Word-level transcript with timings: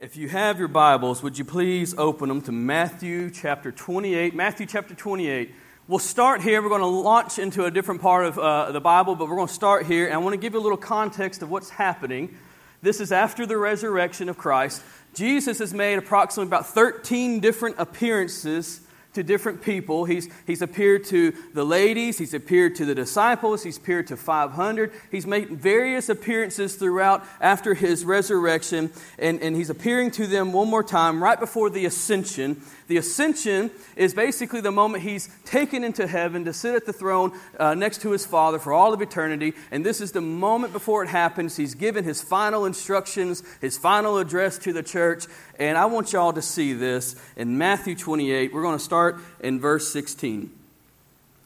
If 0.00 0.16
you 0.16 0.28
have 0.28 0.60
your 0.60 0.68
Bibles, 0.68 1.24
would 1.24 1.36
you 1.38 1.44
please 1.44 1.92
open 1.98 2.28
them 2.28 2.40
to 2.42 2.52
Matthew 2.52 3.30
chapter 3.32 3.72
28? 3.72 4.32
Matthew 4.32 4.64
chapter 4.64 4.94
28. 4.94 5.52
We'll 5.88 5.98
start 5.98 6.40
here. 6.40 6.62
We're 6.62 6.68
going 6.68 6.82
to 6.82 6.86
launch 6.86 7.40
into 7.40 7.64
a 7.64 7.70
different 7.72 8.00
part 8.00 8.24
of 8.26 8.38
uh, 8.38 8.70
the 8.70 8.80
Bible, 8.80 9.16
but 9.16 9.28
we're 9.28 9.34
going 9.34 9.48
to 9.48 9.52
start 9.52 9.86
here. 9.86 10.04
And 10.04 10.14
I 10.14 10.18
want 10.18 10.34
to 10.34 10.36
give 10.36 10.52
you 10.52 10.60
a 10.60 10.62
little 10.62 10.78
context 10.78 11.42
of 11.42 11.50
what's 11.50 11.68
happening. 11.68 12.36
This 12.80 13.00
is 13.00 13.10
after 13.10 13.44
the 13.44 13.56
resurrection 13.56 14.28
of 14.28 14.38
Christ. 14.38 14.84
Jesus 15.14 15.58
has 15.58 15.74
made 15.74 15.98
approximately 15.98 16.48
about 16.48 16.68
13 16.68 17.40
different 17.40 17.74
appearances 17.80 18.80
to 19.18 19.24
different 19.24 19.62
people. 19.62 20.04
He's, 20.04 20.28
he's 20.46 20.62
appeared 20.62 21.04
to 21.06 21.32
the 21.52 21.64
ladies, 21.64 22.18
he's 22.18 22.34
appeared 22.34 22.76
to 22.76 22.84
the 22.84 22.94
disciples, 22.94 23.64
he's 23.64 23.76
appeared 23.76 24.06
to 24.06 24.16
500. 24.16 24.92
He's 25.10 25.26
made 25.26 25.48
various 25.48 26.08
appearances 26.08 26.76
throughout 26.76 27.24
after 27.40 27.74
his 27.74 28.04
resurrection, 28.04 28.90
and, 29.18 29.42
and 29.42 29.56
he's 29.56 29.70
appearing 29.70 30.12
to 30.12 30.28
them 30.28 30.52
one 30.52 30.70
more 30.70 30.84
time 30.84 31.20
right 31.20 31.38
before 31.38 31.68
the 31.68 31.84
ascension. 31.84 32.62
The 32.86 32.96
ascension 32.96 33.70
is 33.96 34.14
basically 34.14 34.62
the 34.62 34.70
moment 34.70 35.02
he's 35.02 35.28
taken 35.44 35.84
into 35.84 36.06
heaven 36.06 36.44
to 36.46 36.54
sit 36.54 36.74
at 36.74 36.86
the 36.86 36.92
throne 36.92 37.38
uh, 37.58 37.74
next 37.74 38.00
to 38.02 38.12
his 38.12 38.24
Father 38.24 38.58
for 38.58 38.72
all 38.72 38.94
of 38.94 39.02
eternity. 39.02 39.52
And 39.70 39.84
this 39.84 40.00
is 40.00 40.12
the 40.12 40.22
moment 40.22 40.72
before 40.72 41.02
it 41.02 41.08
happens. 41.08 41.56
He's 41.56 41.74
given 41.74 42.04
his 42.04 42.22
final 42.22 42.64
instructions, 42.64 43.42
his 43.60 43.76
final 43.76 44.16
address 44.16 44.56
to 44.58 44.72
the 44.72 44.82
church. 44.82 45.26
And 45.58 45.76
I 45.76 45.86
want 45.86 46.12
y'all 46.12 46.32
to 46.32 46.42
see 46.42 46.72
this 46.72 47.16
in 47.36 47.58
Matthew 47.58 47.96
28. 47.96 48.52
We're 48.52 48.62
going 48.62 48.78
to 48.78 48.84
start 48.84 49.18
in 49.40 49.60
verse 49.60 49.88
16. 49.92 50.50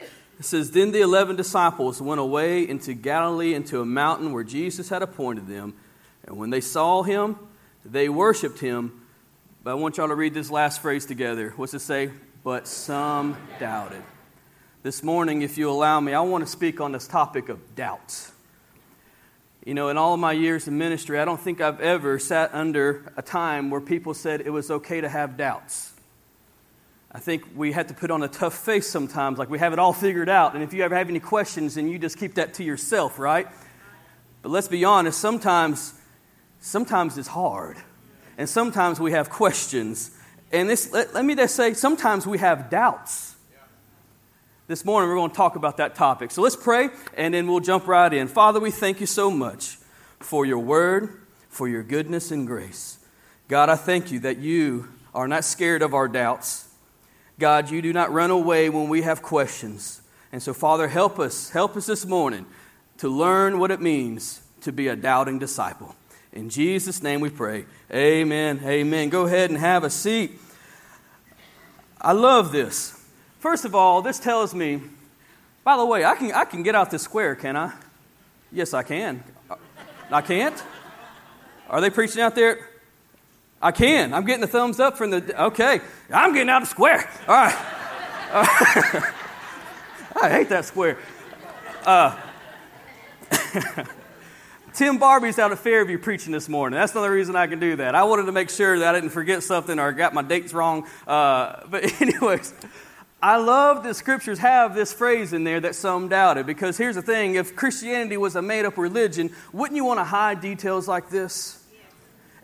It 0.01 0.45
says, 0.45 0.71
Then 0.71 0.93
the 0.93 1.01
eleven 1.01 1.37
disciples 1.37 2.03
went 2.03 2.21
away 2.21 2.69
into 2.69 2.95
Galilee, 2.95 3.55
into 3.55 3.81
a 3.81 3.87
mountain 3.87 4.33
where 4.33 4.45
Jesus 4.45 4.89
had 4.89 5.03
appointed 5.03 5.47
them. 5.47 5.75
And 6.27 6.37
when 6.37 6.51
they 6.51 6.61
saw 6.61 7.03
him, 7.03 7.37
they 7.85 8.09
worshiped 8.09 8.59
him 8.59 9.03
but 9.65 9.71
I 9.71 9.75
want 9.75 9.97
y'all 9.97 10.09
to 10.09 10.17
read 10.17 10.35
this 10.35 10.51
last 10.51 10.83
phrase 10.83 11.07
together. 11.07 11.53
What's 11.55 11.73
it 11.73 11.81
say? 11.81 12.11
But 12.43 12.67
some 12.67 13.37
doubted. 13.61 14.03
This 14.83 15.05
morning, 15.05 15.43
if 15.43 15.57
you 15.57 15.71
allow 15.71 16.01
me, 16.01 16.15
I 16.15 16.21
want 16.23 16.45
to 16.45 16.51
speak 16.51 16.81
on 16.81 16.91
this 16.91 17.07
topic 17.07 17.49
of 17.49 17.77
doubts. 17.77 18.32
You 19.65 19.75
know, 19.75 19.91
in 19.91 19.97
all 19.97 20.13
of 20.13 20.19
my 20.19 20.33
years 20.33 20.67
in 20.67 20.77
ministry, 20.77 21.21
I 21.21 21.25
don't 21.25 21.41
think 21.41 21.61
I've 21.61 21.81
ever 21.81 22.19
sat 22.19 22.53
under 22.53 23.13
a 23.17 23.23
time 23.23 23.71
where 23.71 23.81
people 23.81 24.13
said 24.13 24.41
it 24.41 24.51
was 24.51 24.73
okay 24.73 25.01
to 25.01 25.09
have 25.09 25.37
doubts. 25.37 25.93
I 27.13 27.21
think 27.21 27.45
we 27.55 27.71
have 27.71 27.87
to 27.87 27.95
put 27.95 28.11
on 28.11 28.25
a 28.25 28.29
tough 28.29 28.55
face 28.55 28.89
sometimes, 28.89 29.39
like 29.39 29.51
we 29.51 29.61
have 29.61 29.73
it 29.73 29.79
all 29.79 29.93
figured 29.93 30.29
out. 30.29 30.55
And 30.55 30.65
if 30.65 30.73
you 30.73 30.83
ever 30.83 30.97
have 30.97 31.09
any 31.09 31.21
questions, 31.21 31.77
then 31.77 31.89
you 31.89 31.99
just 31.99 32.19
keep 32.19 32.35
that 32.35 32.55
to 32.55 32.65
yourself, 32.65 33.21
right? 33.21 33.47
But 34.41 34.51
let's 34.51 34.67
be 34.67 34.85
honest, 34.85 35.21
sometimes, 35.21 35.95
sometimes 36.61 37.17
it's 37.17 37.29
hard 37.29 37.77
and 38.39 38.49
sometimes 38.49 38.99
we 38.99 39.13
have 39.13 39.31
questions. 39.31 40.11
And 40.51 40.69
this, 40.69 40.91
let, 40.93 41.15
let 41.15 41.25
me 41.25 41.37
just 41.37 41.55
say, 41.55 41.75
sometimes 41.75 42.27
we 42.27 42.39
have 42.39 42.69
doubts. 42.69 43.32
This 44.73 44.87
morning 44.87 45.11
we're 45.11 45.17
going 45.17 45.29
to 45.29 45.37
talk 45.37 45.57
about 45.57 45.77
that 45.77 45.97
topic. 45.97 46.31
So 46.31 46.41
let's 46.41 46.57
pray 46.57 46.89
and 47.15 47.35
then 47.35 47.47
we'll 47.47 47.61
jump 47.61 47.87
right 47.87 48.11
in. 48.11 48.27
Father, 48.27 48.59
we 48.59 48.71
thank 48.71 49.01
you 49.01 49.07
so 49.07 49.31
much 49.31 49.77
for 50.19 50.47
your 50.47 50.61
word, 50.61 51.21
for 51.51 51.69
your 51.69 51.83
goodness 51.83 52.31
and 52.31 52.47
grace. 52.47 52.97
God, 53.49 53.69
I 53.69 53.77
thank 53.77 54.11
you 54.11 54.21
that 54.21 54.39
you 54.39 54.89
are 55.15 55.29
not 55.29 55.45
scared 55.45 55.83
of 55.83 55.93
our 55.93 56.09
doubts. 56.09 56.71
God, 57.39 57.71
you 57.71 57.83
do 57.83 57.93
not 57.93 58.15
run 58.15 58.31
away 58.31 58.71
when 58.71 58.89
we 58.89 59.03
have 59.03 59.21
questions. 59.21 60.01
And 60.33 60.43
so, 60.43 60.55
Father, 60.55 60.89
help 60.89 61.19
us, 61.19 61.51
help 61.51 61.77
us 61.77 61.85
this 61.85 62.07
morning 62.07 62.47
to 62.97 63.11
learn 63.11 63.59
what 63.59 63.71
it 63.71 63.83
means 63.83 64.41
to 64.63 64.73
be 64.73 64.89
a 64.89 64.97
doubting 64.97 65.39
disciple. 65.39 65.95
In 66.33 66.49
Jesus' 66.49 67.03
name 67.03 67.21
we 67.21 67.29
pray. 67.29 67.67
Amen. 67.93 68.63
Amen. 68.65 69.11
Go 69.11 69.27
ahead 69.27 69.51
and 69.51 69.59
have 69.59 69.85
a 69.85 69.91
seat. 69.91 70.41
I 72.01 72.13
love 72.13 72.53
this. 72.53 72.99
First 73.43 73.65
of 73.65 73.75
all, 73.75 74.03
this 74.03 74.21
tells 74.21 74.55
me, 74.55 74.81
by 75.65 75.77
the 75.77 75.85
way, 75.85 76.05
I 76.05 76.15
can, 76.15 76.31
I 76.31 76.45
can 76.45 76.63
get 76.63 76.77
out 76.77 76.93
this 76.93 77.03
square, 77.03 77.35
can 77.35 77.57
I? 77.57 77.73
Yes, 78.53 78.73
I 78.73 78.85
can. 78.85 79.25
I 80.13 80.21
can't? 80.21 80.63
Are 81.69 81.81
they 81.81 81.91
preaching 81.91 82.23
out 82.23 82.37
there? 82.37 82.69
I 83.61 83.73
can. 83.73 84.15
I'm 84.15 84.25
getting 84.27 84.43
the 84.43 84.47
thumbs 84.47 84.79
up 84.79 84.97
from 84.97 85.11
the. 85.11 85.43
Okay. 85.47 85.81
I'm 86.15 86.33
getting 86.35 86.51
out 86.51 86.63
of 86.63 86.69
square. 86.69 87.11
All 87.27 87.35
right. 87.35 87.57
I 90.23 90.31
hate 90.31 90.49
that 90.51 90.65
square. 90.65 90.99
Uh, 91.85 92.17
Tim 94.73 94.99
Barbie's 94.99 95.41
out 95.41 95.51
at 95.51 95.59
Fairview 95.59 95.99
preaching 95.99 96.31
this 96.31 96.49
morning. 96.49 96.79
That's 96.79 96.93
the 96.93 97.01
only 97.01 97.11
reason 97.11 97.35
I 97.35 97.49
can 97.49 97.59
do 97.59 97.75
that. 97.75 97.97
I 97.97 98.05
wanted 98.05 98.27
to 98.27 98.33
make 98.33 98.51
sure 98.51 98.79
that 98.79 98.95
I 98.95 99.01
didn't 99.01 99.11
forget 99.11 99.43
something 99.43 99.81
or 99.81 99.91
got 99.91 100.15
my 100.15 100.23
dates 100.23 100.55
wrong. 100.55 100.87
Uh, 101.09 101.65
but, 101.69 101.83
anyways, 102.01 102.55
I 103.23 103.37
love 103.37 103.85
that 103.85 103.95
scriptures 103.95 104.41
have 104.41 104.75
this 104.75 104.93
phrase 104.93 105.33
in 105.33 105.45
there 105.45 105.61
that 105.61 105.77
some 105.77 106.09
doubted. 106.09 106.45
Because 106.45 106.77
here's 106.77 106.97
the 106.97 107.03
thing 107.03 107.37
if 107.37 107.55
Christianity 107.55 108.17
was 108.17 108.35
a 108.35 108.43
made 108.43 108.65
up 108.65 108.77
religion, 108.77 109.31
wouldn't 109.53 109.77
you 109.77 109.85
want 109.85 110.01
to 110.01 110.05
hide 110.05 110.41
details 110.41 110.89
like 110.89 111.09
this? 111.09 111.59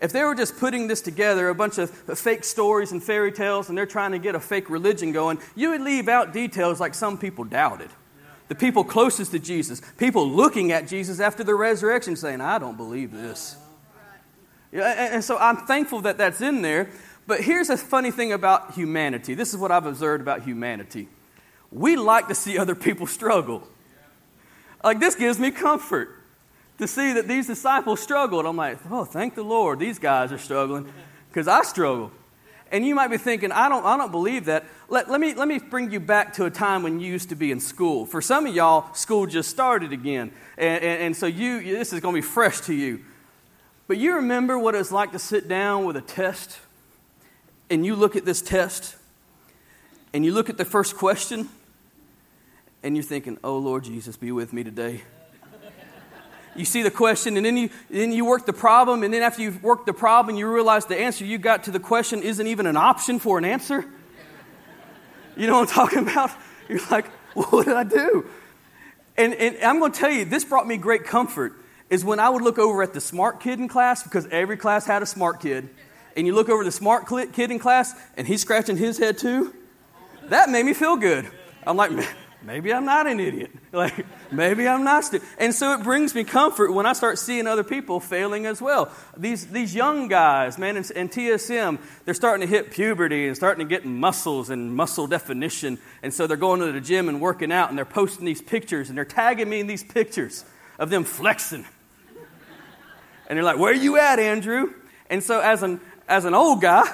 If 0.00 0.12
they 0.12 0.22
were 0.22 0.36
just 0.36 0.56
putting 0.58 0.86
this 0.86 1.00
together, 1.00 1.48
a 1.48 1.54
bunch 1.56 1.78
of 1.78 1.90
fake 1.90 2.44
stories 2.44 2.92
and 2.92 3.02
fairy 3.02 3.32
tales, 3.32 3.68
and 3.68 3.76
they're 3.76 3.84
trying 3.84 4.12
to 4.12 4.20
get 4.20 4.36
a 4.36 4.40
fake 4.40 4.70
religion 4.70 5.10
going, 5.10 5.40
you 5.56 5.70
would 5.70 5.80
leave 5.80 6.08
out 6.08 6.32
details 6.32 6.78
like 6.78 6.94
some 6.94 7.18
people 7.18 7.42
doubted 7.42 7.90
the 8.48 8.54
people 8.54 8.82
closest 8.82 9.30
to 9.32 9.38
Jesus, 9.38 9.80
people 9.98 10.28
looking 10.28 10.72
at 10.72 10.88
Jesus 10.88 11.20
after 11.20 11.44
the 11.44 11.54
resurrection 11.54 12.16
saying, 12.16 12.40
I 12.40 12.58
don't 12.58 12.76
believe 12.76 13.12
this. 13.12 13.56
Yeah, 14.72 15.14
and 15.14 15.24
so 15.24 15.38
I'm 15.38 15.58
thankful 15.58 16.02
that 16.02 16.18
that's 16.18 16.40
in 16.40 16.62
there. 16.62 16.90
But 17.28 17.42
here's 17.42 17.68
a 17.68 17.76
funny 17.76 18.10
thing 18.10 18.32
about 18.32 18.72
humanity. 18.72 19.34
This 19.34 19.52
is 19.52 19.60
what 19.60 19.70
I've 19.70 19.84
observed 19.84 20.22
about 20.22 20.44
humanity. 20.44 21.08
We 21.70 21.94
like 21.94 22.28
to 22.28 22.34
see 22.34 22.56
other 22.56 22.74
people 22.74 23.06
struggle. 23.06 23.68
Like, 24.82 24.98
this 24.98 25.14
gives 25.14 25.38
me 25.38 25.50
comfort 25.50 26.08
to 26.78 26.88
see 26.88 27.12
that 27.12 27.28
these 27.28 27.46
disciples 27.46 28.00
struggled. 28.00 28.46
I'm 28.46 28.56
like, 28.56 28.78
oh, 28.90 29.04
thank 29.04 29.34
the 29.34 29.42
Lord, 29.42 29.78
these 29.78 29.98
guys 29.98 30.32
are 30.32 30.38
struggling 30.38 30.90
because 31.28 31.46
I 31.48 31.64
struggle. 31.64 32.12
And 32.72 32.86
you 32.86 32.94
might 32.94 33.08
be 33.08 33.18
thinking, 33.18 33.52
I 33.52 33.68
don't, 33.68 33.84
I 33.84 33.98
don't 33.98 34.10
believe 34.10 34.46
that. 34.46 34.64
Let, 34.88 35.10
let, 35.10 35.20
me, 35.20 35.34
let 35.34 35.48
me 35.48 35.58
bring 35.58 35.90
you 35.90 36.00
back 36.00 36.32
to 36.34 36.46
a 36.46 36.50
time 36.50 36.82
when 36.82 36.98
you 36.98 37.12
used 37.12 37.28
to 37.28 37.34
be 37.34 37.50
in 37.50 37.60
school. 37.60 38.06
For 38.06 38.22
some 38.22 38.46
of 38.46 38.54
y'all, 38.54 38.90
school 38.94 39.26
just 39.26 39.50
started 39.50 39.92
again. 39.92 40.32
And, 40.56 40.82
and, 40.82 41.02
and 41.02 41.16
so 41.16 41.26
you, 41.26 41.62
this 41.62 41.92
is 41.92 42.00
going 42.00 42.14
to 42.14 42.22
be 42.22 42.26
fresh 42.26 42.60
to 42.62 42.74
you. 42.74 43.04
But 43.86 43.98
you 43.98 44.14
remember 44.14 44.58
what 44.58 44.74
it's 44.74 44.90
like 44.90 45.12
to 45.12 45.18
sit 45.18 45.46
down 45.46 45.84
with 45.84 45.96
a 45.98 46.02
test, 46.02 46.58
and 47.70 47.84
you 47.84 47.96
look 47.96 48.16
at 48.16 48.24
this 48.24 48.42
test, 48.42 48.96
and 50.12 50.24
you 50.24 50.32
look 50.32 50.48
at 50.48 50.56
the 50.56 50.64
first 50.64 50.96
question, 50.96 51.48
and 52.82 52.96
you're 52.96 53.02
thinking, 53.02 53.38
oh, 53.44 53.58
Lord 53.58 53.84
Jesus, 53.84 54.16
be 54.16 54.32
with 54.32 54.52
me 54.52 54.64
today 54.64 55.02
you 56.58 56.64
see 56.64 56.82
the 56.82 56.90
question, 56.90 57.36
and 57.36 57.46
then 57.46 57.56
you, 57.56 57.70
then 57.88 58.12
you 58.12 58.24
work 58.24 58.44
the 58.44 58.52
problem, 58.52 59.02
and 59.02 59.14
then 59.14 59.22
after 59.22 59.42
you've 59.42 59.62
worked 59.62 59.86
the 59.86 59.92
problem, 59.92 60.36
you 60.36 60.52
realize 60.52 60.86
the 60.86 60.98
answer 60.98 61.24
you 61.24 61.38
got 61.38 61.64
to 61.64 61.70
the 61.70 61.80
question 61.80 62.22
isn't 62.22 62.46
even 62.46 62.66
an 62.66 62.76
option 62.76 63.18
for 63.18 63.38
an 63.38 63.44
answer. 63.44 63.84
You 65.36 65.46
know 65.46 65.60
what 65.60 65.68
I'm 65.68 65.74
talking 65.74 65.98
about? 66.00 66.30
You're 66.68 66.80
like, 66.90 67.06
what 67.34 67.64
did 67.64 67.76
I 67.76 67.84
do? 67.84 68.26
And, 69.16 69.34
and 69.34 69.56
I'm 69.58 69.78
going 69.78 69.92
to 69.92 69.98
tell 69.98 70.10
you, 70.10 70.24
this 70.24 70.44
brought 70.44 70.66
me 70.66 70.76
great 70.76 71.04
comfort. 71.04 71.54
Is 71.90 72.04
when 72.04 72.20
I 72.20 72.28
would 72.28 72.42
look 72.42 72.58
over 72.58 72.82
at 72.82 72.92
the 72.92 73.00
smart 73.00 73.40
kid 73.40 73.58
in 73.58 73.66
class, 73.66 74.02
because 74.02 74.26
every 74.26 74.58
class 74.58 74.84
had 74.84 75.02
a 75.02 75.06
smart 75.06 75.40
kid, 75.40 75.70
and 76.18 76.26
you 76.26 76.34
look 76.34 76.48
over 76.48 76.64
the 76.64 76.72
smart 76.72 77.06
kid 77.32 77.52
in 77.52 77.60
class, 77.60 77.94
and 78.16 78.26
he's 78.26 78.40
scratching 78.40 78.76
his 78.76 78.98
head 78.98 79.18
too. 79.18 79.54
That 80.24 80.50
made 80.50 80.66
me 80.66 80.74
feel 80.74 80.96
good. 80.96 81.30
I'm 81.64 81.76
like, 81.76 81.92
maybe 82.42 82.74
I'm 82.74 82.84
not 82.84 83.06
an 83.06 83.20
idiot. 83.20 83.52
Like, 83.70 84.06
maybe 84.32 84.66
I'm 84.66 84.82
not. 84.82 85.04
St-. 85.04 85.22
And 85.38 85.54
so 85.54 85.74
it 85.74 85.84
brings 85.84 86.14
me 86.14 86.24
comfort 86.24 86.72
when 86.72 86.86
I 86.86 86.94
start 86.94 87.18
seeing 87.18 87.46
other 87.46 87.62
people 87.62 88.00
failing 88.00 88.46
as 88.46 88.62
well. 88.62 88.90
These, 89.14 89.48
these 89.48 89.74
young 89.74 90.08
guys, 90.08 90.56
man, 90.56 90.78
in, 90.78 90.84
in 90.96 91.10
TSM, 91.10 91.78
they're 92.06 92.14
starting 92.14 92.48
to 92.48 92.50
hit 92.50 92.70
puberty 92.70 93.26
and 93.26 93.36
starting 93.36 93.64
to 93.64 93.68
get 93.68 93.84
muscles 93.84 94.48
and 94.48 94.74
muscle 94.74 95.06
definition. 95.06 95.78
And 96.02 96.14
so 96.14 96.26
they're 96.26 96.38
going 96.38 96.60
to 96.60 96.72
the 96.72 96.80
gym 96.80 97.10
and 97.10 97.20
working 97.20 97.52
out, 97.52 97.68
and 97.68 97.76
they're 97.76 97.84
posting 97.84 98.24
these 98.24 98.40
pictures, 98.40 98.88
and 98.88 98.96
they're 98.96 99.04
tagging 99.04 99.50
me 99.50 99.60
in 99.60 99.66
these 99.66 99.84
pictures 99.84 100.46
of 100.78 100.88
them 100.88 101.04
flexing. 101.04 101.66
And 103.28 103.36
they're 103.36 103.44
like, 103.44 103.58
Where 103.58 103.70
are 103.70 103.76
you 103.76 103.98
at, 103.98 104.18
Andrew? 104.18 104.72
And 105.10 105.22
so 105.22 105.40
as 105.40 105.62
an, 105.62 105.80
as 106.08 106.24
an 106.24 106.34
old 106.34 106.60
guy, 106.60 106.84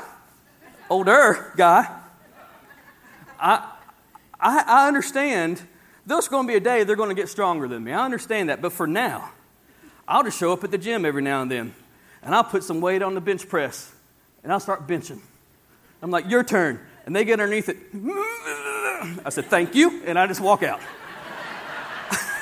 older 0.90 1.52
guy, 1.56 1.88
I, 3.38 3.70
I, 4.40 4.64
I 4.66 4.88
understand 4.88 5.62
there's 6.05 6.28
going 6.28 6.46
to 6.46 6.52
be 6.52 6.56
a 6.56 6.61
day 6.61 6.84
they're 6.84 6.96
going 6.96 7.08
to 7.08 7.14
get 7.14 7.28
stronger 7.28 7.69
than 7.69 7.84
me. 7.84 7.93
I 7.93 8.05
understand 8.05 8.49
that. 8.49 8.61
But 8.61 8.72
for 8.72 8.87
now, 8.87 9.31
I'll 10.06 10.22
just 10.22 10.38
show 10.38 10.52
up 10.52 10.64
at 10.64 10.70
the 10.70 10.78
gym 10.78 11.05
every 11.05 11.22
now 11.22 11.43
and 11.43 11.50
then 11.50 11.75
and 12.25 12.34
I'll 12.34 12.44
put 12.44 12.64
some 12.64 12.81
weight 12.81 13.02
on 13.02 13.14
the 13.14 13.20
bench 13.20 13.49
press 13.49 13.93
and 14.43 14.52
I'll 14.52 14.61
start 14.61 14.87
benching. 14.87 15.20
I'm 16.02 16.10
like, 16.10 16.28
your 16.28 16.43
turn. 16.43 16.81
And 17.06 17.14
they 17.14 17.25
get 17.25 17.38
underneath 17.38 17.69
it. 17.69 17.76
I 19.25 19.28
said, 19.28 19.46
thank 19.46 19.75
you. 19.75 20.02
And 20.06 20.19
I 20.19 20.26
just 20.26 20.40
walk 20.40 20.62
out. 20.62 20.81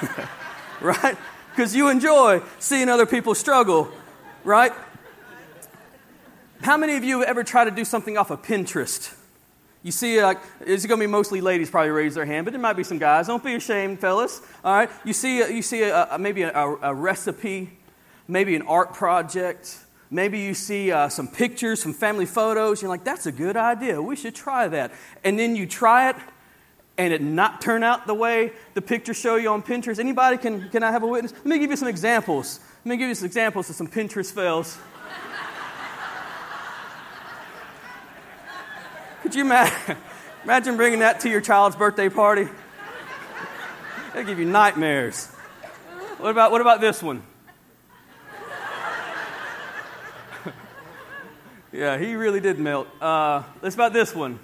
right? 0.81 1.17
Because 1.51 1.75
you 1.75 1.89
enjoy 1.89 2.43
seeing 2.61 2.89
other 2.89 3.07
people 3.07 3.35
struggle, 3.35 3.91
right? 4.45 4.73
How 6.62 6.76
many 6.76 6.94
of 6.97 7.03
you 7.03 7.19
have 7.19 7.29
ever 7.29 7.43
tried 7.43 7.64
to 7.64 7.73
do 7.73 7.85
something 7.85 8.17
off 8.17 8.31
of 8.31 8.43
Pinterest? 8.43 9.12
You 9.82 9.91
see, 9.91 10.23
like, 10.23 10.38
it's 10.61 10.87
going 10.87 11.00
to 11.00 11.03
be 11.05 11.11
mostly 11.11 11.41
ladies 11.41 11.69
probably 11.69 11.91
raise 11.91 12.14
their 12.14 12.25
hand, 12.25 12.44
but 12.44 12.53
there 12.53 12.61
might 12.61 12.76
be 12.76 12.85
some 12.85 12.99
guys. 12.99 13.26
Don't 13.26 13.43
be 13.43 13.56
ashamed, 13.56 13.99
fellas. 13.99 14.41
All 14.64 14.73
right, 14.73 14.88
you 15.05 15.12
see, 15.12 15.43
uh, 15.43 15.49
you 15.49 15.61
see 15.61 15.82
uh, 15.82 15.97
uh, 15.97 16.06
a, 16.12 16.14
a, 16.14 16.19
maybe 16.20 16.43
a, 16.43 16.53
a, 16.53 16.94
recipe, 16.94 17.76
maybe 18.29 18.55
an 18.55 18.62
art 18.62 18.94
project. 18.94 19.76
Maybe 20.09 20.38
you 20.38 20.55
see 20.55 20.93
uh, 20.93 21.09
some 21.09 21.26
pictures, 21.26 21.82
some 21.82 21.94
family 21.94 22.26
photos. 22.26 22.81
You're 22.81 22.91
like, 22.91 23.03
that's 23.03 23.26
a 23.26 23.32
good 23.32 23.56
idea. 23.56 24.00
We 24.00 24.15
should 24.15 24.37
try 24.37 24.69
that. 24.69 24.93
And 25.25 25.37
then 25.37 25.56
you 25.56 25.67
try 25.67 26.11
it, 26.11 26.17
and 26.97 27.12
it 27.12 27.23
not 27.23 27.61
turn 27.61 27.82
out 27.82 28.06
the 28.06 28.15
way 28.15 28.53
the 28.75 28.82
pictures 28.82 29.19
show 29.19 29.35
you 29.35 29.49
on 29.49 29.65
Pinterest. 29.65 29.99
Anybody 29.99 30.37
can? 30.37 30.69
Can 30.69 30.85
I 30.85 30.93
have 30.93 31.03
a 31.03 31.08
witness? 31.08 31.32
Let 31.32 31.47
me 31.47 31.58
give 31.58 31.70
you 31.70 31.76
some 31.76 31.88
examples. 31.88 32.61
Let 32.85 32.91
me 32.91 32.97
give 32.99 33.08
you 33.08 33.17
some 33.17 33.26
examples 33.26 33.69
of 33.69 33.75
some 33.75 33.88
Pinterest 33.88 34.32
fails. 34.32 34.79
Could 39.23 39.37
you 39.37 39.43
imagine, 39.43 40.77
bringing 40.77 40.99
that 40.99 41.21
to 41.21 41.31
your 41.31 41.41
child's 41.41 41.77
birthday 41.77 42.09
party? 42.09 42.49
It'll 44.11 44.25
give 44.25 44.41
you 44.41 44.45
nightmares. 44.45 45.29
What 46.19 46.31
about, 46.31 46.51
what 46.51 46.61
about 46.61 46.81
this 46.81 47.01
one? 47.01 47.23
yeah, 51.73 51.97
he 51.99 52.17
really 52.17 52.41
did 52.41 52.59
melt. 52.59 52.89
Uh, 53.01 53.45
let's 53.63 53.77
about 53.77 53.93
this 53.93 54.13
one 54.13 54.41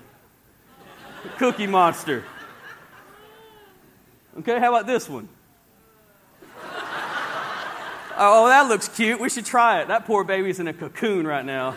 Cookie 1.39 1.67
Monster. 1.67 2.25
Okay, 4.39 4.61
how 4.61 4.73
about 4.73 4.87
this 4.87 5.09
one? 5.09 5.29
Oh, 8.17 8.47
that 8.47 8.69
looks 8.69 8.89
cute. 8.89 9.19
We 9.21 9.29
should 9.29 9.47
try 9.47 9.81
it. 9.81 9.89
That 9.89 10.05
poor 10.05 10.23
baby's 10.23 10.61
in 10.61 10.69
a 10.69 10.73
cocoon 10.73 11.27
right 11.27 11.45
now. 11.45 11.75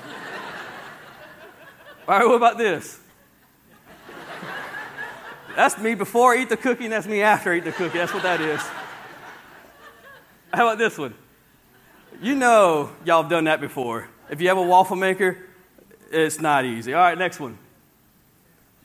All 2.11 2.19
right, 2.19 2.27
what 2.27 2.35
about 2.35 2.57
this? 2.57 2.99
That's 5.55 5.77
me 5.77 5.95
before 5.95 6.33
I 6.33 6.41
eat 6.41 6.49
the 6.49 6.57
cookie, 6.57 6.83
and 6.83 6.91
that's 6.91 7.07
me 7.07 7.21
after 7.21 7.53
I 7.53 7.59
eat 7.59 7.63
the 7.63 7.71
cookie. 7.71 7.99
That's 7.99 8.13
what 8.13 8.23
that 8.23 8.41
is. 8.41 8.59
How 10.53 10.67
about 10.67 10.77
this 10.77 10.97
one? 10.97 11.13
You 12.21 12.35
know 12.35 12.89
y'all 13.05 13.21
have 13.21 13.31
done 13.31 13.45
that 13.45 13.61
before. 13.61 14.09
If 14.29 14.41
you 14.41 14.49
have 14.49 14.57
a 14.57 14.61
waffle 14.61 14.97
maker, 14.97 15.37
it's 16.11 16.41
not 16.41 16.65
easy. 16.65 16.93
All 16.93 16.99
right, 16.99 17.17
next 17.17 17.39
one. 17.39 17.57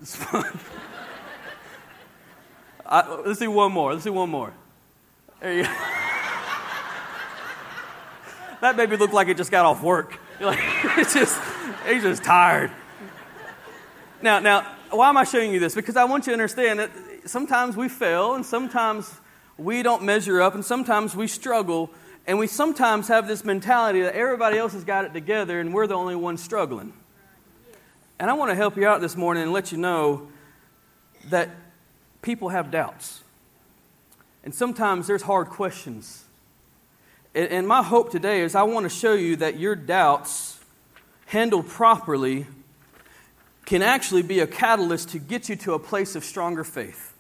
I, 2.86 3.22
let's 3.26 3.40
do 3.40 3.50
one 3.50 3.72
more. 3.72 3.92
Let's 3.92 4.04
do 4.04 4.12
one 4.12 4.30
more. 4.30 4.52
There 5.40 5.52
you 5.52 5.64
go. 5.64 5.70
that 8.60 8.76
baby 8.76 8.96
looked 8.96 9.14
like 9.14 9.26
it 9.26 9.36
just 9.36 9.50
got 9.50 9.66
off 9.66 9.82
work. 9.82 10.20
Like, 10.38 10.60
it's 10.98 11.14
just, 11.14 11.40
he's 11.88 12.02
just 12.02 12.22
tired. 12.22 12.70
Now, 14.22 14.38
now, 14.38 14.66
why 14.90 15.08
am 15.08 15.16
I 15.16 15.24
showing 15.24 15.52
you 15.52 15.60
this? 15.60 15.74
Because 15.74 15.96
I 15.96 16.04
want 16.04 16.26
you 16.26 16.30
to 16.30 16.34
understand 16.34 16.78
that 16.78 16.90
sometimes 17.26 17.76
we 17.76 17.88
fail, 17.88 18.34
and 18.34 18.46
sometimes 18.46 19.12
we 19.58 19.82
don't 19.82 20.04
measure 20.04 20.40
up, 20.40 20.54
and 20.54 20.64
sometimes 20.64 21.14
we 21.14 21.26
struggle, 21.26 21.90
and 22.26 22.38
we 22.38 22.46
sometimes 22.46 23.08
have 23.08 23.28
this 23.28 23.44
mentality 23.44 24.00
that 24.02 24.14
everybody 24.14 24.58
else 24.58 24.72
has 24.72 24.84
got 24.84 25.04
it 25.04 25.12
together, 25.12 25.60
and 25.60 25.74
we're 25.74 25.86
the 25.86 25.94
only 25.94 26.16
ones 26.16 26.42
struggling. 26.42 26.92
And 28.18 28.30
I 28.30 28.34
want 28.34 28.50
to 28.50 28.54
help 28.54 28.76
you 28.76 28.86
out 28.86 29.02
this 29.02 29.16
morning 29.16 29.42
and 29.42 29.52
let 29.52 29.70
you 29.70 29.78
know 29.78 30.28
that 31.28 31.50
people 32.22 32.48
have 32.48 32.70
doubts. 32.70 33.22
And 34.44 34.54
sometimes 34.54 35.06
there's 35.06 35.22
hard 35.22 35.48
questions. 35.48 36.24
And 37.34 37.68
my 37.68 37.82
hope 37.82 38.10
today 38.10 38.40
is 38.40 38.54
I 38.54 38.62
want 38.62 38.84
to 38.84 38.90
show 38.90 39.12
you 39.12 39.36
that 39.36 39.58
your 39.58 39.76
doubts, 39.76 40.58
handled 41.26 41.68
properly, 41.68 42.46
can 43.66 43.82
actually 43.82 44.22
be 44.22 44.40
a 44.40 44.46
catalyst 44.46 45.10
to 45.10 45.18
get 45.18 45.48
you 45.48 45.56
to 45.56 45.74
a 45.74 45.78
place 45.78 46.16
of 46.16 46.24
stronger 46.24 46.64
faith. 46.64 47.12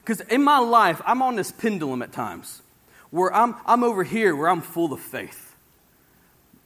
Because 0.00 0.20
in 0.20 0.44
my 0.44 0.58
life, 0.58 1.00
I'm 1.04 1.22
on 1.22 1.36
this 1.36 1.50
pendulum 1.50 2.02
at 2.02 2.12
times 2.12 2.60
where 3.10 3.32
I'm, 3.34 3.56
I'm 3.66 3.82
over 3.82 4.04
here 4.04 4.36
where 4.36 4.48
I'm 4.48 4.60
full 4.60 4.92
of 4.92 5.00
faith. 5.00 5.56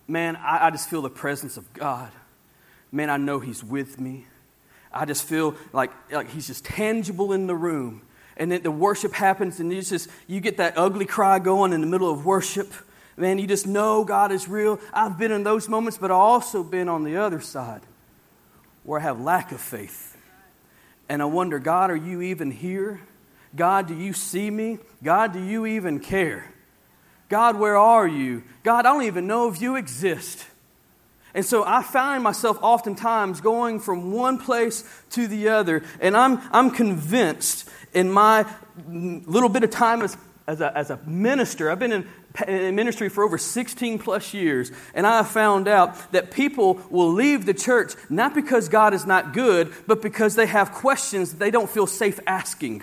Man, 0.08 0.36
I, 0.36 0.66
I 0.66 0.70
just 0.70 0.90
feel 0.90 1.02
the 1.02 1.10
presence 1.10 1.56
of 1.56 1.72
God. 1.72 2.10
Man, 2.90 3.08
I 3.08 3.16
know 3.18 3.38
He's 3.38 3.62
with 3.62 4.00
me. 4.00 4.26
I 4.92 5.04
just 5.04 5.24
feel 5.24 5.54
like, 5.72 5.92
like 6.10 6.30
He's 6.30 6.46
just 6.46 6.64
tangible 6.64 7.32
in 7.32 7.46
the 7.46 7.54
room. 7.54 8.02
And 8.36 8.50
then 8.50 8.62
the 8.62 8.70
worship 8.70 9.12
happens, 9.12 9.60
and 9.60 9.72
you 9.72 9.80
just 9.80 10.10
you 10.26 10.40
get 10.40 10.58
that 10.58 10.76
ugly 10.76 11.06
cry 11.06 11.38
going 11.38 11.72
in 11.72 11.80
the 11.80 11.86
middle 11.86 12.10
of 12.10 12.26
worship. 12.26 12.72
Man, 13.16 13.38
you 13.38 13.46
just 13.46 13.66
know 13.66 14.04
God 14.04 14.30
is 14.30 14.46
real. 14.46 14.78
I've 14.92 15.18
been 15.18 15.32
in 15.32 15.42
those 15.42 15.68
moments, 15.68 15.96
but 15.98 16.10
I've 16.10 16.18
also 16.18 16.62
been 16.62 16.88
on 16.88 17.02
the 17.02 17.16
other 17.16 17.40
side 17.40 17.80
where 18.86 19.00
I 19.00 19.02
have 19.02 19.20
lack 19.20 19.52
of 19.52 19.60
faith. 19.60 20.16
And 21.08 21.20
I 21.20 21.26
wonder, 21.26 21.58
God, 21.58 21.90
are 21.90 21.96
you 21.96 22.22
even 22.22 22.50
here? 22.50 23.00
God, 23.54 23.88
do 23.88 23.94
you 23.94 24.12
see 24.12 24.50
me? 24.50 24.78
God, 25.02 25.32
do 25.32 25.42
you 25.42 25.66
even 25.66 26.00
care? 26.00 26.50
God, 27.28 27.58
where 27.58 27.76
are 27.76 28.06
you? 28.06 28.44
God, 28.62 28.86
I 28.86 28.92
don't 28.92 29.02
even 29.02 29.26
know 29.26 29.48
if 29.48 29.60
you 29.60 29.76
exist. 29.76 30.46
And 31.34 31.44
so 31.44 31.64
I 31.64 31.82
find 31.82 32.22
myself 32.22 32.58
oftentimes 32.62 33.40
going 33.40 33.80
from 33.80 34.12
one 34.12 34.38
place 34.38 34.84
to 35.10 35.26
the 35.26 35.48
other, 35.48 35.82
and 36.00 36.16
I'm, 36.16 36.40
I'm 36.50 36.70
convinced 36.70 37.68
in 37.92 38.10
my 38.10 38.46
little 38.88 39.48
bit 39.48 39.64
of 39.64 39.70
time 39.70 40.02
as, 40.02 40.16
as, 40.46 40.60
a, 40.60 40.76
as 40.76 40.90
a 40.90 40.98
minister, 41.04 41.70
I've 41.70 41.78
been 41.78 41.92
in 41.92 42.08
in 42.46 42.74
ministry 42.74 43.08
for 43.08 43.24
over 43.24 43.38
16 43.38 43.98
plus 43.98 44.34
years, 44.34 44.72
and 44.94 45.06
I 45.06 45.18
have 45.18 45.28
found 45.28 45.68
out 45.68 46.12
that 46.12 46.30
people 46.30 46.80
will 46.90 47.12
leave 47.12 47.46
the 47.46 47.54
church 47.54 47.94
not 48.08 48.34
because 48.34 48.68
God 48.68 48.94
is 48.94 49.06
not 49.06 49.32
good, 49.32 49.72
but 49.86 50.02
because 50.02 50.34
they 50.34 50.46
have 50.46 50.72
questions 50.72 51.34
they 51.34 51.50
don't 51.50 51.70
feel 51.70 51.86
safe 51.86 52.20
asking. 52.26 52.82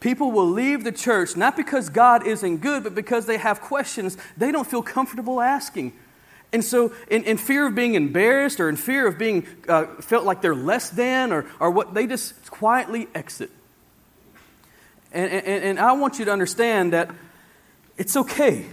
People 0.00 0.30
will 0.30 0.48
leave 0.48 0.84
the 0.84 0.92
church 0.92 1.36
not 1.36 1.56
because 1.56 1.88
God 1.88 2.26
isn't 2.26 2.58
good, 2.58 2.84
but 2.84 2.94
because 2.94 3.26
they 3.26 3.38
have 3.38 3.60
questions 3.60 4.16
they 4.36 4.52
don't 4.52 4.66
feel 4.66 4.82
comfortable 4.82 5.40
asking. 5.40 5.92
And 6.52 6.64
so, 6.64 6.92
in, 7.08 7.24
in 7.24 7.38
fear 7.38 7.66
of 7.66 7.74
being 7.74 7.94
embarrassed 7.94 8.60
or 8.60 8.68
in 8.68 8.76
fear 8.76 9.06
of 9.06 9.18
being 9.18 9.46
uh, 9.68 9.86
felt 10.00 10.24
like 10.24 10.42
they're 10.42 10.54
less 10.54 10.90
than 10.90 11.32
or, 11.32 11.44
or 11.58 11.70
what, 11.70 11.92
they 11.92 12.06
just 12.06 12.50
quietly 12.50 13.08
exit. 13.14 13.50
And, 15.16 15.32
and, 15.32 15.64
and 15.64 15.80
I 15.80 15.92
want 15.92 16.18
you 16.18 16.26
to 16.26 16.30
understand 16.30 16.92
that 16.92 17.08
it's 17.96 18.18
okay. 18.18 18.66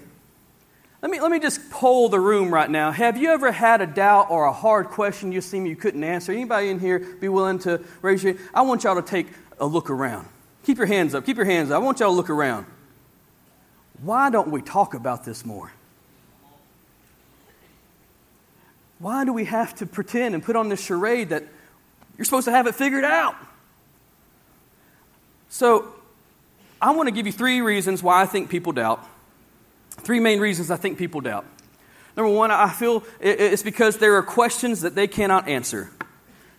Let 1.01 1.09
me, 1.09 1.21
let 1.21 1.31
me 1.31 1.39
just 1.39 1.69
poll 1.69 2.09
the 2.09 2.19
room 2.19 2.53
right 2.53 2.69
now. 2.69 2.91
Have 2.91 3.15
you 3.15 3.29
ever 3.29 3.49
had 3.53 3.79
a 3.79 3.87
doubt 3.87 4.29
or 4.29 4.43
a 4.43 4.51
hard 4.51 4.87
question 4.87 5.31
you 5.31 5.39
seem 5.39 5.65
you 5.65 5.77
couldn't 5.77 6.03
answer? 6.03 6.33
Anybody 6.33 6.67
in 6.67 6.81
here 6.81 6.99
be 6.99 7.29
willing 7.29 7.59
to 7.59 7.81
raise 8.01 8.21
your 8.21 8.33
hand? 8.33 8.45
I 8.53 8.63
want 8.63 8.83
y'all 8.83 9.01
to 9.01 9.01
take 9.01 9.27
a 9.57 9.65
look 9.65 9.89
around. 9.89 10.27
Keep 10.65 10.79
your 10.79 10.85
hands 10.87 11.15
up. 11.15 11.25
Keep 11.25 11.37
your 11.37 11.45
hands 11.45 11.71
up. 11.71 11.81
I 11.81 11.85
want 11.85 12.01
y'all 12.01 12.09
to 12.09 12.15
look 12.15 12.29
around. 12.29 12.65
Why 14.01 14.29
don't 14.29 14.49
we 14.49 14.61
talk 14.61 14.93
about 14.95 15.23
this 15.23 15.45
more? 15.45 15.71
Why 18.99 19.23
do 19.23 19.31
we 19.31 19.45
have 19.45 19.73
to 19.75 19.85
pretend 19.85 20.35
and 20.35 20.43
put 20.43 20.57
on 20.57 20.67
this 20.67 20.83
charade 20.83 21.29
that 21.29 21.43
you're 22.17 22.25
supposed 22.25 22.45
to 22.45 22.51
have 22.51 22.67
it 22.67 22.75
figured 22.75 23.05
out? 23.05 23.35
So, 25.49 25.93
I 26.83 26.91
want 26.91 27.07
to 27.07 27.15
give 27.15 27.25
you 27.25 27.31
three 27.31 27.61
reasons 27.61 28.03
why 28.03 28.21
I 28.21 28.25
think 28.25 28.49
people 28.49 28.73
doubt. 28.73 29.01
Three 30.01 30.19
main 30.19 30.41
reasons 30.41 30.69
I 30.69 30.75
think 30.75 30.97
people 30.97 31.21
doubt. 31.21 31.45
Number 32.17 32.29
one, 32.29 32.51
I 32.51 32.69
feel 32.69 33.05
it's 33.21 33.63
because 33.63 33.99
there 33.99 34.17
are 34.17 34.21
questions 34.21 34.81
that 34.81 34.93
they 34.93 35.07
cannot 35.07 35.47
answer. 35.47 35.91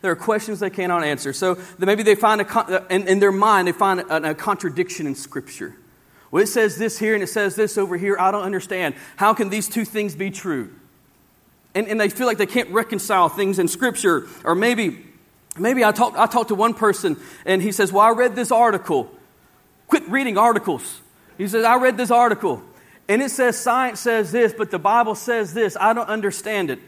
There 0.00 0.10
are 0.10 0.16
questions 0.16 0.60
they 0.60 0.70
cannot 0.70 1.04
answer. 1.04 1.34
So 1.34 1.58
maybe 1.78 2.02
they 2.02 2.14
find 2.14 2.40
a, 2.40 2.58
uh, 2.58 2.84
in, 2.88 3.06
in 3.06 3.18
their 3.18 3.32
mind, 3.32 3.68
they 3.68 3.72
find 3.72 4.00
a, 4.00 4.30
a 4.30 4.34
contradiction 4.34 5.06
in 5.06 5.14
Scripture. 5.14 5.76
Well, 6.30 6.42
it 6.42 6.48
says 6.48 6.78
this 6.78 6.98
here 6.98 7.12
and 7.12 7.22
it 7.22 7.28
says 7.28 7.54
this 7.54 7.76
over 7.76 7.98
here. 7.98 8.16
I 8.18 8.30
don't 8.30 8.44
understand. 8.44 8.94
How 9.16 9.34
can 9.34 9.50
these 9.50 9.68
two 9.68 9.84
things 9.84 10.14
be 10.14 10.30
true? 10.30 10.70
And, 11.74 11.86
and 11.86 12.00
they 12.00 12.08
feel 12.08 12.26
like 12.26 12.38
they 12.38 12.46
can't 12.46 12.70
reconcile 12.70 13.28
things 13.28 13.58
in 13.58 13.68
Scripture. 13.68 14.26
Or 14.42 14.54
maybe, 14.54 15.04
maybe 15.58 15.84
I 15.84 15.92
talked 15.92 16.16
I 16.16 16.26
talked 16.26 16.48
to 16.48 16.54
one 16.54 16.72
person 16.72 17.18
and 17.44 17.60
he 17.60 17.72
says, 17.72 17.92
Well, 17.92 18.04
I 18.06 18.10
read 18.10 18.34
this 18.34 18.50
article 18.50 19.10
Quit 19.94 20.08
reading 20.08 20.36
articles. 20.36 21.02
He 21.38 21.46
says, 21.46 21.64
I 21.64 21.76
read 21.76 21.96
this 21.96 22.10
article, 22.10 22.60
and 23.08 23.22
it 23.22 23.30
says 23.30 23.56
science 23.56 24.00
says 24.00 24.32
this, 24.32 24.52
but 24.52 24.72
the 24.72 24.78
Bible 24.80 25.14
says 25.14 25.54
this. 25.54 25.76
I 25.80 25.92
don't 25.92 26.08
understand 26.08 26.70
it. 26.70 26.80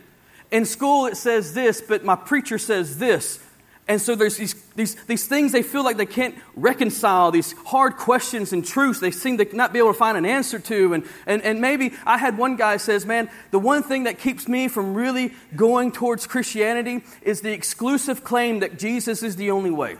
In 0.50 0.64
school, 0.64 1.06
it 1.06 1.16
says 1.16 1.54
this, 1.54 1.80
but 1.80 2.02
my 2.02 2.16
preacher 2.16 2.58
says 2.58 2.98
this. 2.98 3.38
And 3.86 4.02
so 4.02 4.16
there's 4.16 4.36
these, 4.38 4.60
these, 4.74 4.96
these 5.04 5.24
things 5.24 5.52
they 5.52 5.62
feel 5.62 5.84
like 5.84 5.98
they 5.98 6.04
can't 6.04 6.34
reconcile, 6.56 7.30
these 7.30 7.52
hard 7.66 7.96
questions 7.96 8.52
and 8.52 8.66
truths 8.66 8.98
they 8.98 9.12
seem 9.12 9.38
to 9.38 9.56
not 9.56 9.72
be 9.72 9.78
able 9.78 9.92
to 9.92 9.98
find 9.98 10.18
an 10.18 10.26
answer 10.26 10.58
to. 10.58 10.94
And, 10.94 11.04
and, 11.26 11.42
and 11.42 11.60
maybe 11.60 11.92
I 12.04 12.18
had 12.18 12.36
one 12.36 12.56
guy 12.56 12.76
says, 12.78 13.06
man, 13.06 13.30
the 13.52 13.60
one 13.60 13.84
thing 13.84 14.02
that 14.02 14.18
keeps 14.18 14.48
me 14.48 14.66
from 14.66 14.94
really 14.94 15.32
going 15.54 15.92
towards 15.92 16.26
Christianity 16.26 17.04
is 17.22 17.40
the 17.42 17.52
exclusive 17.52 18.24
claim 18.24 18.58
that 18.58 18.80
Jesus 18.80 19.22
is 19.22 19.36
the 19.36 19.52
only 19.52 19.70
way. 19.70 19.96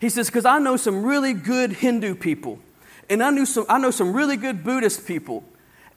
He 0.00 0.08
says, 0.08 0.26
because 0.26 0.44
I 0.44 0.58
know 0.58 0.76
some 0.76 1.02
really 1.02 1.32
good 1.32 1.72
Hindu 1.72 2.14
people, 2.14 2.58
and 3.10 3.22
I, 3.22 3.30
knew 3.30 3.46
some, 3.46 3.66
I 3.68 3.78
know 3.78 3.90
some 3.90 4.12
really 4.12 4.36
good 4.36 4.62
Buddhist 4.62 5.06
people. 5.06 5.44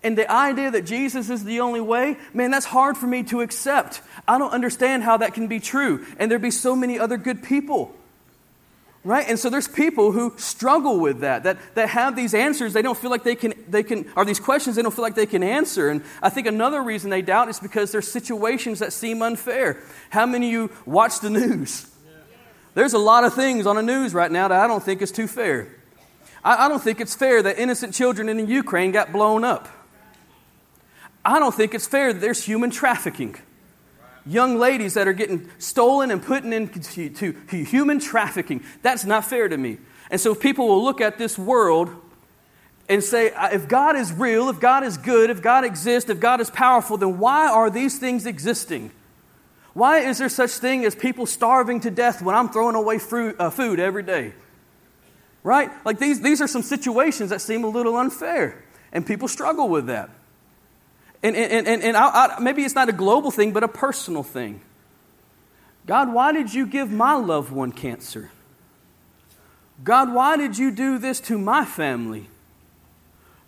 And 0.03 0.17
the 0.17 0.31
idea 0.31 0.71
that 0.71 0.85
Jesus 0.85 1.29
is 1.29 1.43
the 1.43 1.59
only 1.59 1.81
way, 1.81 2.17
man, 2.33 2.49
that's 2.49 2.65
hard 2.65 2.97
for 2.97 3.05
me 3.05 3.23
to 3.23 3.41
accept. 3.41 4.01
I 4.27 4.39
don't 4.39 4.51
understand 4.51 5.03
how 5.03 5.17
that 5.17 5.35
can 5.35 5.47
be 5.47 5.59
true. 5.59 6.05
And 6.17 6.31
there'd 6.31 6.41
be 6.41 6.49
so 6.51 6.75
many 6.75 6.97
other 6.97 7.17
good 7.17 7.43
people. 7.43 7.95
Right? 9.03 9.27
And 9.27 9.37
so 9.37 9.49
there's 9.49 9.67
people 9.67 10.11
who 10.11 10.33
struggle 10.37 10.99
with 10.99 11.21
that, 11.21 11.43
that, 11.43 11.57
that 11.73 11.89
have 11.89 12.15
these 12.15 12.35
answers 12.35 12.73
they 12.73 12.83
don't 12.83 12.97
feel 12.97 13.09
like 13.09 13.23
they 13.23 13.35
can, 13.35 13.53
they 13.67 13.81
can, 13.81 14.07
or 14.15 14.25
these 14.25 14.39
questions 14.39 14.75
they 14.75 14.83
don't 14.83 14.93
feel 14.93 15.03
like 15.03 15.15
they 15.15 15.25
can 15.25 15.41
answer. 15.41 15.89
And 15.89 16.03
I 16.21 16.29
think 16.29 16.45
another 16.45 16.81
reason 16.83 17.09
they 17.09 17.23
doubt 17.23 17.49
is 17.49 17.59
because 17.59 17.91
there's 17.91 18.07
situations 18.07 18.79
that 18.79 18.93
seem 18.93 19.21
unfair. 19.23 19.77
How 20.11 20.27
many 20.27 20.47
of 20.47 20.51
you 20.51 20.71
watch 20.85 21.19
the 21.19 21.31
news? 21.31 21.90
There's 22.73 22.93
a 22.93 22.99
lot 22.99 23.23
of 23.23 23.33
things 23.33 23.65
on 23.65 23.75
the 23.75 23.81
news 23.81 24.13
right 24.13 24.31
now 24.31 24.47
that 24.47 24.59
I 24.59 24.67
don't 24.67 24.83
think 24.83 25.01
is 25.01 25.11
too 25.11 25.27
fair. 25.27 25.67
I, 26.43 26.65
I 26.65 26.69
don't 26.69 26.81
think 26.81 27.01
it's 27.01 27.15
fair 27.15 27.41
that 27.41 27.59
innocent 27.59 27.93
children 27.93 28.29
in 28.29 28.37
the 28.37 28.45
Ukraine 28.45 28.91
got 28.91 29.11
blown 29.11 29.43
up. 29.43 29.67
I 31.23 31.39
don't 31.39 31.53
think 31.53 31.73
it's 31.73 31.87
fair 31.87 32.13
that 32.13 32.19
there's 32.19 32.43
human 32.43 32.71
trafficking 32.71 33.35
young 34.25 34.57
ladies 34.57 34.93
that 34.93 35.07
are 35.07 35.13
getting 35.13 35.49
stolen 35.57 36.11
and 36.11 36.21
put 36.21 36.43
into 36.43 37.09
to 37.09 37.63
human 37.63 37.99
trafficking. 37.99 38.63
That's 38.81 39.05
not 39.05 39.25
fair 39.25 39.47
to 39.47 39.57
me. 39.57 39.77
And 40.09 40.19
so 40.19 40.35
people 40.35 40.67
will 40.67 40.83
look 40.83 41.01
at 41.01 41.17
this 41.17 41.37
world 41.37 41.89
and 42.89 43.03
say, 43.03 43.31
if 43.53 43.67
God 43.67 43.95
is 43.95 44.11
real, 44.11 44.49
if 44.49 44.59
God 44.59 44.83
is 44.83 44.97
good, 44.97 45.29
if 45.29 45.41
God 45.41 45.63
exists, 45.63 46.09
if 46.09 46.19
God 46.19 46.41
is 46.41 46.49
powerful, 46.49 46.97
then 46.97 47.19
why 47.19 47.47
are 47.47 47.69
these 47.69 47.97
things 47.97 48.25
existing? 48.25 48.91
Why 49.73 49.99
is 49.99 50.17
there 50.17 50.29
such 50.29 50.51
thing 50.51 50.83
as 50.85 50.95
people 50.95 51.25
starving 51.25 51.79
to 51.81 51.91
death 51.91 52.21
when 52.21 52.35
I'm 52.35 52.49
throwing 52.49 52.75
away 52.75 52.99
fruit, 52.99 53.35
uh, 53.39 53.49
food 53.49 53.79
every 53.79 54.03
day? 54.03 54.33
Right? 55.43 55.71
Like 55.85 55.97
these, 55.97 56.21
these 56.21 56.41
are 56.41 56.47
some 56.47 56.61
situations 56.61 57.29
that 57.29 57.41
seem 57.41 57.63
a 57.63 57.69
little 57.69 57.95
unfair, 57.95 58.63
and 58.91 59.05
people 59.05 59.27
struggle 59.27 59.69
with 59.69 59.87
that. 59.87 60.09
And, 61.23 61.35
and, 61.35 61.67
and, 61.67 61.83
and 61.83 61.97
I, 61.97 62.07
I, 62.07 62.39
maybe 62.39 62.63
it's 62.63 62.75
not 62.75 62.89
a 62.89 62.93
global 62.93 63.31
thing, 63.31 63.53
but 63.53 63.63
a 63.63 63.67
personal 63.67 64.23
thing. 64.23 64.61
God, 65.85 66.13
why 66.13 66.31
did 66.31 66.53
you 66.53 66.65
give 66.65 66.91
my 66.91 67.15
loved 67.15 67.51
one 67.51 67.71
cancer? 67.71 68.31
God, 69.83 70.13
why 70.13 70.37
did 70.37 70.57
you 70.57 70.71
do 70.71 70.97
this 70.97 71.19
to 71.21 71.37
my 71.37 71.65
family? 71.65 72.27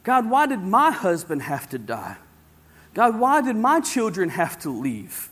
God, 0.03 0.29
why 0.29 0.47
did 0.47 0.61
my 0.61 0.91
husband 0.91 1.43
have 1.43 1.69
to 1.69 1.77
die? 1.77 2.17
God, 2.93 3.19
why 3.19 3.41
did 3.41 3.55
my 3.55 3.79
children 3.81 4.29
have 4.29 4.59
to 4.59 4.69
leave? 4.69 5.29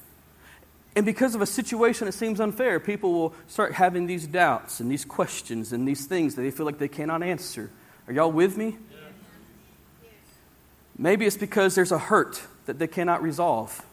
And 0.96 1.06
because 1.06 1.36
of 1.36 1.42
a 1.42 1.46
situation 1.46 2.06
that 2.06 2.12
seems 2.12 2.40
unfair, 2.42 2.80
people 2.80 3.14
will 3.14 3.34
start 3.48 3.74
having 3.74 4.08
these 4.08 4.28
doubts 4.28 4.80
and 4.80 4.92
these 4.92 5.06
questions 5.06 5.72
and 5.72 5.88
these 5.88 6.06
things 6.06 6.36
that 6.36 6.42
they 6.42 6.52
feel 6.52 6.66
like 6.66 6.80
they 6.80 6.90
cannot 6.90 7.24
answer. 7.24 7.70
Are 8.08 8.14
y'all 8.14 8.32
with 8.32 8.58
me? 8.58 8.78
Maybe 10.98 11.26
it's 11.26 11.38
because 11.38 11.76
there's 11.76 11.94
a 11.94 11.98
hurt 11.98 12.42
that 12.66 12.78
they 12.78 12.88
cannot 12.88 13.24
resolve. 13.24 13.84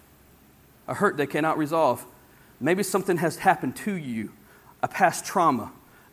A 0.89 0.95
hurt 0.95 1.17
they 1.17 1.27
cannot 1.27 1.57
resolve. 1.57 2.05
Maybe 2.61 2.83
something 2.83 3.19
has 3.19 3.37
happened 3.37 3.77
to 3.77 3.95
you, 3.95 4.33
a 4.83 4.89
past 4.89 5.25
trauma, 5.25 5.71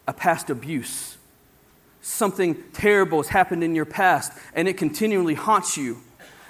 a 0.07 0.13
past 0.13 0.51
abuse. 0.51 1.17
Something 2.01 2.63
terrible 2.73 3.17
has 3.17 3.29
happened 3.29 3.63
in 3.63 3.73
your 3.73 3.85
past, 3.85 4.31
and 4.53 4.67
it 4.67 4.77
continually 4.77 5.33
haunts 5.33 5.75
you. 5.75 5.97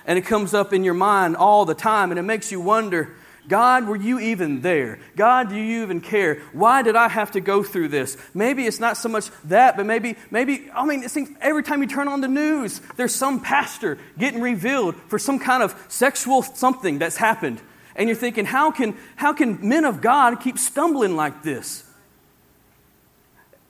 And 0.05 0.19
it 0.19 0.23
comes 0.23 0.53
up 0.53 0.73
in 0.73 0.83
your 0.83 0.93
mind 0.93 1.37
all 1.37 1.63
the 1.63 1.73
time, 1.73 2.11
and 2.11 2.19
it 2.19 2.23
makes 2.23 2.51
you 2.51 2.59
wonder 2.59 3.15
God, 3.47 3.87
were 3.87 3.95
you 3.95 4.19
even 4.19 4.61
there? 4.61 4.99
God, 5.15 5.49
do 5.49 5.55
you 5.55 5.83
even 5.83 6.01
care? 6.01 6.41
Why 6.53 6.81
did 6.81 6.95
I 6.95 7.07
have 7.07 7.31
to 7.31 7.41
go 7.41 7.63
through 7.63 7.89
this? 7.89 8.17
Maybe 8.33 8.65
it's 8.65 8.79
not 8.79 8.97
so 8.97 9.09
much 9.09 9.29
that, 9.45 9.77
but 9.77 9.85
maybe, 9.85 10.15
maybe, 10.31 10.69
I 10.73 10.85
mean, 10.85 11.03
it 11.03 11.11
seems 11.11 11.29
every 11.41 11.63
time 11.63 11.81
you 11.81 11.87
turn 11.87 12.07
on 12.07 12.21
the 12.21 12.27
news, 12.27 12.81
there's 12.95 13.13
some 13.13 13.39
pastor 13.39 13.97
getting 14.17 14.41
revealed 14.41 14.95
for 15.07 15.19
some 15.19 15.39
kind 15.39 15.61
of 15.61 15.75
sexual 15.87 16.41
something 16.41 16.99
that's 16.99 17.17
happened. 17.17 17.61
And 17.95 18.09
you're 18.09 18.17
thinking, 18.17 18.45
how 18.45 18.71
can, 18.71 18.97
how 19.15 19.33
can 19.33 19.67
men 19.67 19.85
of 19.85 20.01
God 20.01 20.41
keep 20.41 20.57
stumbling 20.57 21.15
like 21.15 21.43
this? 21.43 21.83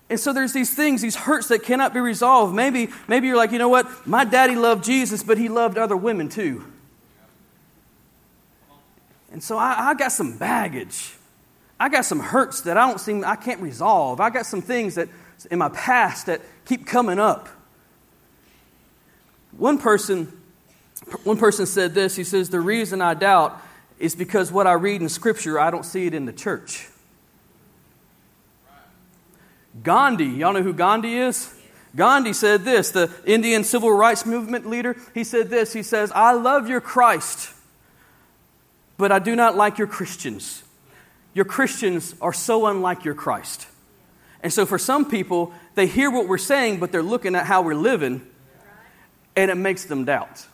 And 0.09 0.19
so 0.19 0.33
there's 0.33 0.53
these 0.53 0.73
things, 0.73 1.01
these 1.01 1.15
hurts 1.15 1.47
that 1.47 1.63
cannot 1.63 1.93
be 1.93 1.99
resolved. 1.99 2.53
Maybe, 2.53 2.89
maybe 3.07 3.27
you're 3.27 3.37
like, 3.37 3.51
you 3.51 3.57
know 3.57 3.69
what? 3.69 4.07
My 4.07 4.23
daddy 4.23 4.55
loved 4.55 4.83
Jesus, 4.83 5.23
but 5.23 5.37
he 5.37 5.49
loved 5.49 5.77
other 5.77 5.97
women 5.97 6.29
too. 6.29 6.63
And 9.35 9.43
so 9.43 9.57
I, 9.57 9.89
I 9.89 9.93
got 9.95 10.13
some 10.13 10.37
baggage. 10.37 11.13
I 11.77 11.89
got 11.89 12.05
some 12.05 12.21
hurts 12.21 12.61
that 12.61 12.77
I 12.77 12.87
don't 12.87 13.01
seem 13.01 13.25
I 13.25 13.35
can't 13.35 13.59
resolve. 13.59 14.21
I 14.21 14.29
got 14.29 14.45
some 14.45 14.61
things 14.61 14.95
that 14.95 15.09
in 15.51 15.59
my 15.59 15.67
past 15.67 16.27
that 16.27 16.39
keep 16.63 16.87
coming 16.87 17.19
up. 17.19 17.49
One 19.57 19.77
person 19.77 20.31
one 21.25 21.35
person 21.35 21.65
said 21.65 21.93
this, 21.93 22.15
he 22.15 22.23
says, 22.23 22.49
The 22.49 22.61
reason 22.61 23.01
I 23.01 23.13
doubt 23.13 23.61
is 23.99 24.15
because 24.15 24.53
what 24.53 24.67
I 24.67 24.71
read 24.71 25.01
in 25.01 25.09
Scripture, 25.09 25.59
I 25.59 25.69
don't 25.69 25.83
see 25.83 26.05
it 26.05 26.13
in 26.13 26.23
the 26.23 26.31
church. 26.31 26.87
Gandhi, 29.83 30.27
y'all 30.27 30.53
know 30.53 30.63
who 30.63 30.71
Gandhi 30.71 31.17
is? 31.17 31.53
Gandhi 31.93 32.31
said 32.31 32.63
this, 32.63 32.91
the 32.91 33.11
Indian 33.25 33.65
civil 33.65 33.91
rights 33.91 34.25
movement 34.25 34.65
leader. 34.65 34.95
He 35.13 35.25
said 35.25 35.49
this, 35.49 35.73
he 35.73 35.83
says, 35.83 36.09
I 36.15 36.31
love 36.31 36.69
your 36.69 36.79
Christ, 36.79 37.51
but 38.97 39.11
I 39.11 39.19
do 39.19 39.35
not 39.35 39.55
like 39.55 39.77
your 39.77 39.87
Christians. 39.87 40.63
Your 41.33 41.45
Christians 41.45 42.15
are 42.21 42.33
so 42.33 42.65
unlike 42.65 43.03
your 43.03 43.13
Christ. 43.13 43.67
And 44.41 44.53
so 44.53 44.65
for 44.65 44.77
some 44.77 45.09
people, 45.09 45.53
they 45.75 45.87
hear 45.87 46.09
what 46.11 46.27
we're 46.27 46.37
saying, 46.37 46.79
but 46.79 46.91
they're 46.91 47.03
looking 47.03 47.35
at 47.35 47.45
how 47.45 47.61
we're 47.61 47.75
living, 47.75 48.25
and 49.35 49.51
it 49.51 49.55
makes 49.55 49.85
them 49.85 50.05
doubt. 50.05 50.45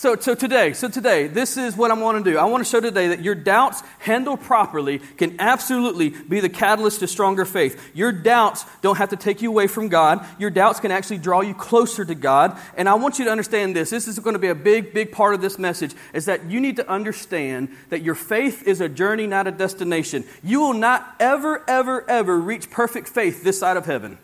So, 0.00 0.16
so 0.16 0.34
today, 0.34 0.72
so 0.72 0.88
today, 0.88 1.26
this 1.26 1.58
is 1.58 1.76
what 1.76 1.90
I 1.90 1.94
want 1.94 2.24
to 2.24 2.30
do. 2.30 2.38
I 2.38 2.44
want 2.44 2.64
to 2.64 2.70
show 2.70 2.80
today 2.80 3.08
that 3.08 3.20
your 3.22 3.34
doubts 3.34 3.82
handled 3.98 4.40
properly 4.40 5.00
can 5.18 5.38
absolutely 5.38 6.08
be 6.08 6.40
the 6.40 6.48
catalyst 6.48 7.00
to 7.00 7.06
stronger 7.06 7.44
faith. 7.44 7.78
Your 7.92 8.10
doubts 8.10 8.64
don't 8.80 8.96
have 8.96 9.10
to 9.10 9.18
take 9.18 9.42
you 9.42 9.50
away 9.50 9.66
from 9.66 9.88
God. 9.88 10.24
Your 10.38 10.48
doubts 10.48 10.80
can 10.80 10.90
actually 10.90 11.18
draw 11.18 11.42
you 11.42 11.52
closer 11.52 12.02
to 12.02 12.14
God. 12.14 12.58
And 12.78 12.88
I 12.88 12.94
want 12.94 13.18
you 13.18 13.26
to 13.26 13.30
understand 13.30 13.76
this. 13.76 13.90
This 13.90 14.08
is 14.08 14.18
going 14.18 14.32
to 14.32 14.40
be 14.40 14.48
a 14.48 14.54
big, 14.54 14.94
big 14.94 15.12
part 15.12 15.34
of 15.34 15.42
this 15.42 15.58
message 15.58 15.94
is 16.14 16.24
that 16.24 16.46
you 16.50 16.62
need 16.62 16.76
to 16.76 16.88
understand 16.88 17.68
that 17.90 18.00
your 18.00 18.14
faith 18.14 18.66
is 18.66 18.80
a 18.80 18.88
journey, 18.88 19.26
not 19.26 19.48
a 19.48 19.50
destination. 19.52 20.24
You 20.42 20.60
will 20.60 20.72
not 20.72 21.14
ever, 21.20 21.62
ever, 21.68 22.08
ever 22.08 22.40
reach 22.40 22.70
perfect 22.70 23.06
faith 23.06 23.44
this 23.44 23.58
side 23.58 23.76
of 23.76 23.84
heaven. 23.84 24.16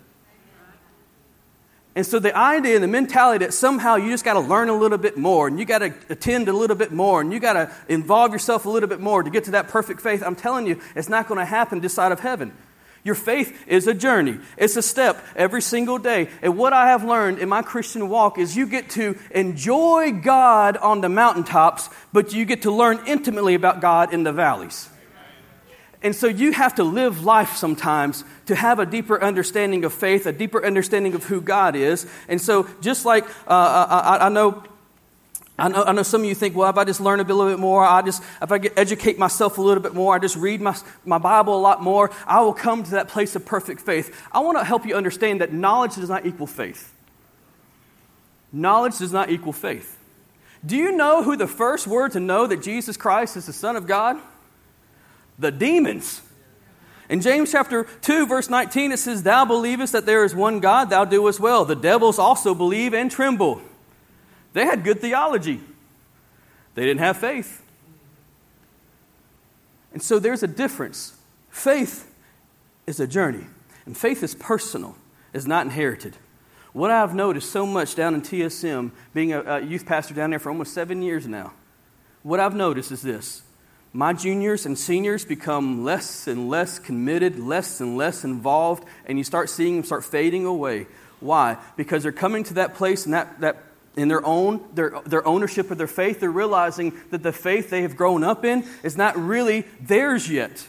And 1.96 2.04
so 2.04 2.18
the 2.18 2.36
idea 2.36 2.74
and 2.74 2.84
the 2.84 2.88
mentality 2.88 3.42
that 3.46 3.54
somehow 3.54 3.96
you 3.96 4.10
just 4.10 4.22
got 4.22 4.34
to 4.34 4.40
learn 4.40 4.68
a 4.68 4.76
little 4.76 4.98
bit 4.98 5.16
more 5.16 5.48
and 5.48 5.58
you 5.58 5.64
got 5.64 5.78
to 5.78 5.94
attend 6.10 6.46
a 6.46 6.52
little 6.52 6.76
bit 6.76 6.92
more 6.92 7.22
and 7.22 7.32
you 7.32 7.40
got 7.40 7.54
to 7.54 7.72
involve 7.88 8.32
yourself 8.32 8.66
a 8.66 8.68
little 8.68 8.88
bit 8.88 9.00
more 9.00 9.22
to 9.22 9.30
get 9.30 9.44
to 9.44 9.52
that 9.52 9.68
perfect 9.68 10.02
faith, 10.02 10.22
I'm 10.22 10.36
telling 10.36 10.66
you, 10.66 10.78
it's 10.94 11.08
not 11.08 11.26
going 11.26 11.38
to 11.38 11.46
happen 11.46 11.80
this 11.80 11.94
side 11.94 12.12
of 12.12 12.20
heaven. 12.20 12.52
Your 13.02 13.14
faith 13.14 13.58
is 13.66 13.86
a 13.86 13.94
journey. 13.94 14.38
It's 14.58 14.76
a 14.76 14.82
step 14.82 15.24
every 15.34 15.62
single 15.62 15.96
day. 15.96 16.28
And 16.42 16.58
what 16.58 16.74
I 16.74 16.88
have 16.88 17.02
learned 17.02 17.38
in 17.38 17.48
my 17.48 17.62
Christian 17.62 18.10
walk 18.10 18.36
is 18.36 18.54
you 18.54 18.66
get 18.66 18.90
to 18.90 19.16
enjoy 19.30 20.12
God 20.12 20.76
on 20.76 21.00
the 21.00 21.08
mountaintops, 21.08 21.88
but 22.12 22.34
you 22.34 22.44
get 22.44 22.62
to 22.62 22.70
learn 22.70 23.00
intimately 23.06 23.54
about 23.54 23.80
God 23.80 24.12
in 24.12 24.22
the 24.22 24.32
valleys. 24.32 24.90
And 26.06 26.14
so 26.14 26.28
you 26.28 26.52
have 26.52 26.76
to 26.76 26.84
live 26.84 27.24
life 27.24 27.56
sometimes 27.56 28.22
to 28.46 28.54
have 28.54 28.78
a 28.78 28.86
deeper 28.86 29.20
understanding 29.20 29.84
of 29.84 29.92
faith, 29.92 30.24
a 30.26 30.30
deeper 30.30 30.64
understanding 30.64 31.14
of 31.14 31.24
who 31.24 31.40
God 31.40 31.74
is. 31.74 32.06
And 32.28 32.40
so, 32.40 32.68
just 32.80 33.04
like 33.04 33.24
uh, 33.48 33.50
I, 33.50 34.26
I, 34.26 34.28
know. 34.28 34.62
I 35.58 35.66
know, 35.66 35.82
I 35.82 35.90
know 35.90 36.04
some 36.04 36.20
of 36.20 36.28
you 36.28 36.36
think, 36.36 36.54
well, 36.54 36.70
if 36.70 36.76
I 36.76 36.84
just 36.84 37.00
learn 37.00 37.18
a 37.18 37.24
little 37.24 37.48
bit 37.48 37.58
more, 37.58 37.84
I 37.84 38.02
just, 38.02 38.22
if 38.40 38.52
I 38.52 38.58
get, 38.58 38.78
educate 38.78 39.18
myself 39.18 39.58
a 39.58 39.60
little 39.60 39.82
bit 39.82 39.94
more, 39.94 40.14
I 40.14 40.20
just 40.20 40.36
read 40.36 40.60
my, 40.60 40.76
my 41.04 41.18
Bible 41.18 41.56
a 41.56 41.58
lot 41.58 41.82
more, 41.82 42.12
I 42.24 42.40
will 42.40 42.54
come 42.54 42.84
to 42.84 42.90
that 42.92 43.08
place 43.08 43.34
of 43.34 43.44
perfect 43.44 43.80
faith. 43.80 44.16
I 44.30 44.38
want 44.40 44.58
to 44.58 44.64
help 44.64 44.86
you 44.86 44.94
understand 44.94 45.40
that 45.40 45.52
knowledge 45.52 45.96
does 45.96 46.08
not 46.08 46.24
equal 46.24 46.46
faith. 46.46 46.94
Knowledge 48.52 48.98
does 48.98 49.12
not 49.12 49.28
equal 49.28 49.52
faith. 49.52 49.98
Do 50.64 50.76
you 50.76 50.92
know 50.92 51.24
who 51.24 51.36
the 51.36 51.48
first 51.48 51.88
were 51.88 52.08
to 52.10 52.20
know 52.20 52.46
that 52.46 52.62
Jesus 52.62 52.96
Christ 52.96 53.36
is 53.36 53.46
the 53.46 53.52
Son 53.52 53.74
of 53.74 53.88
God? 53.88 54.20
The 55.38 55.50
demons. 55.50 56.22
In 57.08 57.20
James 57.20 57.52
chapter 57.52 57.84
2, 58.02 58.26
verse 58.26 58.50
19, 58.50 58.92
it 58.92 58.98
says, 58.98 59.22
Thou 59.22 59.44
believest 59.44 59.92
that 59.92 60.06
there 60.06 60.24
is 60.24 60.34
one 60.34 60.60
God, 60.60 60.90
thou 60.90 61.04
doest 61.04 61.38
well. 61.38 61.64
The 61.64 61.76
devils 61.76 62.18
also 62.18 62.54
believe 62.54 62.94
and 62.94 63.10
tremble. 63.10 63.60
They 64.54 64.64
had 64.64 64.82
good 64.84 65.00
theology, 65.00 65.60
they 66.74 66.84
didn't 66.84 67.00
have 67.00 67.16
faith. 67.18 67.62
And 69.92 70.02
so 70.02 70.18
there's 70.18 70.42
a 70.42 70.46
difference. 70.46 71.14
Faith 71.48 72.12
is 72.86 73.00
a 73.00 73.06
journey, 73.06 73.46
and 73.86 73.96
faith 73.96 74.22
is 74.22 74.34
personal, 74.34 74.96
is 75.32 75.46
not 75.46 75.64
inherited. 75.64 76.16
What 76.74 76.90
I've 76.90 77.14
noticed 77.14 77.50
so 77.50 77.64
much 77.64 77.94
down 77.94 78.14
in 78.14 78.20
TSM, 78.20 78.90
being 79.14 79.32
a, 79.32 79.40
a 79.42 79.60
youth 79.60 79.86
pastor 79.86 80.12
down 80.12 80.30
there 80.30 80.38
for 80.38 80.50
almost 80.50 80.74
seven 80.74 81.00
years 81.00 81.26
now, 81.26 81.54
what 82.22 82.40
I've 82.40 82.54
noticed 82.54 82.92
is 82.92 83.00
this 83.00 83.42
my 83.96 84.12
juniors 84.12 84.66
and 84.66 84.78
seniors 84.78 85.24
become 85.24 85.82
less 85.82 86.26
and 86.26 86.50
less 86.50 86.78
committed, 86.78 87.38
less 87.38 87.80
and 87.80 87.96
less 87.96 88.24
involved, 88.24 88.84
and 89.06 89.16
you 89.16 89.24
start 89.24 89.48
seeing 89.48 89.76
them 89.76 89.84
start 89.84 90.04
fading 90.04 90.44
away. 90.44 90.86
Why? 91.20 91.56
Because 91.78 92.02
they're 92.02 92.12
coming 92.12 92.44
to 92.44 92.54
that 92.54 92.74
place 92.74 93.06
and 93.06 93.14
that, 93.14 93.40
that 93.40 93.56
in 93.96 94.08
their 94.08 94.24
own 94.26 94.62
their, 94.74 95.00
their 95.06 95.26
ownership 95.26 95.70
of 95.70 95.78
their 95.78 95.86
faith 95.86 96.20
they're 96.20 96.30
realizing 96.30 96.92
that 97.10 97.22
the 97.22 97.32
faith 97.32 97.70
they 97.70 97.80
have 97.80 97.96
grown 97.96 98.22
up 98.22 98.44
in 98.44 98.66
is 98.82 98.98
not 98.98 99.16
really 99.16 99.62
theirs 99.80 100.30
yet 100.30 100.68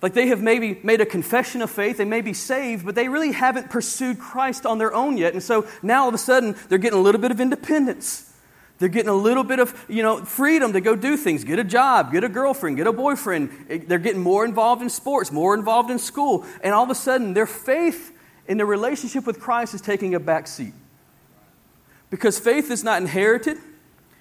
like 0.00 0.14
they 0.14 0.28
have 0.28 0.40
maybe 0.40 0.80
made 0.82 1.02
a 1.02 1.06
confession 1.06 1.60
of 1.60 1.70
faith 1.70 1.98
they 1.98 2.06
may 2.06 2.22
be 2.22 2.32
saved 2.32 2.86
but 2.86 2.94
they 2.94 3.10
really 3.10 3.32
haven't 3.32 3.68
pursued 3.68 4.18
christ 4.18 4.64
on 4.64 4.78
their 4.78 4.94
own 4.94 5.18
yet 5.18 5.34
and 5.34 5.42
so 5.42 5.66
now 5.82 6.04
all 6.04 6.08
of 6.08 6.14
a 6.14 6.18
sudden 6.18 6.56
they're 6.70 6.78
getting 6.78 6.98
a 6.98 7.02
little 7.02 7.20
bit 7.20 7.30
of 7.30 7.38
independence 7.38 8.33
they're 8.84 8.90
getting 8.90 9.08
a 9.08 9.14
little 9.14 9.44
bit 9.44 9.58
of 9.58 9.84
you 9.88 10.02
know 10.02 10.24
freedom 10.24 10.72
to 10.74 10.80
go 10.80 10.94
do 10.94 11.16
things 11.16 11.44
get 11.44 11.58
a 11.58 11.64
job 11.64 12.12
get 12.12 12.22
a 12.22 12.28
girlfriend 12.28 12.76
get 12.76 12.86
a 12.86 12.92
boyfriend 12.92 13.50
they're 13.88 13.98
getting 13.98 14.20
more 14.20 14.44
involved 14.44 14.82
in 14.82 14.90
sports 14.90 15.32
more 15.32 15.54
involved 15.54 15.90
in 15.90 15.98
school 15.98 16.44
and 16.62 16.74
all 16.74 16.84
of 16.84 16.90
a 16.90 16.94
sudden 16.94 17.34
their 17.34 17.46
faith 17.46 18.12
in 18.46 18.56
their 18.58 18.66
relationship 18.66 19.26
with 19.26 19.40
christ 19.40 19.74
is 19.74 19.80
taking 19.80 20.14
a 20.14 20.20
back 20.20 20.46
seat 20.46 20.74
because 22.14 22.38
faith 22.38 22.70
is 22.70 22.84
not 22.84 23.02
inherited, 23.02 23.58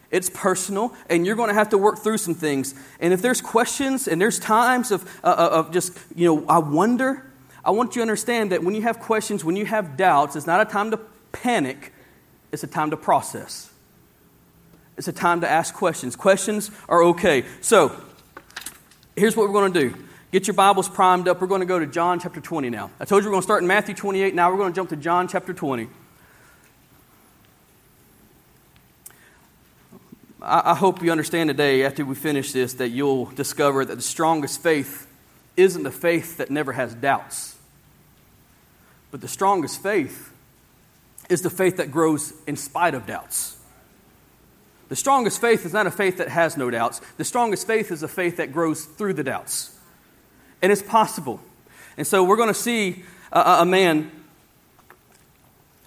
it's 0.09 0.27
personal, 0.27 0.95
and 1.11 1.27
you're 1.27 1.35
going 1.35 1.49
to 1.49 1.53
have 1.53 1.69
to 1.69 1.77
work 1.77 1.99
through 1.99 2.17
some 2.17 2.33
things. 2.33 2.73
And 2.99 3.13
if 3.13 3.21
there's 3.21 3.39
questions 3.39 4.07
and 4.07 4.19
there's 4.19 4.39
times 4.39 4.91
of, 4.91 5.03
uh, 5.23 5.27
uh, 5.27 5.49
of 5.59 5.71
just, 5.71 5.97
you 6.15 6.25
know, 6.25 6.45
I 6.47 6.57
wonder, 6.57 7.23
I 7.63 7.69
want 7.69 7.95
you 7.95 7.99
to 7.99 8.01
understand 8.01 8.51
that 8.51 8.63
when 8.63 8.73
you 8.73 8.81
have 8.81 8.99
questions, 8.99 9.45
when 9.45 9.55
you 9.55 9.67
have 9.67 9.95
doubts, 9.95 10.35
it's 10.35 10.47
not 10.47 10.59
a 10.59 10.65
time 10.65 10.89
to 10.89 10.97
panic, 11.31 11.93
it's 12.51 12.63
a 12.63 12.67
time 12.67 12.89
to 12.89 12.97
process. 12.97 13.71
It's 14.97 15.07
a 15.07 15.13
time 15.13 15.41
to 15.41 15.49
ask 15.49 15.73
questions. 15.73 16.15
Questions 16.15 16.69
are 16.87 17.03
okay. 17.03 17.45
So, 17.61 17.99
here's 19.15 19.35
what 19.35 19.47
we're 19.47 19.53
going 19.53 19.73
to 19.73 19.89
do. 19.89 19.95
Get 20.31 20.47
your 20.47 20.53
Bibles 20.53 20.89
primed 20.89 21.27
up. 21.27 21.41
We're 21.41 21.47
going 21.47 21.61
to 21.61 21.67
go 21.67 21.79
to 21.79 21.87
John 21.87 22.19
chapter 22.19 22.41
20 22.41 22.69
now. 22.69 22.91
I 22.99 23.05
told 23.05 23.23
you 23.23 23.29
we're 23.29 23.33
going 23.33 23.41
to 23.41 23.45
start 23.45 23.61
in 23.61 23.67
Matthew 23.67 23.95
28. 23.95 24.33
Now 24.33 24.51
we're 24.51 24.57
going 24.57 24.71
to 24.71 24.75
jump 24.75 24.89
to 24.89 24.95
John 24.95 25.27
chapter 25.27 25.53
20. 25.53 25.87
I 30.45 30.75
hope 30.75 31.01
you 31.01 31.09
understand 31.09 31.47
today, 31.47 31.85
after 31.85 32.03
we 32.03 32.15
finish 32.15 32.51
this, 32.51 32.73
that 32.73 32.89
you'll 32.89 33.27
discover 33.27 33.85
that 33.85 33.95
the 33.95 34.01
strongest 34.01 34.61
faith 34.61 35.07
isn't 35.55 35.83
the 35.83 35.91
faith 35.91 36.37
that 36.37 36.51
never 36.51 36.73
has 36.73 36.93
doubts, 36.93 37.55
but 39.09 39.21
the 39.21 39.27
strongest 39.29 39.81
faith 39.81 40.33
is 41.29 41.43
the 41.43 41.49
faith 41.49 41.77
that 41.77 41.91
grows 41.91 42.33
in 42.45 42.57
spite 42.57 42.93
of 42.93 43.05
doubts. 43.05 43.57
The 44.89 44.95
strongest 44.95 45.41
faith 45.41 45.65
is 45.65 45.73
not 45.73 45.87
a 45.87 45.91
faith 45.91 46.17
that 46.17 46.29
has 46.29 46.57
no 46.57 46.69
doubts. 46.69 47.01
The 47.17 47.23
strongest 47.23 47.65
faith 47.65 47.91
is 47.91 48.03
a 48.03 48.07
faith 48.07 48.37
that 48.37 48.51
grows 48.51 48.85
through 48.85 49.13
the 49.13 49.23
doubts. 49.23 49.75
And 50.61 50.71
it's 50.71 50.81
possible. 50.81 51.39
And 51.97 52.05
so 52.05 52.23
we're 52.23 52.37
going 52.37 52.49
to 52.49 52.53
see 52.53 53.03
a, 53.31 53.39
a 53.59 53.65
man 53.65 54.11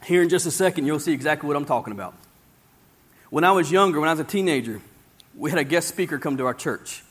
here 0.05 0.23
in 0.23 0.29
just 0.29 0.47
a 0.47 0.51
second. 0.51 0.87
You'll 0.87 1.01
see 1.01 1.13
exactly 1.13 1.47
what 1.49 1.57
I'm 1.57 1.65
talking 1.65 1.93
about. 1.93 2.15
When 3.31 3.45
I 3.45 3.53
was 3.53 3.71
younger, 3.71 4.01
when 4.01 4.09
I 4.09 4.13
was 4.13 4.21
a 4.21 4.25
teenager, 4.25 4.81
we 5.37 5.51
had 5.51 5.59
a 5.59 5.65
guest 5.65 5.89
speaker 5.89 6.19
come 6.19 6.37
to 6.37 6.47
our 6.47 6.55
church. 6.55 7.03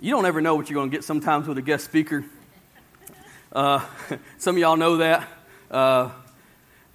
You 0.00 0.12
don't 0.12 0.26
ever 0.26 0.40
know 0.40 0.54
what 0.54 0.70
you're 0.70 0.78
going 0.78 0.90
to 0.90 0.96
get 0.96 1.04
sometimes 1.04 1.46
with 1.46 1.58
a 1.58 1.62
guest 1.62 1.84
speaker. 1.84 2.24
Uh, 3.52 3.84
some 4.38 4.56
of 4.56 4.60
y'all 4.60 4.76
know 4.76 4.98
that. 4.98 5.28
Uh, 5.70 6.10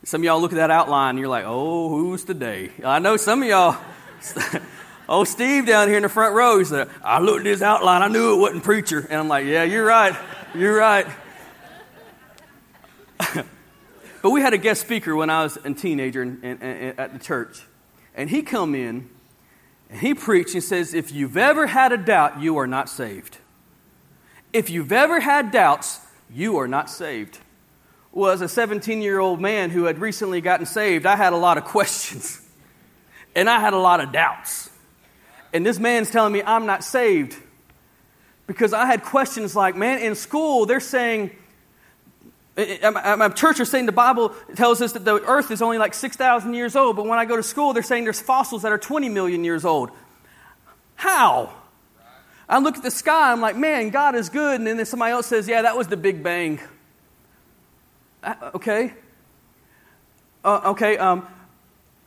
some 0.05 0.22
of 0.22 0.25
y'all 0.25 0.41
look 0.41 0.51
at 0.51 0.57
that 0.57 0.72
outline 0.72 1.12
and 1.12 1.19
you're 1.19 1.29
like, 1.29 1.45
oh, 1.48 1.89
who's 1.89 2.25
today? 2.25 2.72
I 2.83 3.00
know 3.00 3.15
some 3.15 3.41
of 3.41 3.48
y'all. 3.48 3.77
oh, 5.10 5.24
Steve 5.24 5.65
down 5.65 5.88
here 5.88 5.98
in 5.98 6.03
the 6.03 6.10
front 6.10 6.36
row, 6.36 6.60
he 6.60 6.65
said, 6.65 6.89
I 7.01 7.19
looked 7.19 7.39
at 7.39 7.43
this 7.45 7.62
outline, 7.62 8.01
I 8.01 8.10
knew 8.10 8.33
it 8.33 8.38
wasn't 8.38 8.63
preacher. 8.63 9.00
And 9.00 9.13
I'm 9.13 9.27
like, 9.29 9.45
yeah, 9.45 9.63
you're 9.63 9.86
right. 9.86 10.15
You're 10.53 10.75
right. 10.75 11.07
but 14.22 14.29
we 14.29 14.41
had 14.41 14.53
a 14.53 14.57
guest 14.57 14.81
speaker 14.81 15.15
when 15.15 15.29
I 15.29 15.43
was 15.43 15.57
a 15.63 15.74
teenager 15.74 16.22
in, 16.22 16.41
in, 16.43 16.62
in, 16.62 17.00
at 17.00 17.13
the 17.13 17.19
church. 17.19 17.62
And 18.13 18.29
he 18.29 18.41
come 18.41 18.75
in 18.75 19.10
and 19.89 20.00
he 20.01 20.13
preached 20.13 20.53
and 20.53 20.63
says, 20.63 20.93
if 20.93 21.13
you've 21.13 21.38
ever 21.38 21.67
had 21.67 21.93
a 21.93 21.98
doubt, 21.98 22.41
you 22.41 22.57
are 22.57 22.67
not 22.67 22.89
saved. 22.89 23.38
If 24.51 24.70
you've 24.70 24.92
ever 24.92 25.22
had 25.22 25.51
doubts, 25.51 26.01
you 26.29 26.57
are 26.57 26.68
not 26.68 26.89
saved. 26.89 27.39
Well, 28.16 28.32
as 28.32 28.42
a 28.42 28.48
17 28.48 29.02
year 29.02 29.20
old 29.20 29.42
man 29.42 29.72
who 29.72 29.86
had 29.86 30.00
recently 30.00 30.40
gotten 30.40 30.68
saved, 30.68 31.06
I 31.06 31.16
had 31.16 31.34
a 31.34 31.38
lot 31.38 31.58
of 31.58 31.66
questions 31.66 32.40
and 33.36 33.50
I 33.50 33.60
had 33.60 33.74
a 33.74 33.78
lot 33.78 34.00
of 34.00 34.12
doubts. 34.12 34.70
And 35.52 35.66
this 35.66 35.80
man's 35.80 36.12
telling 36.12 36.32
me 36.32 36.42
I'm 36.44 36.66
not 36.66 36.84
saved 36.84 37.36
because 38.46 38.72
I 38.72 38.86
had 38.86 39.04
questions 39.04 39.56
like, 39.56 39.76
man, 39.76 40.00
in 40.00 40.16
school, 40.16 40.68
they're 40.68 40.80
saying, 40.80 41.32
eh, 42.58 42.78
eh, 42.82 43.16
my 43.16 43.30
church 43.30 43.60
are 43.60 43.66
saying 43.66 43.88
the 43.88 43.92
Bible 43.92 44.30
tells 44.56 44.82
us 44.82 44.94
that 44.94 45.06
the 45.06 45.16
earth 45.16 45.50
is 45.50 45.62
only 45.62 45.80
like 45.80 45.96
6,000 45.96 46.54
years 46.54 46.76
old, 46.76 46.96
but 46.96 47.08
when 47.08 47.18
I 47.18 47.26
go 47.26 47.36
to 47.36 47.44
school, 47.44 47.74
they're 47.74 47.82
saying 47.82 48.04
there's 48.04 48.20
fossils 48.20 48.62
that 48.62 48.72
are 48.72 48.78
20 48.78 49.10
million 49.10 49.44
years 49.44 49.66
old. 49.66 49.90
How? 50.96 51.52
I 52.48 52.60
look 52.60 52.78
at 52.78 52.84
the 52.84 52.92
sky, 52.92 53.32
I'm 53.32 53.42
like, 53.42 53.56
man, 53.56 53.90
God 53.90 54.16
is 54.16 54.30
good. 54.30 54.60
And 54.60 54.68
then 54.68 54.86
somebody 54.86 55.14
else 55.14 55.28
says, 55.28 55.48
yeah, 55.48 55.64
that 55.64 55.78
was 55.78 55.88
the 55.88 55.98
Big 55.98 56.22
Bang. 56.22 56.60
Uh, 58.24 58.51
okay. 58.55 58.94
Uh, 60.44 60.62
okay. 60.72 60.98
Um, 60.98 61.27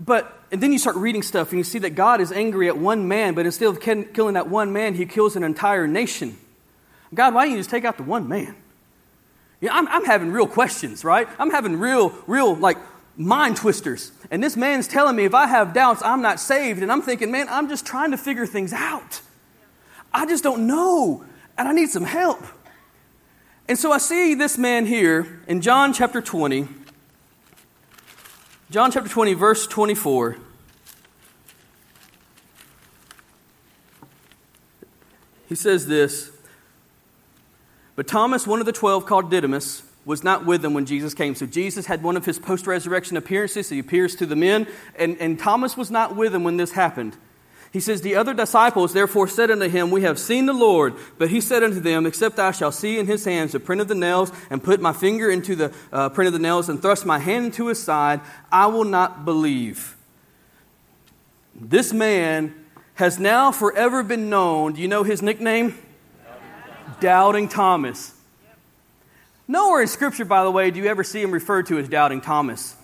but, 0.01 0.33
and 0.51 0.63
then 0.63 0.73
you 0.73 0.79
start 0.79 0.97
reading 0.97 1.23
stuff 1.23 1.51
and 1.51 1.59
you 1.59 1.65
see 1.65 1.79
that 1.81 1.91
God 1.91 2.21
is 2.21 2.33
angry 2.33 2.69
at 2.69 2.77
one 2.77 3.09
man, 3.09 3.35
but 3.35 3.47
instead 3.47 3.69
of 3.69 3.81
killing 3.81 4.35
that 4.35 4.49
one 4.49 4.73
man, 4.73 4.95
he 4.95 5.07
kills 5.07 5.37
an 5.37 5.43
entire 5.43 5.87
nation. 5.87 6.37
God, 7.15 7.35
why 7.35 7.45
don't 7.45 7.53
you 7.53 7.59
just 7.59 7.71
take 7.71 7.85
out 7.85 7.97
the 7.97 8.03
one 8.03 8.29
man? 8.29 8.55
You 9.61 9.69
know, 9.69 9.75
I'm, 9.75 9.89
I'm 9.89 10.05
having 10.05 10.33
real 10.33 10.47
questions, 10.47 11.05
right? 11.05 11.29
I'm 11.39 11.51
having 11.51 11.79
real, 11.79 12.13
real, 12.27 12.55
like, 12.55 12.77
mind 13.17 13.57
twisters. 13.57 14.13
And 14.31 14.43
this 14.43 14.57
man's 14.57 14.87
telling 14.87 15.17
me 15.17 15.25
if 15.25 15.35
I 15.35 15.47
have 15.47 15.73
doubts, 15.73 16.03
I'm 16.03 16.21
not 16.21 16.41
saved. 16.41 16.83
And 16.83 16.93
I'm 16.93 17.01
thinking, 17.01 17.31
man, 17.31 17.49
I'm 17.49 17.69
just 17.69 17.87
trying 17.87 18.11
to 18.11 18.19
figure 18.19 18.47
things 18.47 18.73
out. 18.75 19.23
I 20.13 20.27
just 20.27 20.45
don't 20.45 20.67
know. 20.67 21.25
And 21.57 21.67
I 21.67 21.73
need 21.73 21.89
some 21.89 22.05
help. 22.05 22.43
And 23.69 23.79
so 23.79 23.93
I 23.93 23.99
see 23.99 24.35
this 24.35 24.57
man 24.57 24.87
here 24.87 25.41
in 25.49 25.61
John 25.61 25.93
chapter 25.93 26.21
20. 26.21 26.69
John 28.71 28.91
chapter 28.93 29.09
20, 29.09 29.35
verse 29.35 29.67
24. 29.67 30.37
He 35.49 35.55
says 35.55 35.87
this 35.87 36.33
but 37.97 38.07
Thomas, 38.07 38.47
one 38.47 38.61
of 38.61 38.67
the 38.67 38.73
twelve 38.73 39.07
called 39.07 39.31
Didymus, 39.31 39.83
was 40.05 40.23
not 40.23 40.45
with 40.45 40.61
them 40.63 40.75
when 40.75 40.85
Jesus 40.85 41.15
came. 41.15 41.35
So 41.35 41.47
Jesus 41.47 41.87
had 41.87 42.03
one 42.03 42.17
of 42.17 42.27
his 42.27 42.39
post 42.39 42.67
resurrection 42.67 43.17
appearances. 43.17 43.71
He 43.71 43.79
appears 43.79 44.15
to 44.17 44.27
the 44.27 44.37
men, 44.37 44.69
and, 44.97 45.17
and 45.19 45.39
Thomas 45.39 45.77
was 45.77 45.91
not 45.91 46.15
with 46.15 46.33
them 46.33 46.45
when 46.45 46.59
this 46.59 46.73
happened. 46.73 47.17
He 47.77 47.81
says, 47.81 48.01
The 48.01 48.17
other 48.17 48.33
disciples 48.33 48.95
therefore 48.95 49.29
said 49.29 49.51
unto 49.51 49.69
him, 49.69 49.91
We 49.91 50.01
have 50.01 50.19
seen 50.19 50.47
the 50.47 50.55
Lord. 50.55 50.95
But 51.19 51.29
he 51.29 51.43
said 51.43 51.63
unto 51.63 51.79
them, 51.79 52.07
Except 52.07 52.39
I 52.39 52.51
shall 52.51 52.73
see 52.73 52.99
in 52.99 53.05
his 53.05 53.27
hands 53.27 53.53
the 53.53 53.61
print 53.61 53.83
of 53.83 53.89
the 53.89 53.95
nails, 53.95 54.33
and 54.49 54.65
put 54.65 54.81
my 54.81 54.95
finger 54.95 55.29
into 55.29 55.55
the 55.55 55.75
uh, 55.93 56.09
print 56.09 56.27
of 56.27 56.33
the 56.33 56.39
nails, 56.39 56.71
and 56.71 56.81
thrust 56.81 57.05
my 57.05 57.19
hand 57.19 57.45
into 57.45 57.67
his 57.67 57.83
side, 57.83 58.23
I 58.51 58.69
will 58.69 58.87
not 58.87 59.27
believe. 59.27 59.95
This 61.55 61.93
man 61.93 62.55
has 62.95 63.19
now 63.19 63.53
forever 63.53 64.03
been 64.03 64.31
known. 64.31 64.73
Do 64.73 64.81
you 64.81 64.89
know 64.89 65.03
his 65.03 65.21
nickname? 65.21 65.77
Doubting 66.99 67.47
Thomas. 67.47 68.15
Nowhere 69.47 69.83
in 69.83 69.89
Scripture, 69.89 70.25
by 70.25 70.45
the 70.45 70.51
way, 70.51 70.71
do 70.71 70.81
you 70.81 70.87
ever 70.87 71.05
see 71.05 71.21
him 71.21 71.31
referred 71.31 71.67
to 71.67 71.77
as 71.77 71.91
Doubting 71.91 72.23
Thomas. 72.23 72.75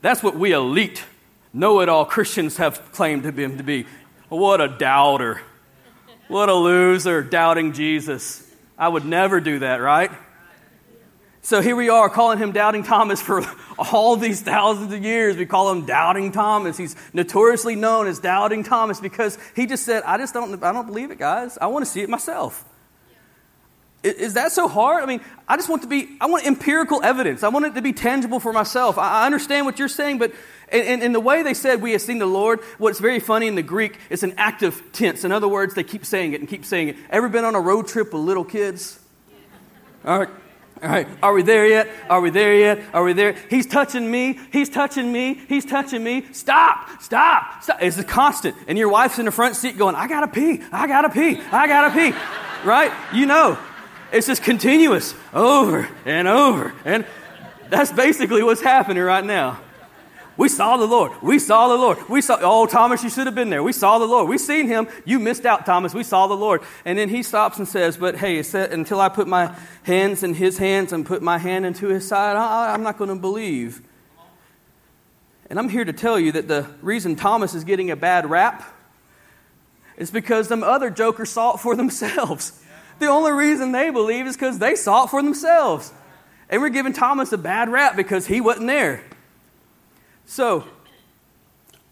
That's 0.00 0.22
what 0.22 0.34
we 0.34 0.52
elite, 0.52 1.04
know 1.52 1.80
it 1.80 1.90
all 1.90 2.06
Christians 2.06 2.56
have 2.56 2.90
claimed 2.92 3.26
him 3.26 3.58
to 3.58 3.62
be. 3.62 3.84
What 4.30 4.60
a 4.60 4.68
doubter. 4.68 5.40
What 6.28 6.48
a 6.48 6.54
loser, 6.54 7.20
doubting 7.20 7.72
Jesus. 7.72 8.48
I 8.78 8.88
would 8.88 9.04
never 9.04 9.40
do 9.40 9.58
that, 9.58 9.80
right? 9.80 10.12
So 11.42 11.60
here 11.60 11.74
we 11.74 11.88
are 11.88 12.08
calling 12.08 12.38
him 12.38 12.52
Doubting 12.52 12.84
Thomas 12.84 13.20
for 13.20 13.44
all 13.78 14.14
these 14.14 14.40
thousands 14.40 14.92
of 14.92 15.02
years. 15.02 15.36
We 15.36 15.46
call 15.46 15.72
him 15.72 15.84
Doubting 15.84 16.30
Thomas. 16.30 16.76
He's 16.76 16.94
notoriously 17.12 17.74
known 17.74 18.06
as 18.06 18.20
Doubting 18.20 18.62
Thomas 18.62 19.00
because 19.00 19.36
he 19.56 19.66
just 19.66 19.84
said, 19.84 20.04
I 20.04 20.16
just 20.16 20.32
don't, 20.32 20.62
I 20.62 20.72
don't 20.72 20.86
believe 20.86 21.10
it, 21.10 21.18
guys. 21.18 21.58
I 21.60 21.66
want 21.66 21.84
to 21.84 21.90
see 21.90 22.00
it 22.00 22.08
myself. 22.08 22.64
Is 24.04 24.34
that 24.34 24.52
so 24.52 24.68
hard? 24.68 25.02
I 25.02 25.06
mean, 25.06 25.20
I 25.48 25.56
just 25.56 25.68
want 25.68 25.82
to 25.82 25.88
be, 25.88 26.16
I 26.20 26.26
want 26.26 26.46
empirical 26.46 27.02
evidence. 27.02 27.42
I 27.42 27.48
want 27.48 27.66
it 27.66 27.74
to 27.74 27.82
be 27.82 27.92
tangible 27.92 28.38
for 28.38 28.52
myself. 28.52 28.96
I 28.96 29.26
understand 29.26 29.66
what 29.66 29.78
you're 29.78 29.88
saying, 29.88 30.18
but 30.18 30.32
in, 30.72 31.02
in 31.02 31.12
the 31.12 31.20
way 31.20 31.42
they 31.42 31.54
said 31.54 31.82
we 31.82 31.92
have 31.92 32.02
seen 32.02 32.18
the 32.18 32.26
Lord, 32.26 32.60
what's 32.78 33.00
very 33.00 33.20
funny 33.20 33.46
in 33.46 33.54
the 33.54 33.62
Greek, 33.62 33.98
it's 34.08 34.22
an 34.22 34.34
active 34.36 34.82
tense. 34.92 35.24
In 35.24 35.32
other 35.32 35.48
words, 35.48 35.74
they 35.74 35.84
keep 35.84 36.04
saying 36.04 36.32
it 36.32 36.40
and 36.40 36.48
keep 36.48 36.64
saying 36.64 36.88
it. 36.88 36.96
Ever 37.10 37.28
been 37.28 37.44
on 37.44 37.54
a 37.54 37.60
road 37.60 37.88
trip 37.88 38.12
with 38.12 38.22
little 38.22 38.44
kids? 38.44 38.98
All 40.04 40.18
right. 40.18 40.28
All 40.82 40.88
right, 40.88 41.06
are 41.22 41.34
we 41.34 41.42
there 41.42 41.66
yet? 41.66 41.90
Are 42.08 42.22
we 42.22 42.30
there 42.30 42.54
yet? 42.54 42.80
Are 42.94 43.04
we 43.04 43.12
there? 43.12 43.34
He's 43.50 43.66
touching 43.66 44.10
me. 44.10 44.40
He's 44.50 44.70
touching 44.70 45.12
me. 45.12 45.34
He's 45.46 45.66
touching 45.66 46.02
me. 46.02 46.24
Stop, 46.32 47.02
stop, 47.02 47.62
stop. 47.62 47.82
It's 47.82 47.98
a 47.98 48.04
constant. 48.04 48.56
And 48.66 48.78
your 48.78 48.88
wife's 48.88 49.18
in 49.18 49.26
the 49.26 49.30
front 49.30 49.56
seat 49.56 49.76
going, 49.76 49.94
I 49.94 50.08
gotta 50.08 50.28
pee, 50.28 50.62
I 50.72 50.86
gotta 50.86 51.10
pee, 51.10 51.38
I 51.52 51.66
gotta 51.66 51.94
pee. 51.94 52.16
right? 52.64 52.92
You 53.12 53.26
know, 53.26 53.58
it's 54.10 54.26
just 54.26 54.42
continuous 54.42 55.14
over 55.34 55.86
and 56.06 56.26
over. 56.26 56.72
And 56.86 57.04
that's 57.68 57.92
basically 57.92 58.42
what's 58.42 58.62
happening 58.62 59.02
right 59.02 59.24
now. 59.24 59.60
We 60.40 60.48
saw 60.48 60.78
the 60.78 60.86
Lord. 60.86 61.12
We 61.20 61.38
saw 61.38 61.68
the 61.68 61.74
Lord. 61.74 61.98
We 62.08 62.22
saw, 62.22 62.38
oh, 62.40 62.64
Thomas, 62.64 63.04
you 63.04 63.10
should 63.10 63.26
have 63.26 63.34
been 63.34 63.50
there. 63.50 63.62
We 63.62 63.74
saw 63.74 63.98
the 63.98 64.06
Lord. 64.06 64.26
We 64.26 64.38
seen 64.38 64.68
him. 64.68 64.88
You 65.04 65.18
missed 65.18 65.44
out, 65.44 65.66
Thomas. 65.66 65.92
We 65.92 66.02
saw 66.02 66.28
the 66.28 66.34
Lord. 66.34 66.62
And 66.86 66.98
then 66.98 67.10
he 67.10 67.22
stops 67.22 67.58
and 67.58 67.68
says, 67.68 67.98
But 67.98 68.16
hey, 68.16 68.42
until 68.54 69.02
I 69.02 69.10
put 69.10 69.28
my 69.28 69.54
hands 69.82 70.22
in 70.22 70.32
his 70.32 70.56
hands 70.56 70.94
and 70.94 71.04
put 71.04 71.20
my 71.20 71.36
hand 71.36 71.66
into 71.66 71.88
his 71.88 72.08
side, 72.08 72.36
I, 72.36 72.72
I'm 72.72 72.82
not 72.82 72.96
going 72.96 73.10
to 73.10 73.16
believe. 73.16 73.82
And 75.50 75.58
I'm 75.58 75.68
here 75.68 75.84
to 75.84 75.92
tell 75.92 76.18
you 76.18 76.32
that 76.32 76.48
the 76.48 76.66
reason 76.80 77.16
Thomas 77.16 77.54
is 77.54 77.64
getting 77.64 77.90
a 77.90 77.96
bad 77.96 78.30
rap 78.30 78.64
is 79.98 80.10
because 80.10 80.48
them 80.48 80.64
other 80.64 80.88
jokers 80.88 81.28
saw 81.28 81.56
it 81.56 81.60
for 81.60 81.76
themselves. 81.76 82.58
The 82.98 83.08
only 83.08 83.32
reason 83.32 83.72
they 83.72 83.90
believe 83.90 84.26
is 84.26 84.36
because 84.36 84.58
they 84.58 84.74
saw 84.74 85.04
it 85.04 85.10
for 85.10 85.22
themselves. 85.22 85.92
And 86.48 86.62
we're 86.62 86.70
giving 86.70 86.94
Thomas 86.94 87.30
a 87.34 87.38
bad 87.38 87.68
rap 87.68 87.94
because 87.94 88.26
he 88.26 88.40
wasn't 88.40 88.68
there. 88.68 89.02
So, 90.30 90.64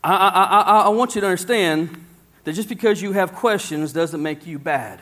I, 0.04 0.14
I, 0.14 0.44
I, 0.44 0.80
I 0.82 0.88
want 0.90 1.16
you 1.16 1.20
to 1.22 1.26
understand 1.26 2.04
that 2.44 2.52
just 2.52 2.68
because 2.68 3.02
you 3.02 3.10
have 3.10 3.34
questions 3.34 3.92
doesn't 3.92 4.22
make 4.22 4.46
you 4.46 4.60
bad. 4.60 5.00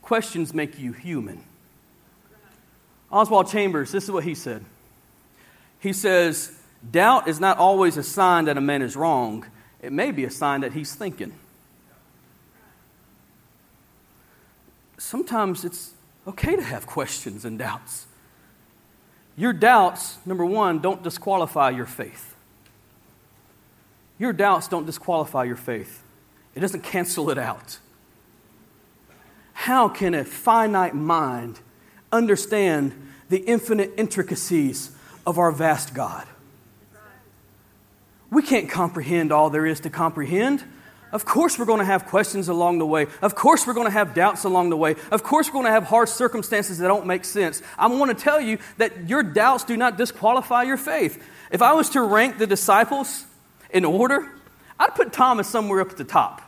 Questions 0.00 0.54
make 0.54 0.78
you 0.78 0.92
human. 0.92 1.44
Oswald 3.10 3.50
Chambers, 3.50 3.92
this 3.92 4.04
is 4.04 4.10
what 4.10 4.24
he 4.24 4.34
said. 4.34 4.64
He 5.80 5.92
says, 5.92 6.58
Doubt 6.90 7.28
is 7.28 7.38
not 7.38 7.58
always 7.58 7.98
a 7.98 8.02
sign 8.02 8.46
that 8.46 8.56
a 8.56 8.62
man 8.62 8.80
is 8.80 8.96
wrong, 8.96 9.44
it 9.82 9.92
may 9.92 10.12
be 10.12 10.24
a 10.24 10.30
sign 10.30 10.62
that 10.62 10.72
he's 10.72 10.94
thinking. 10.94 11.34
Sometimes 14.96 15.62
it's 15.62 15.92
okay 16.26 16.56
to 16.56 16.62
have 16.62 16.86
questions 16.86 17.44
and 17.44 17.58
doubts. 17.58 18.06
Your 19.36 19.52
doubts, 19.52 20.18
number 20.26 20.44
one, 20.44 20.80
don't 20.80 21.02
disqualify 21.02 21.70
your 21.70 21.86
faith. 21.86 22.34
Your 24.18 24.32
doubts 24.32 24.68
don't 24.68 24.86
disqualify 24.86 25.44
your 25.44 25.56
faith, 25.56 26.02
it 26.54 26.60
doesn't 26.60 26.82
cancel 26.82 27.30
it 27.30 27.38
out. 27.38 27.78
How 29.52 29.88
can 29.88 30.14
a 30.14 30.24
finite 30.24 30.94
mind 30.94 31.60
understand 32.10 32.92
the 33.28 33.38
infinite 33.38 33.92
intricacies 33.96 34.90
of 35.26 35.38
our 35.38 35.52
vast 35.52 35.94
God? 35.94 36.26
We 38.30 38.42
can't 38.42 38.68
comprehend 38.68 39.30
all 39.30 39.50
there 39.50 39.66
is 39.66 39.80
to 39.80 39.90
comprehend. 39.90 40.64
Of 41.12 41.26
course, 41.26 41.58
we're 41.58 41.66
going 41.66 41.80
to 41.80 41.84
have 41.84 42.06
questions 42.06 42.48
along 42.48 42.78
the 42.78 42.86
way. 42.86 43.06
Of 43.20 43.34
course, 43.34 43.66
we're 43.66 43.74
going 43.74 43.86
to 43.86 43.92
have 43.92 44.14
doubts 44.14 44.44
along 44.44 44.70
the 44.70 44.76
way. 44.76 44.96
Of 45.10 45.22
course, 45.22 45.48
we're 45.48 45.54
going 45.54 45.66
to 45.66 45.72
have 45.72 45.84
hard 45.84 46.08
circumstances 46.08 46.78
that 46.78 46.88
don't 46.88 47.06
make 47.06 47.26
sense. 47.26 47.62
I 47.76 47.86
want 47.88 48.16
to 48.16 48.24
tell 48.24 48.40
you 48.40 48.58
that 48.78 49.10
your 49.10 49.22
doubts 49.22 49.64
do 49.64 49.76
not 49.76 49.98
disqualify 49.98 50.62
your 50.62 50.78
faith. 50.78 51.22
If 51.50 51.60
I 51.60 51.74
was 51.74 51.90
to 51.90 52.02
rank 52.02 52.38
the 52.38 52.46
disciples 52.46 53.26
in 53.70 53.84
order, 53.84 54.32
I'd 54.80 54.94
put 54.94 55.12
Thomas 55.12 55.48
somewhere 55.48 55.82
up 55.82 55.90
at 55.90 55.98
the 55.98 56.04
top. 56.04 56.40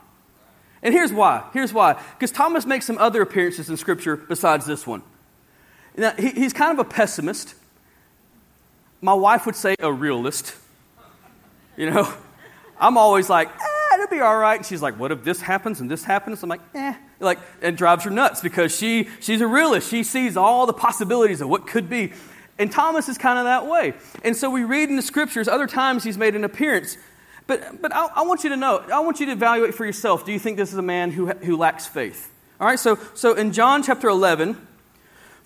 And 0.83 0.95
here's 0.95 1.13
why. 1.13 1.45
Here's 1.53 1.73
why. 1.73 2.01
Because 2.15 2.31
Thomas 2.31 2.65
makes 2.65 2.87
some 2.87 2.97
other 2.99 3.21
appearances 3.21 3.69
in 3.69 3.77
Scripture 3.77 4.17
besides 4.17 4.65
this 4.65 4.87
one. 4.87 5.03
Now, 5.97 6.13
he, 6.13 6.31
he's 6.31 6.53
kind 6.53 6.79
of 6.79 6.87
a 6.87 6.89
pessimist. 6.89 7.55
My 9.03 9.15
wife 9.15 9.45
would 9.45 9.57
say 9.57 9.77
a 9.79 9.93
realist. 9.93 10.55
You 11.77 11.91
know, 11.91 12.13
I'm 12.81 12.97
always 12.97 13.29
like, 13.29 13.49
eh, 13.49 13.74
it'll 14.05 14.17
be 14.17 14.21
all 14.21 14.37
right. 14.37 14.57
And 14.57 14.67
she's 14.67 14.83
like, 14.83 14.99
what 14.99 15.11
if 15.11 15.25
this 15.25 15.41
happens 15.41 15.81
and 15.81 15.91
this 15.91 16.05
happens? 16.05 16.43
I'm 16.43 16.49
like, 16.49 16.61
eh. 16.75 16.95
Like, 17.21 17.39
it 17.61 17.77
drives 17.77 18.05
her 18.05 18.11
nuts 18.11 18.41
because 18.41 18.77
she, 18.77 19.09
she's 19.21 19.41
a 19.41 19.47
realist. 19.47 19.91
She 19.91 20.03
sees 20.03 20.37
all 20.37 20.67
the 20.67 20.73
possibilities 20.73 21.41
of 21.41 21.49
what 21.49 21.67
could 21.67 21.89
be. 21.89 22.13
And 22.59 22.71
Thomas 22.71 23.09
is 23.09 23.19
kind 23.19 23.39
of 23.39 23.47
that 23.47 23.67
way. 23.67 23.95
And 24.23 24.37
so 24.37 24.51
we 24.51 24.65
read 24.65 24.89
in 24.89 24.97
the 24.97 25.03
scriptures, 25.03 25.49
other 25.49 25.67
times 25.67 26.05
he's 26.05 26.19
made 26.19 26.37
an 26.37 26.45
appearance. 26.45 26.97
But, 27.47 27.83
but 27.83 27.95
I, 27.95 28.07
I 28.17 28.23
want 28.23 28.45
you 28.45 28.51
to 28.51 28.57
know, 28.57 28.85
I 28.93 29.01
want 29.01 29.21
you 29.21 29.27
to 29.27 29.33
evaluate 29.33 29.75
for 29.75 29.85
yourself 29.85 30.25
do 30.25 30.33
you 30.33 30.39
think 30.39 30.57
this 30.57 30.73
is 30.73 30.79
a 30.79 30.83
man 30.83 31.11
who, 31.11 31.27
who 31.29 31.57
lacks 31.57 31.87
faith? 31.87 32.31
All 32.61 32.67
right, 32.67 32.79
so, 32.79 32.99
so 33.15 33.35
in 33.35 33.53
John 33.53 33.83
chapter 33.83 34.09
11, 34.09 34.57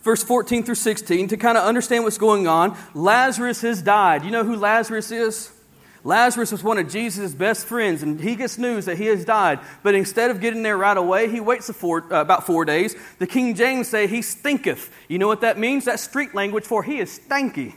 verse 0.03 0.23
14 0.23 0.63
through 0.63 0.75
16, 0.75 1.29
to 1.29 1.37
kind 1.37 1.57
of 1.57 1.65
understand 1.65 2.05
what's 2.05 2.19
going 2.19 2.47
on, 2.47 2.77
Lazarus 2.95 3.63
has 3.63 3.83
died. 3.83 4.25
You 4.25 4.31
know 4.31 4.45
who 4.45 4.57
Lazarus 4.57 5.11
is? 5.11 5.51
Lazarus 6.09 6.51
was 6.53 6.65
one 6.65 6.79
of 6.79 6.89
Jesus' 6.89 7.35
best 7.35 7.67
friends, 7.67 8.03
and 8.03 8.19
he 8.19 8.35
gets 8.35 8.57
news 8.57 8.87
that 8.87 8.97
he 8.97 9.05
has 9.09 9.27
died. 9.27 9.61
But 9.83 9.95
instead 9.95 10.31
of 10.31 10.41
getting 10.41 10.63
there 10.63 10.79
right 10.79 10.97
away, 10.97 11.29
he 11.29 11.39
waits 11.39 11.71
four, 11.71 12.03
uh, 12.11 12.23
about 12.23 12.47
four 12.47 12.65
days. 12.65 12.97
The 13.19 13.27
King 13.27 13.55
James 13.55 13.89
say 13.89 14.07
he 14.07 14.23
stinketh. 14.23 14.91
You 15.09 15.19
know 15.19 15.27
what 15.27 15.43
that 15.43 15.59
means? 15.59 15.85
That's 15.85 16.03
street 16.03 16.35
language 16.35 16.65
for 16.65 16.83
he 16.83 16.99
is 16.99 17.21
stanky. 17.21 17.75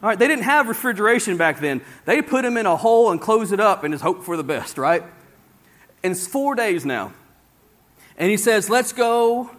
All 0.00 0.08
right, 0.08 0.16
they 0.16 0.28
didn't 0.28 0.44
have 0.44 0.68
refrigeration 0.68 1.36
back 1.36 1.58
then. 1.58 1.80
They 2.04 2.22
put 2.22 2.44
him 2.44 2.56
in 2.56 2.66
a 2.66 2.76
hole 2.76 3.10
and 3.10 3.20
close 3.20 3.50
it 3.50 3.58
up 3.58 3.82
and 3.82 3.92
just 3.92 4.04
hope 4.04 4.22
for 4.22 4.36
the 4.36 4.44
best, 4.44 4.78
right? 4.78 5.02
And 6.04 6.12
it's 6.12 6.28
four 6.28 6.54
days 6.54 6.86
now. 6.86 7.12
And 8.16 8.30
he 8.30 8.36
says, 8.36 8.70
Let's 8.70 8.92
go 8.92 9.50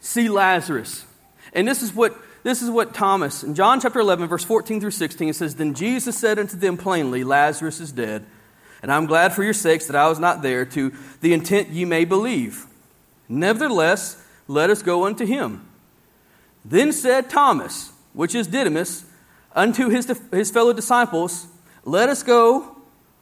see 0.00 0.28
Lazarus. 0.28 1.06
And 1.54 1.66
this 1.66 1.82
is 1.82 1.94
what 1.94 2.14
this 2.42 2.60
is 2.60 2.70
what 2.70 2.94
Thomas, 2.94 3.44
in 3.44 3.54
John 3.54 3.80
chapter 3.80 4.00
11, 4.00 4.26
verse 4.26 4.44
14 4.44 4.80
through 4.80 4.90
16, 4.90 5.28
it 5.28 5.36
says, 5.36 5.54
Then 5.54 5.74
Jesus 5.74 6.18
said 6.18 6.38
unto 6.38 6.56
them 6.56 6.76
plainly, 6.76 7.22
Lazarus 7.22 7.80
is 7.80 7.92
dead, 7.92 8.24
and 8.82 8.92
I'm 8.92 9.06
glad 9.06 9.32
for 9.32 9.44
your 9.44 9.52
sakes 9.52 9.86
that 9.86 9.96
I 9.96 10.08
was 10.08 10.18
not 10.18 10.42
there, 10.42 10.64
to 10.66 10.92
the 11.20 11.32
intent 11.32 11.68
ye 11.68 11.84
may 11.84 12.04
believe. 12.04 12.66
Nevertheless, 13.28 14.22
let 14.48 14.70
us 14.70 14.82
go 14.82 15.06
unto 15.06 15.24
him. 15.24 15.64
Then 16.64 16.92
said 16.92 17.30
Thomas, 17.30 17.92
which 18.12 18.34
is 18.34 18.48
Didymus, 18.48 19.04
unto 19.54 19.88
his, 19.88 20.12
his 20.32 20.50
fellow 20.50 20.72
disciples, 20.72 21.46
Let 21.84 22.08
us 22.08 22.24
go, 22.24 22.76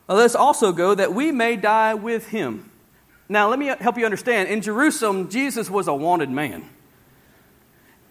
uh, 0.09 0.15
let 0.15 0.25
us 0.25 0.35
also 0.35 0.73
go, 0.73 0.95
that 0.95 1.15
we 1.15 1.31
may 1.31 1.57
die 1.57 1.93
with 1.93 2.29
him. 2.29 2.71
Now, 3.29 3.49
let 3.51 3.59
me 3.59 3.67
help 3.67 3.99
you 3.99 4.05
understand. 4.07 4.49
In 4.49 4.63
Jerusalem, 4.63 5.29
Jesus 5.29 5.71
was 5.71 5.89
a 5.89 5.95
wanted 5.95 6.31
man 6.31 6.65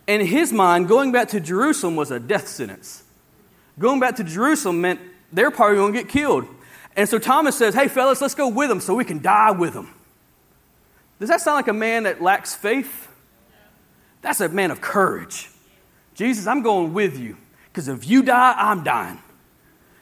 in 0.09 0.25
his 0.25 0.51
mind, 0.51 0.87
going 0.87 1.11
back 1.11 1.29
to 1.29 1.39
Jerusalem 1.39 1.95
was 1.95 2.09
a 2.09 2.19
death 2.19 2.47
sentence. 2.47 3.03
Going 3.77 3.99
back 3.99 4.15
to 4.15 4.23
Jerusalem 4.23 4.81
meant 4.81 4.99
they're 5.31 5.51
probably 5.51 5.77
going 5.77 5.93
to 5.93 5.99
get 5.99 6.09
killed. 6.09 6.47
And 6.95 7.07
so 7.07 7.19
Thomas 7.19 7.55
says, 7.55 7.75
Hey, 7.75 7.87
fellas, 7.87 8.19
let's 8.19 8.33
go 8.33 8.47
with 8.47 8.69
them 8.69 8.79
so 8.79 8.95
we 8.95 9.05
can 9.05 9.21
die 9.21 9.51
with 9.51 9.73
them. 9.73 9.93
Does 11.19 11.29
that 11.29 11.41
sound 11.41 11.57
like 11.57 11.67
a 11.67 11.73
man 11.73 12.03
that 12.03 12.21
lacks 12.21 12.55
faith? 12.55 13.07
That's 14.21 14.41
a 14.41 14.49
man 14.49 14.71
of 14.71 14.81
courage. 14.81 15.49
Jesus, 16.15 16.47
I'm 16.47 16.63
going 16.63 16.93
with 16.93 17.17
you 17.17 17.37
because 17.71 17.87
if 17.87 18.07
you 18.07 18.23
die, 18.23 18.53
I'm 18.57 18.83
dying. 18.83 19.19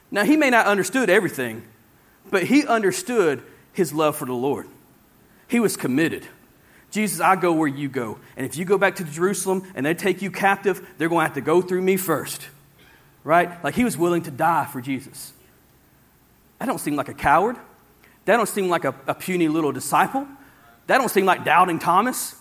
Now, 0.09 0.23
he 0.23 0.37
may 0.37 0.49
not 0.49 0.67
understood 0.67 1.09
everything, 1.09 1.63
but 2.31 2.43
he 2.43 2.65
understood 2.65 3.43
his 3.73 3.93
love 3.93 4.15
for 4.15 4.25
the 4.25 4.33
Lord. 4.33 4.67
He 5.49 5.59
was 5.59 5.75
committed. 5.75 6.25
Jesus, 6.91 7.19
I 7.19 7.35
go 7.35 7.53
where 7.53 7.67
you 7.67 7.89
go. 7.89 8.17
And 8.35 8.45
if 8.45 8.57
you 8.57 8.65
go 8.65 8.77
back 8.77 8.95
to 8.97 9.03
Jerusalem 9.03 9.63
and 9.75 9.85
they 9.85 9.93
take 9.93 10.21
you 10.21 10.31
captive, 10.31 10.87
they're 10.97 11.09
going 11.09 11.23
to 11.23 11.27
have 11.27 11.35
to 11.35 11.41
go 11.41 11.61
through 11.61 11.81
me 11.81 11.97
first. 11.97 12.47
Right? 13.23 13.61
Like 13.63 13.75
he 13.75 13.83
was 13.83 13.97
willing 13.97 14.23
to 14.23 14.31
die 14.31 14.65
for 14.65 14.81
Jesus. 14.81 15.33
That 16.59 16.65
don't 16.65 16.79
seem 16.79 16.95
like 16.95 17.09
a 17.09 17.13
coward. 17.13 17.57
That 18.25 18.37
don't 18.37 18.49
seem 18.49 18.69
like 18.69 18.85
a, 18.85 18.95
a 19.05 19.13
puny 19.13 19.47
little 19.47 19.71
disciple. 19.71 20.27
That 20.87 20.97
don't 20.97 21.09
seem 21.09 21.25
like 21.25 21.43
doubting 21.43 21.79
Thomas. 21.79 22.35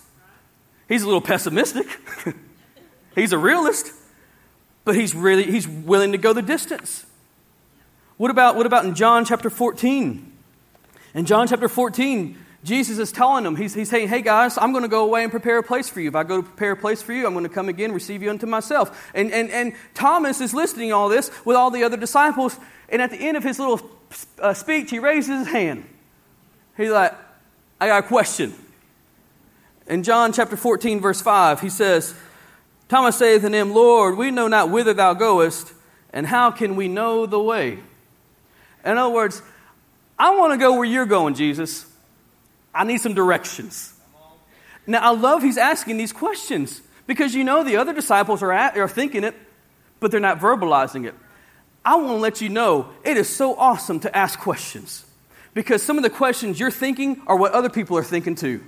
He's 0.87 1.03
a 1.03 1.05
little 1.05 1.21
pessimistic. 1.21 1.85
he's 3.15 3.33
a 3.33 3.37
realist, 3.37 3.91
but 4.85 4.95
he's 4.95 5.13
really 5.13 5.43
he's 5.43 5.67
willing 5.67 6.13
to 6.13 6.17
go 6.17 6.33
the 6.33 6.41
distance. 6.41 7.05
What 8.15 8.31
about 8.31 8.55
what 8.55 8.65
about 8.65 8.85
in 8.85 8.95
John 8.95 9.25
chapter 9.25 9.49
14? 9.49 10.31
In 11.13 11.25
John 11.25 11.47
chapter 11.47 11.67
14, 11.67 12.37
Jesus 12.63 12.97
is 12.97 13.11
telling 13.11 13.43
them, 13.43 13.55
he's, 13.55 13.73
he's 13.73 13.89
saying, 13.89 14.07
hey 14.07 14.21
guys, 14.21 14.57
I'm 14.57 14.71
going 14.71 14.83
to 14.83 14.89
go 14.89 15.03
away 15.03 15.23
and 15.23 15.31
prepare 15.31 15.59
a 15.59 15.63
place 15.63 15.89
for 15.89 16.01
you. 16.01 16.09
If 16.09 16.15
I 16.15 16.23
go 16.23 16.37
to 16.37 16.43
prepare 16.43 16.71
a 16.71 16.77
place 16.77 17.01
for 17.01 17.13
you, 17.13 17.25
I'm 17.27 17.33
going 17.33 17.43
to 17.43 17.53
come 17.53 17.69
again, 17.69 17.91
receive 17.91 18.23
you 18.23 18.29
unto 18.29 18.45
myself. 18.45 19.09
And, 19.13 19.31
and, 19.31 19.49
and 19.51 19.73
Thomas 19.93 20.41
is 20.41 20.53
listening 20.53 20.91
all 20.91 21.07
this 21.07 21.31
with 21.45 21.55
all 21.55 21.69
the 21.69 21.83
other 21.83 21.97
disciples. 21.97 22.57
And 22.89 23.01
at 23.01 23.11
the 23.11 23.17
end 23.17 23.37
of 23.37 23.43
his 23.43 23.59
little 23.59 23.89
uh, 24.39 24.53
speech, 24.53 24.89
he 24.89 24.99
raises 24.99 25.45
his 25.45 25.47
hand. 25.47 25.85
He's 26.75 26.89
like, 26.89 27.13
I 27.79 27.87
got 27.87 28.05
a 28.05 28.07
question. 28.07 28.53
In 29.87 30.03
John 30.03 30.33
chapter 30.33 30.57
14, 30.57 30.99
verse 30.99 31.21
5, 31.21 31.61
he 31.61 31.69
says, 31.69 32.13
Thomas 32.89 33.17
saith 33.17 33.43
unto 33.43 33.57
him, 33.57 33.73
Lord, 33.73 34.17
we 34.17 34.31
know 34.31 34.47
not 34.47 34.69
whither 34.69 34.93
thou 34.93 35.13
goest, 35.13 35.73
and 36.11 36.25
how 36.25 36.51
can 36.51 36.75
we 36.75 36.87
know 36.87 37.25
the 37.25 37.39
way? 37.39 37.79
In 38.83 38.97
other 38.97 39.13
words, 39.13 39.41
I 40.17 40.35
want 40.35 40.53
to 40.53 40.57
go 40.57 40.73
where 40.75 40.85
you're 40.85 41.05
going, 41.05 41.35
Jesus. 41.35 41.85
I 42.77 42.83
need 42.83 43.01
some 43.01 43.13
directions. 43.13 43.93
Now, 44.85 44.99
I 44.99 45.13
love 45.13 45.41
he's 45.41 45.57
asking 45.57 45.97
these 45.97 46.13
questions 46.13 46.81
because 47.07 47.33
you 47.33 47.43
know 47.43 47.63
the 47.63 47.77
other 47.77 47.93
disciples 47.93 48.43
are, 48.43 48.51
at, 48.51 48.77
are 48.77 48.87
thinking 48.87 49.23
it, 49.23 49.35
but 49.99 50.11
they're 50.11 50.19
not 50.19 50.39
verbalizing 50.39 51.05
it. 51.05 51.15
I 51.83 51.95
want 51.95 52.09
to 52.09 52.15
let 52.15 52.41
you 52.41 52.49
know 52.49 52.89
it 53.03 53.17
is 53.17 53.27
so 53.27 53.55
awesome 53.55 53.99
to 54.01 54.15
ask 54.15 54.39
questions 54.39 55.05
because 55.53 55.81
some 55.81 55.97
of 55.97 56.03
the 56.03 56.09
questions 56.09 56.59
you're 56.59 56.71
thinking 56.71 57.21
are 57.27 57.35
what 57.35 57.53
other 57.53 57.69
people 57.69 57.97
are 57.97 58.03
thinking 58.03 58.35
too. 58.35 58.61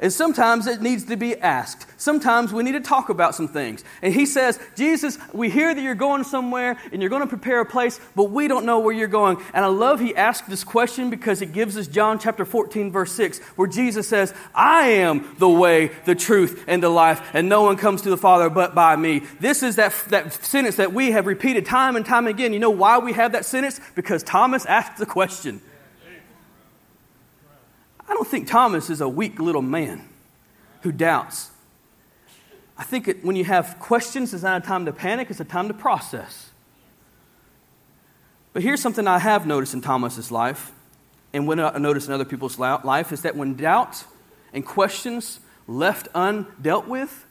And 0.00 0.12
sometimes 0.12 0.68
it 0.68 0.80
needs 0.80 1.04
to 1.06 1.16
be 1.16 1.36
asked. 1.36 1.86
Sometimes 2.00 2.52
we 2.52 2.62
need 2.62 2.72
to 2.72 2.80
talk 2.80 3.08
about 3.08 3.34
some 3.34 3.48
things. 3.48 3.82
And 4.00 4.14
he 4.14 4.26
says, 4.26 4.60
Jesus, 4.76 5.18
we 5.32 5.50
hear 5.50 5.74
that 5.74 5.80
you're 5.80 5.96
going 5.96 6.22
somewhere 6.22 6.78
and 6.92 7.02
you're 7.02 7.10
going 7.10 7.22
to 7.22 7.28
prepare 7.28 7.60
a 7.60 7.66
place, 7.66 7.98
but 8.14 8.30
we 8.30 8.46
don't 8.46 8.64
know 8.64 8.78
where 8.78 8.94
you're 8.94 9.08
going. 9.08 9.38
And 9.52 9.64
I 9.64 9.68
love 9.68 9.98
he 9.98 10.14
asked 10.14 10.48
this 10.48 10.62
question 10.62 11.10
because 11.10 11.42
it 11.42 11.52
gives 11.52 11.76
us 11.76 11.88
John 11.88 12.20
chapter 12.20 12.44
14, 12.44 12.92
verse 12.92 13.10
6, 13.12 13.40
where 13.56 13.66
Jesus 13.66 14.06
says, 14.06 14.32
I 14.54 14.88
am 14.88 15.34
the 15.38 15.48
way, 15.48 15.90
the 16.04 16.14
truth, 16.14 16.64
and 16.68 16.80
the 16.80 16.88
life, 16.88 17.20
and 17.32 17.48
no 17.48 17.62
one 17.62 17.76
comes 17.76 18.02
to 18.02 18.10
the 18.10 18.16
Father 18.16 18.48
but 18.48 18.76
by 18.76 18.94
me. 18.94 19.22
This 19.40 19.64
is 19.64 19.76
that, 19.76 19.92
that 20.08 20.32
sentence 20.32 20.76
that 20.76 20.92
we 20.92 21.10
have 21.10 21.26
repeated 21.26 21.66
time 21.66 21.96
and 21.96 22.06
time 22.06 22.28
again. 22.28 22.52
You 22.52 22.60
know 22.60 22.70
why 22.70 22.98
we 22.98 23.14
have 23.14 23.32
that 23.32 23.44
sentence? 23.44 23.80
Because 23.96 24.22
Thomas 24.22 24.64
asked 24.66 24.98
the 24.98 25.06
question. 25.06 25.60
I 28.08 28.14
don't 28.14 28.26
think 28.26 28.48
Thomas 28.48 28.90
is 28.90 29.00
a 29.00 29.08
weak 29.08 29.38
little 29.38 29.62
man 29.62 30.08
who 30.82 30.92
doubts. 30.92 31.50
I 32.76 32.84
think 32.84 33.08
it, 33.08 33.24
when 33.24 33.36
you 33.36 33.44
have 33.44 33.78
questions, 33.80 34.32
it's 34.32 34.44
not 34.44 34.62
a 34.62 34.66
time 34.66 34.86
to 34.86 34.92
panic, 34.92 35.30
it's 35.30 35.40
a 35.40 35.44
time 35.44 35.68
to 35.68 35.74
process. 35.74 36.50
But 38.52 38.62
here's 38.62 38.80
something 38.80 39.06
I 39.06 39.18
have 39.18 39.46
noticed 39.46 39.74
in 39.74 39.80
Thomas's 39.80 40.30
life, 40.30 40.72
and 41.32 41.46
when 41.46 41.60
I 41.60 41.76
notice 41.78 42.06
in 42.06 42.12
other 42.12 42.24
people's 42.24 42.58
life, 42.58 43.12
is 43.12 43.22
that 43.22 43.36
when 43.36 43.54
doubt 43.54 44.04
and 44.52 44.64
questions 44.64 45.40
left 45.66 46.10
undealt 46.12 46.86
with, 46.86 47.26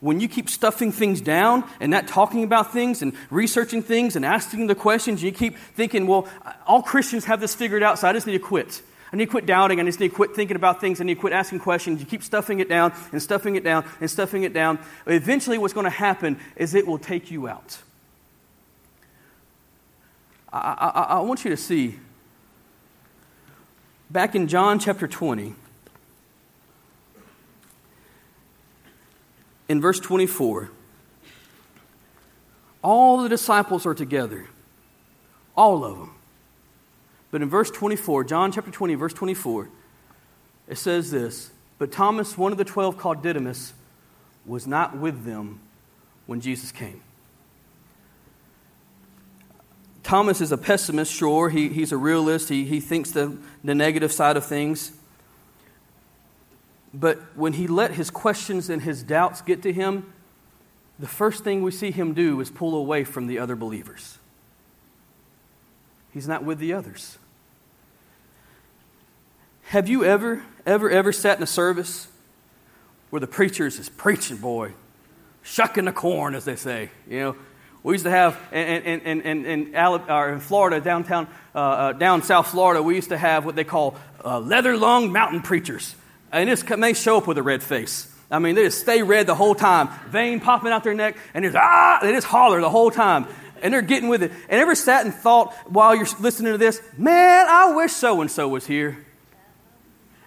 when 0.00 0.20
you 0.20 0.28
keep 0.28 0.50
stuffing 0.50 0.92
things 0.92 1.20
down 1.20 1.64
and 1.80 1.90
not 1.90 2.06
talking 2.08 2.44
about 2.44 2.72
things 2.72 3.00
and 3.00 3.14
researching 3.30 3.82
things 3.82 4.16
and 4.16 4.24
asking 4.24 4.66
the 4.66 4.74
questions, 4.74 5.22
you 5.22 5.32
keep 5.32 5.56
thinking, 5.56 6.06
well, 6.06 6.28
all 6.66 6.82
Christians 6.82 7.24
have 7.26 7.40
this 7.40 7.54
figured 7.54 7.82
out, 7.82 7.98
so 7.98 8.08
I 8.08 8.12
just 8.12 8.26
need 8.26 8.34
to 8.34 8.38
quit. 8.38 8.82
Need 9.16 9.26
to 9.26 9.30
quit 9.30 9.46
doubting. 9.46 9.80
I 9.80 9.84
just 9.84 9.98
need 9.98 10.10
to 10.10 10.14
quit 10.14 10.34
thinking 10.34 10.56
about 10.56 10.78
things. 10.78 11.00
I 11.00 11.04
need 11.04 11.14
to 11.14 11.20
quit 11.20 11.32
asking 11.32 11.60
questions. 11.60 12.00
You 12.00 12.06
keep 12.06 12.22
stuffing 12.22 12.60
it 12.60 12.68
down 12.68 12.92
and 13.12 13.22
stuffing 13.22 13.56
it 13.56 13.64
down 13.64 13.86
and 13.98 14.10
stuffing 14.10 14.42
it 14.42 14.52
down. 14.52 14.78
Eventually, 15.06 15.56
what's 15.56 15.72
going 15.72 15.84
to 15.84 15.90
happen 15.90 16.38
is 16.54 16.74
it 16.74 16.86
will 16.86 16.98
take 16.98 17.30
you 17.30 17.48
out. 17.48 17.78
I, 20.52 20.92
I, 20.94 21.02
I 21.16 21.20
want 21.20 21.44
you 21.44 21.50
to 21.50 21.56
see 21.56 21.98
back 24.10 24.34
in 24.34 24.48
John 24.48 24.78
chapter 24.78 25.08
20, 25.08 25.54
in 29.68 29.80
verse 29.80 29.98
24, 29.98 30.70
all 32.82 33.22
the 33.22 33.30
disciples 33.30 33.86
are 33.86 33.94
together, 33.94 34.46
all 35.56 35.84
of 35.84 35.98
them. 35.98 36.15
But 37.30 37.42
in 37.42 37.48
verse 37.50 37.70
24, 37.70 38.24
John 38.24 38.52
chapter 38.52 38.70
20, 38.70 38.94
verse 38.94 39.12
24, 39.12 39.68
it 40.68 40.78
says 40.78 41.10
this 41.10 41.50
But 41.78 41.92
Thomas, 41.92 42.36
one 42.36 42.52
of 42.52 42.58
the 42.58 42.64
twelve 42.64 42.98
called 42.98 43.22
Didymus, 43.22 43.72
was 44.44 44.66
not 44.66 44.96
with 44.96 45.24
them 45.24 45.60
when 46.26 46.40
Jesus 46.40 46.72
came. 46.72 47.00
Thomas 50.02 50.40
is 50.40 50.52
a 50.52 50.56
pessimist, 50.56 51.12
sure. 51.12 51.48
He, 51.48 51.68
he's 51.68 51.90
a 51.90 51.96
realist. 51.96 52.48
He, 52.48 52.64
he 52.64 52.78
thinks 52.78 53.10
the, 53.10 53.36
the 53.64 53.74
negative 53.74 54.12
side 54.12 54.36
of 54.36 54.46
things. 54.46 54.92
But 56.94 57.18
when 57.36 57.54
he 57.54 57.66
let 57.66 57.90
his 57.92 58.08
questions 58.08 58.70
and 58.70 58.80
his 58.80 59.02
doubts 59.02 59.42
get 59.42 59.62
to 59.62 59.72
him, 59.72 60.12
the 60.98 61.08
first 61.08 61.42
thing 61.42 61.62
we 61.62 61.72
see 61.72 61.90
him 61.90 62.14
do 62.14 62.40
is 62.40 62.50
pull 62.50 62.76
away 62.76 63.02
from 63.02 63.26
the 63.26 63.40
other 63.40 63.56
believers. 63.56 64.18
He's 66.16 66.26
not 66.26 66.44
with 66.44 66.60
the 66.60 66.72
others. 66.72 67.18
Have 69.64 69.86
you 69.86 70.02
ever, 70.02 70.42
ever, 70.64 70.88
ever 70.88 71.12
sat 71.12 71.36
in 71.36 71.42
a 71.42 71.46
service 71.46 72.08
where 73.10 73.20
the 73.20 73.26
preacher 73.26 73.66
is 73.66 73.90
preaching, 73.90 74.38
boy, 74.38 74.72
shucking 75.42 75.84
the 75.84 75.92
corn, 75.92 76.34
as 76.34 76.46
they 76.46 76.56
say? 76.56 76.88
You 77.06 77.20
know, 77.20 77.36
we 77.82 77.92
used 77.92 78.04
to 78.04 78.10
have 78.10 78.40
in, 78.50 78.66
in, 78.66 79.20
in, 79.20 79.44
in, 79.44 79.72
in 79.74 80.40
Florida, 80.40 80.80
downtown, 80.80 81.28
uh, 81.54 81.58
uh, 81.58 81.92
down 81.92 82.22
South 82.22 82.48
Florida, 82.48 82.82
we 82.82 82.94
used 82.94 83.10
to 83.10 83.18
have 83.18 83.44
what 83.44 83.54
they 83.54 83.64
call 83.64 83.94
uh, 84.24 84.40
leather 84.40 84.74
lung 84.74 85.12
mountain 85.12 85.42
preachers. 85.42 85.94
And 86.32 86.48
this, 86.48 86.62
they 86.62 86.94
show 86.94 87.18
up 87.18 87.26
with 87.26 87.36
a 87.36 87.42
red 87.42 87.62
face. 87.62 88.10
I 88.30 88.38
mean, 88.38 88.54
they 88.54 88.62
just 88.62 88.80
stay 88.80 89.02
red 89.02 89.26
the 89.26 89.34
whole 89.34 89.54
time, 89.54 89.90
vein 90.08 90.40
popping 90.40 90.72
out 90.72 90.82
their 90.82 90.94
neck, 90.94 91.18
and 91.34 91.44
just 91.44 91.56
ah, 91.56 91.98
they 92.00 92.12
just 92.12 92.26
holler 92.26 92.62
the 92.62 92.70
whole 92.70 92.90
time 92.90 93.26
and 93.62 93.72
they're 93.72 93.82
getting 93.82 94.08
with 94.08 94.22
it. 94.22 94.32
And 94.48 94.60
ever 94.60 94.74
sat 94.74 95.04
and 95.04 95.14
thought 95.14 95.52
while 95.66 95.94
you're 95.94 96.06
listening 96.20 96.52
to 96.52 96.58
this, 96.58 96.80
man, 96.96 97.46
I 97.48 97.72
wish 97.74 97.92
so 97.92 98.20
and 98.20 98.30
so 98.30 98.48
was 98.48 98.66
here. 98.66 98.98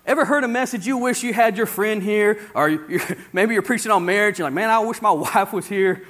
Ever 0.05 0.25
heard 0.25 0.43
a 0.43 0.47
message 0.47 0.87
you 0.87 0.97
wish 0.97 1.21
you 1.21 1.33
had 1.33 1.55
your 1.55 1.67
friend 1.67 2.01
here? 2.01 2.39
Or 2.55 2.67
you're, 2.67 3.01
maybe 3.33 3.53
you're 3.53 3.61
preaching 3.61 3.91
on 3.91 4.05
marriage, 4.05 4.39
you're 4.39 4.47
like, 4.47 4.53
man, 4.53 4.69
I 4.69 4.79
wish 4.79 5.01
my 5.01 5.11
wife 5.35 5.53
was 5.53 5.67
here. 5.67 6.05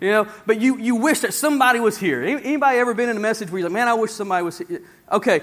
You 0.00 0.10
know, 0.10 0.28
but 0.44 0.60
you, 0.60 0.76
you 0.78 0.96
wish 0.96 1.20
that 1.20 1.32
somebody 1.32 1.80
was 1.80 1.96
here. 1.96 2.22
Anybody 2.22 2.78
ever 2.78 2.94
been 2.94 3.08
in 3.08 3.16
a 3.16 3.20
message 3.20 3.50
where 3.50 3.60
you're 3.60 3.68
like, 3.68 3.74
man, 3.74 3.88
I 3.88 3.94
wish 3.94 4.10
somebody 4.10 4.44
was 4.44 4.58
here? 4.58 4.82
Okay, 5.10 5.40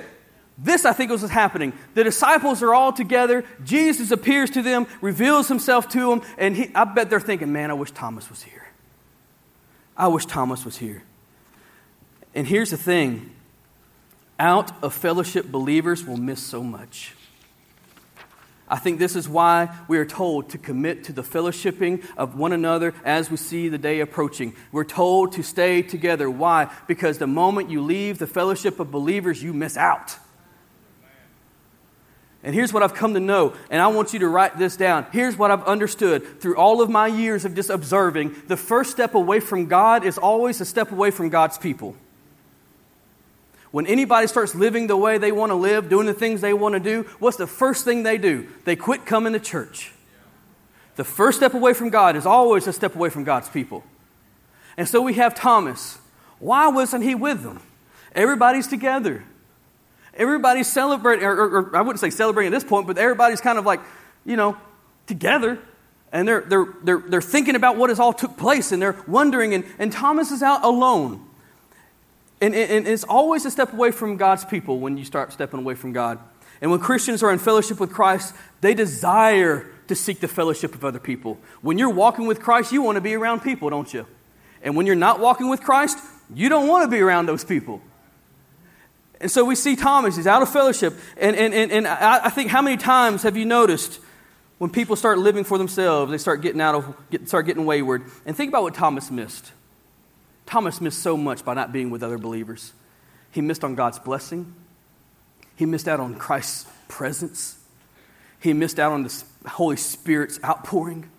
this 0.57 0.85
I 0.85 0.93
think 0.93 1.09
was 1.09 1.21
what's 1.21 1.33
happening. 1.33 1.73
The 1.95 2.03
disciples 2.03 2.61
are 2.61 2.73
all 2.73 2.93
together. 2.93 3.43
Jesus 3.63 4.11
appears 4.11 4.51
to 4.51 4.61
them, 4.61 4.85
reveals 4.99 5.47
himself 5.47 5.89
to 5.89 6.09
them, 6.09 6.21
and 6.37 6.55
he, 6.55 6.69
I 6.75 6.83
bet 6.83 7.09
they're 7.09 7.19
thinking, 7.19 7.51
man, 7.51 7.71
I 7.71 7.73
wish 7.73 7.91
Thomas 7.91 8.29
was 8.29 8.43
here. 8.43 8.67
I 9.97 10.07
wish 10.07 10.25
Thomas 10.25 10.63
was 10.65 10.77
here. 10.77 11.03
And 12.33 12.47
here's 12.47 12.71
the 12.71 12.77
thing 12.77 13.31
out 14.39 14.83
of 14.83 14.93
fellowship, 14.93 15.51
believers 15.51 16.03
will 16.03 16.17
miss 16.17 16.41
so 16.41 16.63
much. 16.63 17.13
I 18.67 18.77
think 18.77 18.99
this 18.99 19.17
is 19.17 19.27
why 19.27 19.69
we 19.89 19.97
are 19.97 20.05
told 20.05 20.51
to 20.51 20.57
commit 20.57 21.03
to 21.03 21.13
the 21.13 21.23
fellowshipping 21.23 22.05
of 22.15 22.37
one 22.37 22.53
another 22.53 22.93
as 23.03 23.29
we 23.29 23.35
see 23.35 23.67
the 23.67 23.77
day 23.77 23.99
approaching. 23.99 24.55
We're 24.71 24.85
told 24.85 25.33
to 25.33 25.43
stay 25.43 25.81
together. 25.81 26.29
Why? 26.29 26.73
Because 26.87 27.17
the 27.17 27.27
moment 27.27 27.69
you 27.69 27.81
leave 27.81 28.17
the 28.17 28.27
fellowship 28.27 28.79
of 28.79 28.89
believers, 28.89 29.43
you 29.43 29.53
miss 29.53 29.75
out. 29.75 30.15
And 32.43 32.55
here's 32.55 32.71
what 32.73 32.81
I've 32.81 32.95
come 32.95 33.13
to 33.13 33.19
know, 33.19 33.53
and 33.69 33.81
I 33.81 33.87
want 33.87 34.13
you 34.13 34.19
to 34.19 34.27
write 34.27 34.57
this 34.57 34.75
down. 34.77 35.05
Here's 35.11 35.37
what 35.37 35.51
I've 35.51 35.65
understood 35.65 36.41
through 36.41 36.55
all 36.55 36.81
of 36.81 36.89
my 36.89 37.07
years 37.07 37.45
of 37.45 37.53
just 37.53 37.69
observing. 37.69 38.35
The 38.47 38.57
first 38.57 38.89
step 38.89 39.13
away 39.15 39.41
from 39.41 39.67
God 39.67 40.05
is 40.05 40.17
always 40.17 40.59
a 40.61 40.65
step 40.65 40.91
away 40.91 41.11
from 41.11 41.29
God's 41.29 41.57
people. 41.57 41.95
When 43.71 43.87
anybody 43.87 44.27
starts 44.27 44.53
living 44.53 44.87
the 44.87 44.97
way 44.97 45.17
they 45.17 45.31
want 45.31 45.51
to 45.51 45.55
live, 45.55 45.89
doing 45.89 46.05
the 46.05 46.13
things 46.13 46.41
they 46.41 46.53
want 46.53 46.73
to 46.73 46.79
do, 46.79 47.03
what's 47.19 47.37
the 47.37 47.47
first 47.47 47.85
thing 47.85 48.03
they 48.03 48.17
do? 48.17 48.47
They 48.65 48.75
quit 48.75 49.05
coming 49.05 49.33
to 49.33 49.39
church. 49.39 49.91
The 50.97 51.05
first 51.05 51.37
step 51.37 51.53
away 51.53 51.73
from 51.73 51.89
God 51.89 52.15
is 52.15 52.25
always 52.25 52.67
a 52.67 52.73
step 52.73 52.95
away 52.95 53.09
from 53.09 53.23
God's 53.23 53.49
people. 53.49 53.83
And 54.77 54.87
so 54.87 55.01
we 55.01 55.13
have 55.13 55.33
Thomas. 55.33 55.99
Why 56.39 56.67
wasn't 56.67 57.03
he 57.03 57.15
with 57.15 57.43
them? 57.43 57.61
Everybody's 58.13 58.67
together. 58.67 59.23
Everybody's 60.13 60.67
celebrating, 60.67 61.23
or, 61.23 61.33
or, 61.33 61.57
or 61.59 61.75
I 61.75 61.81
wouldn't 61.81 62.01
say 62.01 62.09
celebrating 62.09 62.53
at 62.53 62.55
this 62.55 62.67
point, 62.67 62.87
but 62.87 62.97
everybody's 62.97 63.39
kind 63.39 63.57
of 63.57 63.65
like, 63.65 63.79
you 64.25 64.35
know, 64.35 64.57
together 65.07 65.59
and 66.11 66.27
they're, 66.27 66.41
they're, 66.41 66.65
they're, 66.83 66.99
they're 66.99 67.21
thinking 67.21 67.55
about 67.55 67.77
what 67.77 67.89
has 67.89 67.99
all 67.99 68.13
took 68.13 68.37
place 68.37 68.71
and 68.71 68.81
they're 68.81 68.97
wondering 69.07 69.53
and, 69.53 69.65
and 69.79 69.91
thomas 69.91 70.31
is 70.31 70.43
out 70.43 70.63
alone 70.63 71.25
and, 72.41 72.55
and, 72.55 72.87
it's 72.87 73.03
always 73.03 73.45
a 73.45 73.51
step 73.51 73.71
away 73.71 73.91
from 73.91 74.17
God's 74.17 74.43
people 74.43 74.79
when 74.79 74.97
you 74.97 75.05
start 75.05 75.31
stepping 75.31 75.59
away 75.59 75.75
from 75.75 75.93
God. 75.93 76.17
And 76.59 76.71
when 76.71 76.79
Christians 76.79 77.23
are 77.23 77.31
in 77.31 77.39
fellowship 77.39 77.79
with 77.79 77.91
Christ, 77.91 78.35
they 78.61 78.73
desire 78.73 79.67
to 79.87 79.95
seek 79.95 80.19
the 80.19 80.27
fellowship 80.27 80.73
of 80.75 80.85
other 80.85 80.99
people. 80.99 81.37
When 81.61 81.77
you're 81.77 81.89
walking 81.89 82.27
with 82.27 82.39
Christ, 82.39 82.71
you 82.71 82.81
want 82.81 82.95
to 82.95 83.01
be 83.01 83.13
around 83.13 83.41
people, 83.41 83.69
don't 83.69 83.91
you? 83.93 84.05
And 84.63 84.75
when 84.75 84.85
you're 84.85 84.95
not 84.95 85.19
walking 85.19 85.49
with 85.49 85.61
Christ, 85.61 85.97
you 86.33 86.49
don't 86.49 86.67
want 86.67 86.83
to 86.83 86.87
be 86.87 87.01
around 87.01 87.25
those 87.25 87.43
people. 87.43 87.81
And 89.19 89.29
so 89.29 89.45
we 89.45 89.55
see 89.55 89.75
Thomas, 89.75 90.15
he's 90.15 90.27
out 90.27 90.41
of 90.41 90.51
fellowship. 90.51 90.93
And, 91.17 91.35
and, 91.35 91.53
and, 91.53 91.71
and 91.71 91.87
I, 91.87 92.25
I 92.25 92.29
think 92.29 92.49
how 92.49 92.61
many 92.61 92.77
times 92.77 93.23
have 93.23 93.37
you 93.37 93.45
noticed 93.45 93.99
when 94.57 94.69
people 94.69 94.95
start 94.95 95.19
living 95.19 95.43
for 95.43 95.57
themselves, 95.57 96.11
they 96.11 96.17
start 96.17 96.41
getting 96.41 96.61
out 96.61 96.75
of, 96.75 96.95
get, 97.09 97.27
start 97.27 97.45
getting 97.45 97.65
wayward? 97.65 98.03
And 98.25 98.35
think 98.35 98.49
about 98.49 98.63
what 98.63 98.73
Thomas 98.73 99.11
missed. 99.11 99.51
Thomas 100.51 100.81
missed 100.81 101.01
so 101.01 101.15
much 101.15 101.45
by 101.45 101.53
not 101.53 101.71
being 101.71 101.91
with 101.91 102.03
other 102.03 102.17
believers. 102.17 102.73
He 103.31 103.39
missed 103.39 103.63
on 103.63 103.73
God's 103.75 103.99
blessing, 103.99 104.53
he 105.55 105.65
missed 105.65 105.87
out 105.87 106.01
on 106.01 106.15
Christ's 106.15 106.69
presence, 106.89 107.57
he 108.41 108.51
missed 108.51 108.77
out 108.77 108.91
on 108.91 109.03
the 109.03 109.23
Holy 109.47 109.77
Spirit's 109.77 110.43
outpouring, 110.43 111.09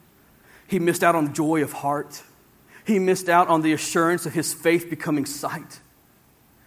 he 0.67 0.79
missed 0.79 1.03
out 1.03 1.15
on 1.15 1.33
joy 1.33 1.63
of 1.63 1.73
heart, 1.73 2.23
he 2.87 2.99
missed 2.99 3.31
out 3.31 3.49
on 3.49 3.63
the 3.63 3.73
assurance 3.73 4.27
of 4.27 4.35
his 4.35 4.53
faith 4.53 4.91
becoming 4.91 5.25
sight. 5.25 5.81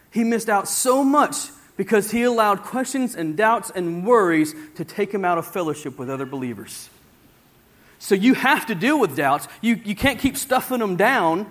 He 0.10 0.24
missed 0.24 0.50
out 0.50 0.68
so 0.68 1.04
much 1.04 1.36
because 1.78 2.10
he 2.10 2.24
allowed 2.24 2.64
questions 2.64 3.14
and 3.14 3.38
doubts 3.38 3.70
and 3.70 4.08
worries 4.08 4.56
to 4.78 4.84
take 4.84 5.14
him 5.14 5.24
out 5.24 5.38
of 5.38 5.46
fellowship 5.46 6.00
with 6.00 6.10
other 6.10 6.26
believers. 6.26 6.90
So 8.00 8.16
you 8.16 8.34
have 8.34 8.66
to 8.66 8.74
deal 8.74 9.00
with 9.00 9.16
doubts. 9.16 9.48
You, 9.62 9.76
you 9.86 9.96
can't 9.96 10.18
keep 10.18 10.36
stuffing 10.36 10.80
them 10.80 10.96
down 10.96 11.46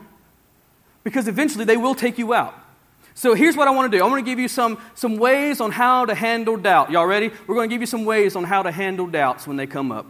because 1.05 1.29
eventually 1.29 1.65
they 1.65 1.77
will 1.77 1.95
take 1.95 2.19
you 2.19 2.35
out. 2.35 2.55
So 3.15 3.35
here's 3.35 3.57
what 3.57 3.69
I 3.69 3.71
want 3.71 3.93
to 3.93 3.97
do. 3.97 4.03
I 4.03 4.09
want 4.09 4.25
to 4.25 4.29
give 4.29 4.41
you 4.41 4.49
some, 4.49 4.79
some 4.97 5.19
ways 5.19 5.61
on 5.61 5.71
how 5.71 6.05
to 6.07 6.15
handle 6.15 6.57
doubt. 6.57 6.91
Y'all 6.91 7.07
ready? 7.07 7.31
We're 7.47 7.55
going 7.55 7.71
to 7.71 7.75
give 7.75 7.81
you 7.81 7.87
some 7.87 8.05
ways 8.05 8.35
on 8.35 8.43
how 8.43 8.65
to 8.65 8.73
handle 8.73 9.07
doubts 9.07 9.47
when 9.47 9.57
they 9.57 9.69
come 9.69 9.93
up. 9.93 10.07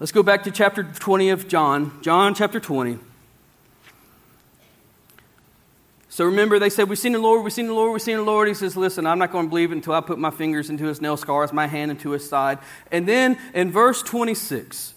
Let's 0.00 0.12
go 0.12 0.22
back 0.22 0.44
to 0.44 0.50
chapter 0.50 0.82
20 0.82 1.30
of 1.30 1.46
John. 1.46 1.98
John 2.02 2.34
chapter 2.34 2.58
20. 2.58 2.98
So 6.08 6.24
remember, 6.26 6.58
they 6.58 6.70
said, 6.70 6.88
We've 6.88 6.98
seen 6.98 7.12
the 7.12 7.18
Lord, 7.18 7.42
we've 7.44 7.52
seen 7.52 7.66
the 7.66 7.74
Lord, 7.74 7.92
we've 7.92 8.00
seen 8.00 8.16
the 8.16 8.22
Lord. 8.22 8.48
He 8.48 8.54
says, 8.54 8.76
Listen, 8.76 9.06
I'm 9.06 9.18
not 9.18 9.30
going 9.30 9.46
to 9.46 9.48
believe 9.48 9.72
it 9.72 9.74
until 9.74 9.94
I 9.94 10.00
put 10.00 10.18
my 10.18 10.30
fingers 10.30 10.70
into 10.70 10.84
his 10.84 11.00
nail 11.00 11.16
scars, 11.16 11.52
my 11.52 11.66
hand 11.66 11.90
into 11.90 12.10
his 12.10 12.28
side. 12.28 12.58
And 12.90 13.06
then 13.08 13.36
in 13.52 13.70
verse 13.70 14.02
26, 14.02 14.94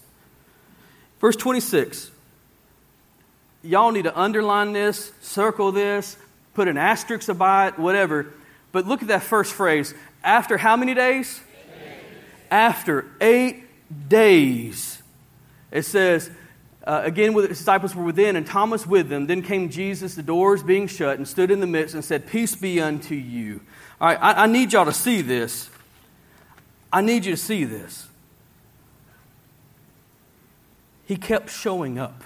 verse 1.20 1.36
26, 1.36 2.12
y'all 3.68 3.92
need 3.92 4.04
to 4.04 4.18
underline 4.18 4.72
this, 4.72 5.12
circle 5.20 5.72
this, 5.72 6.16
put 6.54 6.68
an 6.68 6.78
asterisk 6.78 7.36
by 7.36 7.68
it, 7.68 7.78
whatever. 7.78 8.26
But 8.72 8.86
look 8.86 9.02
at 9.02 9.08
that 9.08 9.22
first 9.22 9.52
phrase. 9.52 9.94
After 10.24 10.56
how 10.56 10.76
many 10.76 10.94
days? 10.94 11.40
Eight. 11.74 11.98
After 12.50 13.06
eight 13.20 13.64
days. 14.08 15.02
It 15.70 15.82
says, 15.82 16.30
uh, 16.84 17.02
again, 17.04 17.34
the 17.34 17.48
disciples 17.48 17.94
were 17.94 18.04
within, 18.04 18.36
and 18.36 18.46
Thomas 18.46 18.86
with 18.86 19.10
them. 19.10 19.26
Then 19.26 19.42
came 19.42 19.68
Jesus, 19.68 20.14
the 20.14 20.22
doors 20.22 20.62
being 20.62 20.86
shut, 20.86 21.18
and 21.18 21.28
stood 21.28 21.50
in 21.50 21.60
the 21.60 21.66
midst 21.66 21.94
and 21.94 22.02
said, 22.02 22.26
Peace 22.26 22.54
be 22.54 22.80
unto 22.80 23.14
you. 23.14 23.60
All 24.00 24.08
right, 24.08 24.18
I, 24.20 24.44
I 24.44 24.46
need 24.46 24.72
y'all 24.72 24.86
to 24.86 24.92
see 24.92 25.20
this. 25.20 25.68
I 26.90 27.02
need 27.02 27.26
you 27.26 27.32
to 27.32 27.36
see 27.36 27.64
this. 27.64 28.06
He 31.04 31.16
kept 31.16 31.50
showing 31.50 31.98
up. 31.98 32.22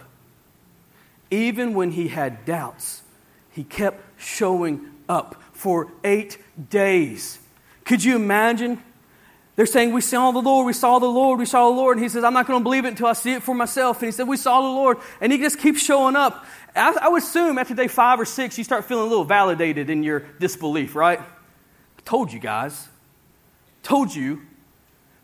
Even 1.33 1.73
when 1.73 1.92
he 1.92 2.09
had 2.09 2.45
doubts, 2.45 3.01
he 3.51 3.64
kept 3.64 4.03
showing 4.21 4.90
up 5.09 5.42
for 5.55 5.88
eight 6.05 6.37
days. 6.68 7.38
Could 7.87 8.05
you 8.05 8.16
imagine 8.16 8.83
they're 9.57 9.64
saying, 9.64 9.95
We 9.95 10.03
saw 10.03 10.31
the 10.31 10.42
Lord, 10.42 10.66
we 10.66 10.75
saw 10.75 10.99
the 10.99 11.07
Lord, 11.07 11.38
we 11.38 11.47
saw 11.47 11.71
the 11.71 11.75
Lord. 11.75 11.97
And 11.97 12.05
he 12.05 12.11
says, 12.11 12.23
I'm 12.23 12.35
not 12.35 12.47
going 12.47 12.61
to 12.61 12.62
believe 12.62 12.85
it 12.85 12.88
until 12.88 13.07
I 13.07 13.14
see 13.14 13.33
it 13.33 13.42
for 13.42 13.55
myself. 13.55 14.03
And 14.03 14.09
he 14.09 14.12
said, 14.12 14.29
We 14.29 14.37
saw 14.37 14.61
the 14.61 14.68
Lord. 14.68 14.99
And 15.23 15.33
he 15.33 15.38
just 15.38 15.59
keeps 15.59 15.83
showing 15.83 16.16
up. 16.16 16.45
I, 16.77 16.99
I 17.01 17.09
would 17.09 17.23
assume 17.23 17.57
after 17.57 17.75
day 17.75 17.88
five 17.88 18.21
or 18.21 18.27
six, 18.27 18.59
you 18.59 18.64
start 18.64 18.85
feeling 18.85 19.07
a 19.07 19.09
little 19.09 19.25
validated 19.25 19.88
in 19.88 20.03
your 20.03 20.21
disbelief, 20.38 20.95
right? 20.95 21.18
I 21.18 22.03
told 22.05 22.31
you 22.31 22.40
guys. 22.40 22.88
Told 23.83 24.14
you. 24.14 24.42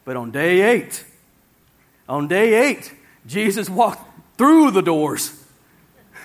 But 0.06 0.16
on 0.16 0.30
day 0.30 0.62
eight, 0.62 1.04
on 2.08 2.28
day 2.28 2.66
eight, 2.66 2.94
Jesus 3.26 3.68
walked 3.68 4.38
through 4.38 4.70
the 4.70 4.80
doors. 4.80 5.37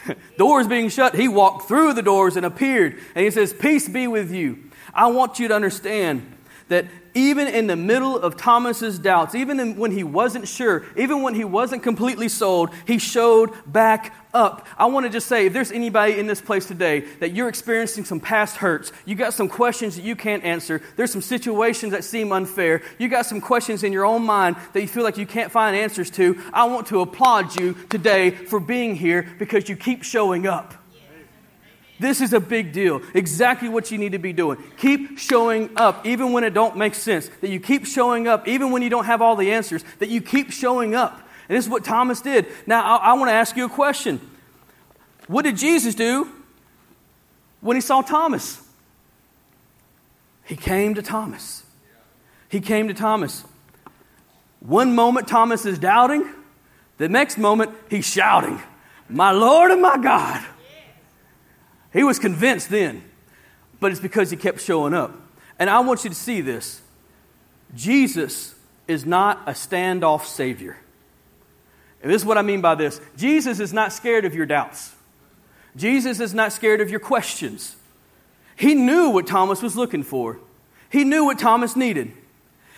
doors 0.37 0.67
being 0.67 0.89
shut, 0.89 1.15
he 1.15 1.27
walked 1.27 1.67
through 1.67 1.93
the 1.93 2.01
doors 2.01 2.35
and 2.35 2.45
appeared. 2.45 2.99
And 3.15 3.23
he 3.23 3.31
says, 3.31 3.53
Peace 3.53 3.87
be 3.87 4.07
with 4.07 4.31
you. 4.31 4.71
I 4.93 5.07
want 5.07 5.39
you 5.39 5.47
to 5.47 5.55
understand 5.55 6.37
that 6.67 6.85
even 7.15 7.47
in 7.47 7.67
the 7.67 7.75
middle 7.75 8.17
of 8.17 8.37
Thomas's 8.37 8.97
doubts, 8.99 9.35
even 9.35 9.75
when 9.77 9.91
he 9.91 10.03
wasn't 10.03 10.47
sure, 10.47 10.83
even 10.97 11.21
when 11.21 11.35
he 11.35 11.43
wasn't 11.43 11.83
completely 11.83 12.29
sold, 12.29 12.69
he 12.85 12.97
showed 12.97 13.51
back 13.65 14.13
up. 14.33 14.67
I 14.77 14.87
want 14.87 15.05
to 15.05 15.11
just 15.11 15.27
say 15.27 15.45
if 15.45 15.53
there's 15.53 15.71
anybody 15.71 16.17
in 16.17 16.27
this 16.27 16.41
place 16.41 16.65
today 16.65 17.01
that 17.19 17.33
you're 17.33 17.49
experiencing 17.49 18.05
some 18.05 18.19
past 18.19 18.57
hurts, 18.57 18.91
you 19.05 19.15
got 19.15 19.33
some 19.33 19.47
questions 19.47 19.95
that 19.95 20.03
you 20.03 20.15
can't 20.15 20.43
answer, 20.43 20.81
there's 20.95 21.11
some 21.11 21.21
situations 21.21 21.91
that 21.91 22.03
seem 22.03 22.31
unfair, 22.31 22.81
you 22.97 23.09
got 23.09 23.25
some 23.25 23.41
questions 23.41 23.83
in 23.83 23.93
your 23.93 24.05
own 24.05 24.23
mind 24.23 24.55
that 24.73 24.81
you 24.81 24.87
feel 24.87 25.03
like 25.03 25.17
you 25.17 25.27
can't 25.27 25.51
find 25.51 25.75
answers 25.75 26.09
to, 26.11 26.41
I 26.51 26.65
want 26.65 26.87
to 26.87 27.01
applaud 27.01 27.59
you 27.59 27.73
today 27.89 28.31
for 28.31 28.59
being 28.59 28.95
here 28.95 29.27
because 29.37 29.69
you 29.69 29.75
keep 29.75 30.03
showing 30.03 30.47
up. 30.47 30.82
This 32.03 32.19
is 32.19 32.33
a 32.33 32.41
big 32.41 32.73
deal. 32.73 33.01
Exactly 33.13 33.69
what 33.69 33.89
you 33.89 33.97
need 33.97 34.11
to 34.11 34.19
be 34.19 34.33
doing. 34.33 34.61
Keep 34.75 35.19
showing 35.19 35.69
up 35.77 36.05
even 36.05 36.33
when 36.33 36.43
it 36.43 36.53
don't 36.53 36.75
make 36.75 36.95
sense. 36.95 37.29
That 37.39 37.47
you 37.47 37.61
keep 37.61 37.85
showing 37.85 38.27
up 38.27 38.45
even 38.45 38.71
when 38.71 38.81
you 38.81 38.89
don't 38.89 39.05
have 39.05 39.21
all 39.21 39.37
the 39.37 39.53
answers. 39.53 39.85
That 39.99 40.09
you 40.09 40.19
keep 40.19 40.51
showing 40.51 40.95
up. 40.95 41.13
And 41.47 41.57
this 41.57 41.63
is 41.63 41.71
what 41.71 41.85
Thomas 41.85 42.19
did. 42.19 42.47
Now, 42.67 42.97
I, 42.97 43.11
I 43.11 43.13
want 43.13 43.29
to 43.29 43.33
ask 43.33 43.55
you 43.55 43.63
a 43.63 43.69
question. 43.69 44.19
What 45.27 45.43
did 45.43 45.55
Jesus 45.55 45.95
do 45.95 46.29
when 47.61 47.77
he 47.77 47.81
saw 47.81 48.01
Thomas? 48.01 48.61
He 50.43 50.57
came 50.57 50.95
to 50.95 51.01
Thomas. 51.01 51.63
He 52.49 52.59
came 52.59 52.89
to 52.89 52.93
Thomas. 52.93 53.45
One 54.59 54.93
moment, 54.93 55.29
Thomas 55.29 55.65
is 55.65 55.79
doubting. 55.79 56.27
The 56.97 57.07
next 57.07 57.37
moment, 57.37 57.71
he's 57.89 58.05
shouting, 58.05 58.61
My 59.07 59.31
Lord 59.31 59.71
and 59.71 59.81
my 59.81 59.97
God. 59.97 60.45
He 61.93 62.03
was 62.03 62.19
convinced 62.19 62.69
then, 62.69 63.03
but 63.79 63.91
it's 63.91 64.01
because 64.01 64.31
he 64.31 64.37
kept 64.37 64.59
showing 64.59 64.93
up. 64.93 65.13
And 65.59 65.69
I 65.69 65.79
want 65.79 66.03
you 66.03 66.09
to 66.09 66.15
see 66.15 66.41
this 66.41 66.81
Jesus 67.75 68.55
is 68.87 69.05
not 69.05 69.41
a 69.45 69.51
standoff 69.51 70.25
Savior. 70.25 70.77
And 72.01 72.11
this 72.11 72.21
is 72.21 72.25
what 72.25 72.37
I 72.37 72.41
mean 72.41 72.59
by 72.59 72.75
this 72.75 72.99
Jesus 73.15 73.59
is 73.59 73.71
not 73.71 73.93
scared 73.93 74.25
of 74.25 74.33
your 74.33 74.45
doubts, 74.45 74.93
Jesus 75.75 76.19
is 76.19 76.33
not 76.33 76.51
scared 76.51 76.81
of 76.81 76.89
your 76.89 76.99
questions. 76.99 77.75
He 78.55 78.75
knew 78.75 79.09
what 79.09 79.25
Thomas 79.25 79.61
was 79.61 79.75
looking 79.75 80.03
for, 80.03 80.39
he 80.89 81.03
knew 81.03 81.25
what 81.25 81.39
Thomas 81.39 81.75
needed. 81.75 82.11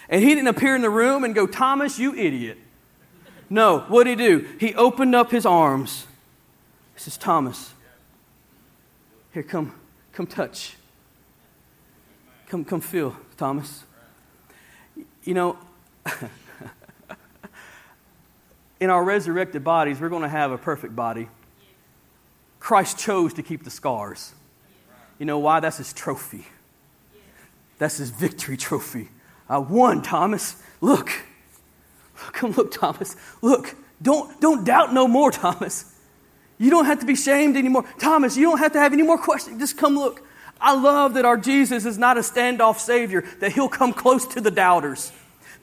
And 0.08 0.22
he 0.22 0.36
didn't 0.36 0.50
appear 0.50 0.76
in 0.76 0.84
the 0.84 0.90
room 0.90 1.24
and 1.24 1.34
go, 1.34 1.48
Thomas, 1.48 1.98
you 1.98 2.14
idiot. 2.14 2.60
No, 3.50 3.80
what 3.88 4.04
did 4.04 4.20
he 4.20 4.28
do? 4.28 4.48
He 4.60 4.76
opened 4.76 5.16
up 5.16 5.32
his 5.32 5.48
arms. 5.48 6.06
He 6.94 7.00
says, 7.00 7.18
Thomas, 7.18 7.74
here, 9.36 9.44
come, 9.44 9.74
come 10.14 10.26
touch. 10.26 10.78
Come, 12.48 12.64
come 12.64 12.80
feel, 12.80 13.18
Thomas. 13.36 13.84
You 15.26 15.34
know, 15.34 15.58
in 18.80 18.90
our 18.90 19.04
resurrected 19.04 19.62
bodies, 19.62 20.00
we're 20.00 20.08
going 20.08 20.22
to 20.22 20.30
have 20.30 20.54
a 20.54 20.58
perfect 20.58 20.96
body. 20.96 21.28
Christ 22.62 22.98
chose 22.98 23.34
to 23.34 23.44
keep 23.44 23.66
the 23.66 23.70
scars. 23.70 24.34
You 25.20 25.26
know 25.26 25.40
why? 25.40 25.60
That's 25.60 25.80
his 25.80 25.92
trophy. 25.92 26.46
That's 27.78 27.98
his 27.98 28.12
victory 28.12 28.56
trophy. 28.56 29.10
I 29.50 29.58
won, 29.58 30.02
Thomas. 30.02 30.64
Look. 30.80 31.12
Come 32.32 32.52
look, 32.52 32.72
Thomas. 32.72 33.18
Look. 33.42 33.76
Don't, 34.02 34.40
don't 34.40 34.64
doubt 34.64 34.94
no 34.94 35.10
more, 35.10 35.30
Thomas. 35.34 35.94
You 36.58 36.70
don't 36.70 36.86
have 36.86 37.00
to 37.00 37.06
be 37.06 37.16
shamed 37.16 37.58
anymore. 37.58 37.86
Thomas, 38.00 38.38
you 38.38 38.44
don't 38.44 38.60
have 38.60 38.74
to 38.74 38.80
have 38.80 38.94
any 38.94 39.04
more 39.04 39.18
questions. 39.18 39.60
Just 39.60 39.78
come 39.78 39.96
look. 39.96 40.26
I 40.60 40.74
love 40.76 41.16
that 41.16 41.26
our 41.26 41.38
Jesus 41.38 41.86
is 41.86 41.98
not 41.98 42.18
a 42.18 42.22
standoff 42.22 42.78
Savior, 42.78 43.24
that 43.40 43.52
He'll 43.52 43.70
come 43.70 43.94
close 43.94 44.26
to 44.30 44.42
the 44.42 44.52
doubters, 44.52 45.12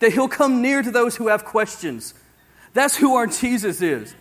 that 0.01 0.13
He'll 0.13 0.29
come 0.29 0.61
near 0.61 0.83
to 0.83 0.91
those 0.91 1.17
who 1.17 1.29
have 1.29 1.45
questions. 1.45 2.15
That's 2.75 2.97
who 2.97 3.15
our 3.17 3.27
Jesus 3.27 3.81
is. 3.81 4.15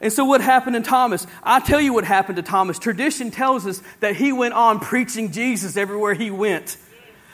And 0.00 0.12
so, 0.12 0.24
what 0.24 0.40
happened 0.40 0.76
to 0.76 0.82
Thomas? 0.82 1.26
i 1.42 1.60
tell 1.60 1.80
you 1.80 1.92
what 1.92 2.04
happened 2.04 2.36
to 2.36 2.42
Thomas. 2.42 2.78
Tradition 2.78 3.30
tells 3.30 3.66
us 3.66 3.82
that 4.00 4.16
he 4.16 4.32
went 4.32 4.54
on 4.54 4.80
preaching 4.80 5.30
Jesus 5.30 5.76
everywhere 5.76 6.14
he 6.14 6.30
went. 6.30 6.78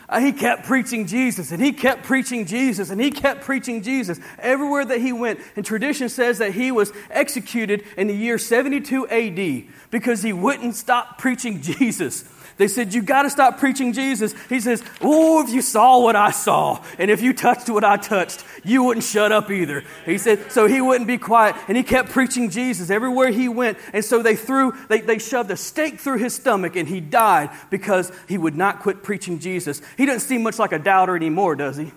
Uh, 0.09 0.21
he 0.21 0.33
kept 0.33 0.65
preaching 0.67 1.07
Jesus 1.07 1.51
and 1.51 1.61
he 1.61 1.73
kept 1.73 2.05
preaching 2.05 2.47
Jesus 2.47 2.91
and 2.91 3.01
he 3.01 3.11
kept 3.11 3.43
preaching 3.43 3.83
Jesus 3.83 4.21
everywhere 4.39 4.85
that 4.85 5.01
he 5.01 5.13
went. 5.13 5.41
And 5.57 5.65
tradition 5.65 6.09
says 6.09 6.39
that 6.39 6.53
he 6.53 6.71
was 6.71 6.93
executed 7.11 7.85
in 7.97 8.07
the 8.07 8.15
year 8.15 8.39
72 8.39 9.09
AD 9.09 9.65
because 9.91 10.23
he 10.23 10.33
wouldn't 10.33 10.77
stop 10.77 11.19
preaching 11.19 11.61
Jesus. 11.63 12.25
They 12.59 12.69
said, 12.69 12.95
You 12.95 13.03
got 13.03 13.23
to 13.23 13.31
stop 13.31 13.59
preaching 13.59 13.93
Jesus. 13.93 14.35
He 14.49 14.61
says, 14.61 14.83
Oh, 15.03 15.43
if 15.43 15.51
you 15.51 15.61
saw 15.61 16.01
what 16.01 16.17
I 16.17 16.31
saw, 16.31 16.83
and 16.99 17.11
if 17.11 17.21
you 17.21 17.35
touched 17.35 17.69
what 17.69 17.85
I 17.85 17.99
touched, 17.99 18.45
you 18.65 18.83
wouldn't 18.85 19.05
shut 19.05 19.31
up 19.31 19.51
either. 19.51 19.85
He 20.07 20.17
said, 20.17 20.51
So 20.51 20.67
he 20.67 20.81
wouldn't 20.81 21.07
be 21.07 21.19
quiet. 21.19 21.57
And 21.69 21.77
he 21.77 21.83
kept 21.83 22.11
preaching 22.11 22.49
Jesus 22.49 22.89
everywhere 22.89 23.31
he 23.31 23.49
went. 23.49 23.77
And 23.93 24.05
so 24.05 24.23
they 24.23 24.37
threw, 24.37 24.73
they, 24.89 25.01
they 25.01 25.19
shoved 25.19 25.51
a 25.51 25.57
stake 25.57 26.01
through 26.01 26.19
his 26.19 26.35
stomach, 26.35 26.77
and 26.77 26.89
he 26.89 27.01
died 27.01 27.51
because 27.69 28.11
he 28.27 28.39
would 28.39 28.57
not 28.57 28.81
quit 28.81 29.03
preaching 29.03 29.39
Jesus. 29.39 29.83
He 29.99 30.07
doesn't 30.07 30.27
seem 30.27 30.43
much 30.43 30.59
like 30.59 30.73
a 30.73 30.79
doubter 30.79 31.15
anymore, 31.15 31.57
does 31.57 31.77
he? 31.77 31.93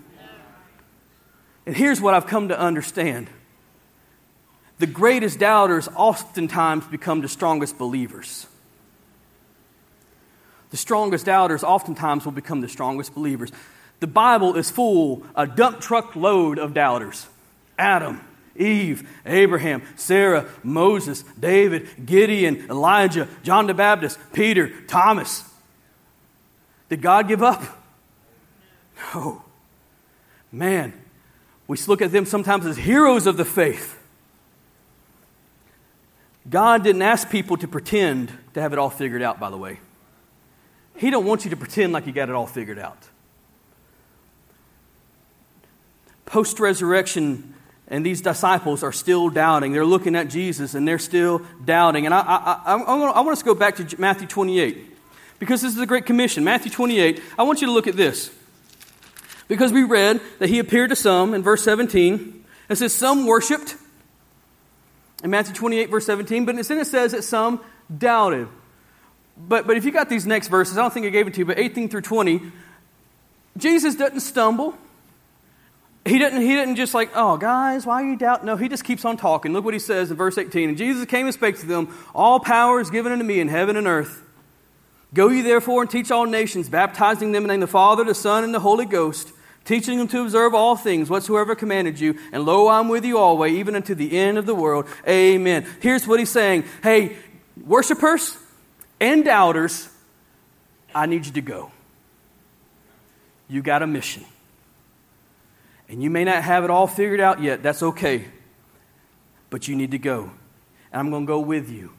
And 1.64 1.76
here's 1.76 2.00
what 2.00 2.14
I've 2.14 2.26
come 2.26 2.48
to 2.48 2.58
understand 2.58 3.28
the 4.78 4.86
greatest 4.86 5.38
doubters 5.38 5.88
oftentimes 5.94 6.86
become 6.86 7.20
the 7.20 7.28
strongest 7.28 7.76
believers. 7.76 8.46
The 10.70 10.76
strongest 10.76 11.26
doubters 11.26 11.64
oftentimes 11.64 12.24
will 12.24 12.32
become 12.32 12.60
the 12.60 12.68
strongest 12.68 13.14
believers. 13.14 13.50
The 14.00 14.06
Bible 14.06 14.56
is 14.56 14.70
full, 14.70 15.24
a 15.34 15.46
dump 15.46 15.80
truck 15.80 16.16
load 16.16 16.58
of 16.58 16.74
doubters 16.74 17.26
Adam, 17.78 18.20
Eve, 18.56 19.08
Abraham, 19.24 19.82
Sarah, 19.96 20.46
Moses, 20.62 21.22
David, 21.38 21.88
Gideon, 22.04 22.66
Elijah, 22.70 23.28
John 23.42 23.66
the 23.66 23.74
Baptist, 23.74 24.18
Peter, 24.32 24.70
Thomas. 24.86 25.44
Did 26.88 27.02
God 27.02 27.28
give 27.28 27.42
up? 27.42 27.62
No. 29.14 29.42
Man, 30.52 30.92
we 31.68 31.78
look 31.86 32.02
at 32.02 32.12
them 32.12 32.26
sometimes 32.26 32.66
as 32.66 32.76
heroes 32.76 33.26
of 33.26 33.36
the 33.36 33.44
faith. 33.44 33.96
God 36.48 36.82
didn't 36.82 37.02
ask 37.02 37.30
people 37.30 37.56
to 37.58 37.68
pretend 37.68 38.32
to 38.54 38.60
have 38.60 38.72
it 38.72 38.78
all 38.78 38.90
figured 38.90 39.22
out, 39.22 39.38
by 39.38 39.50
the 39.50 39.56
way. 39.56 39.78
He 41.00 41.08
don't 41.08 41.24
want 41.24 41.44
you 41.44 41.50
to 41.50 41.56
pretend 41.56 41.94
like 41.94 42.06
you 42.06 42.12
got 42.12 42.28
it 42.28 42.34
all 42.34 42.46
figured 42.46 42.78
out. 42.78 42.98
Post 46.26 46.60
resurrection 46.60 47.54
and 47.88 48.04
these 48.04 48.20
disciples 48.20 48.82
are 48.82 48.92
still 48.92 49.30
doubting. 49.30 49.72
They're 49.72 49.86
looking 49.86 50.14
at 50.14 50.28
Jesus 50.28 50.74
and 50.74 50.86
they're 50.86 50.98
still 50.98 51.40
doubting. 51.64 52.04
And 52.04 52.14
I, 52.14 52.20
I, 52.20 52.74
I, 52.74 52.76
I, 52.76 53.20
want 53.22 53.30
us 53.30 53.38
to 53.38 53.46
go 53.46 53.54
back 53.54 53.76
to 53.76 53.98
Matthew 53.98 54.26
28 54.28 54.98
because 55.38 55.62
this 55.62 55.74
is 55.74 55.80
a 55.80 55.86
great 55.86 56.04
commission. 56.04 56.44
Matthew 56.44 56.70
28, 56.70 57.22
I 57.38 57.44
want 57.44 57.62
you 57.62 57.66
to 57.68 57.72
look 57.72 57.86
at 57.86 57.96
this. 57.96 58.30
Because 59.48 59.72
we 59.72 59.84
read 59.84 60.20
that 60.38 60.50
he 60.50 60.58
appeared 60.58 60.90
to 60.90 60.96
some 60.96 61.32
in 61.32 61.42
verse 61.42 61.64
17. 61.64 62.44
It 62.68 62.76
says, 62.76 62.92
Some 62.92 63.24
worshiped 63.24 63.74
in 65.24 65.30
Matthew 65.30 65.54
28, 65.54 65.88
verse 65.88 66.04
17, 66.04 66.44
but 66.44 66.56
then 66.56 66.78
it 66.78 66.86
says 66.86 67.12
that 67.12 67.24
some 67.24 67.64
doubted. 67.96 68.48
But, 69.36 69.66
but 69.66 69.76
if 69.76 69.84
you 69.84 69.90
got 69.90 70.08
these 70.08 70.26
next 70.26 70.48
verses, 70.48 70.76
I 70.76 70.82
don't 70.82 70.92
think 70.92 71.06
I 71.06 71.10
gave 71.10 71.26
it 71.26 71.34
to 71.34 71.38
you, 71.40 71.46
but 71.46 71.58
18 71.58 71.88
through 71.88 72.02
20, 72.02 72.42
Jesus 73.56 73.94
doesn't 73.94 74.20
stumble. 74.20 74.74
He 76.04 76.18
didn't, 76.18 76.40
he 76.40 76.48
didn't 76.48 76.76
just 76.76 76.94
like, 76.94 77.10
oh, 77.14 77.36
guys, 77.36 77.84
why 77.84 78.02
are 78.02 78.06
you 78.06 78.16
doubting? 78.16 78.46
No, 78.46 78.56
he 78.56 78.68
just 78.68 78.84
keeps 78.84 79.04
on 79.04 79.16
talking. 79.16 79.52
Look 79.52 79.64
what 79.64 79.74
he 79.74 79.80
says 79.80 80.10
in 80.10 80.16
verse 80.16 80.38
18. 80.38 80.70
And 80.70 80.78
Jesus 80.78 81.04
came 81.04 81.26
and 81.26 81.34
spake 81.34 81.58
to 81.60 81.66
them, 81.66 81.94
All 82.14 82.40
power 82.40 82.80
is 82.80 82.90
given 82.90 83.12
unto 83.12 83.24
me 83.24 83.38
in 83.38 83.48
heaven 83.48 83.76
and 83.76 83.86
earth. 83.86 84.22
Go 85.12 85.28
ye 85.28 85.42
therefore 85.42 85.82
and 85.82 85.90
teach 85.90 86.10
all 86.10 86.24
nations, 86.24 86.68
baptizing 86.68 87.32
them 87.32 87.42
in 87.42 87.48
the 87.48 87.54
name 87.54 87.62
of 87.62 87.68
the 87.68 87.72
Father, 87.72 88.04
the 88.04 88.14
Son, 88.14 88.44
and 88.44 88.54
the 88.54 88.60
Holy 88.60 88.86
Ghost, 88.86 89.32
teaching 89.64 89.98
them 89.98 90.08
to 90.08 90.22
observe 90.22 90.54
all 90.54 90.76
things 90.76 91.10
whatsoever 91.10 91.54
commanded 91.54 91.98
you. 91.98 92.16
And 92.32 92.44
lo, 92.44 92.68
I'm 92.68 92.88
with 92.88 93.04
you 93.04 93.18
always, 93.18 93.52
even 93.54 93.74
unto 93.74 93.94
the 93.94 94.16
end 94.16 94.38
of 94.38 94.46
the 94.46 94.54
world. 94.54 94.86
Amen. 95.06 95.66
Here's 95.80 96.06
what 96.06 96.18
he's 96.18 96.30
saying 96.30 96.64
Hey, 96.82 97.16
worshipers 97.66 98.36
and 99.00 99.24
doubters, 99.24 99.88
I 100.94 101.06
need 101.06 101.26
you 101.26 101.32
to 101.32 101.40
go. 101.40 101.72
You 103.48 103.62
got 103.62 103.82
a 103.82 103.86
mission. 103.86 104.24
And 105.88 106.02
you 106.02 106.10
may 106.10 106.22
not 106.22 106.42
have 106.44 106.62
it 106.62 106.70
all 106.70 106.86
figured 106.86 107.20
out 107.20 107.42
yet. 107.42 107.62
That's 107.62 107.82
okay. 107.82 108.24
But 109.50 109.66
you 109.66 109.74
need 109.74 109.90
to 109.90 109.98
go. 109.98 110.30
And 110.92 111.00
I'm 111.00 111.10
going 111.10 111.24
to 111.24 111.26
go 111.26 111.40
with 111.40 111.68
you. 111.68 111.90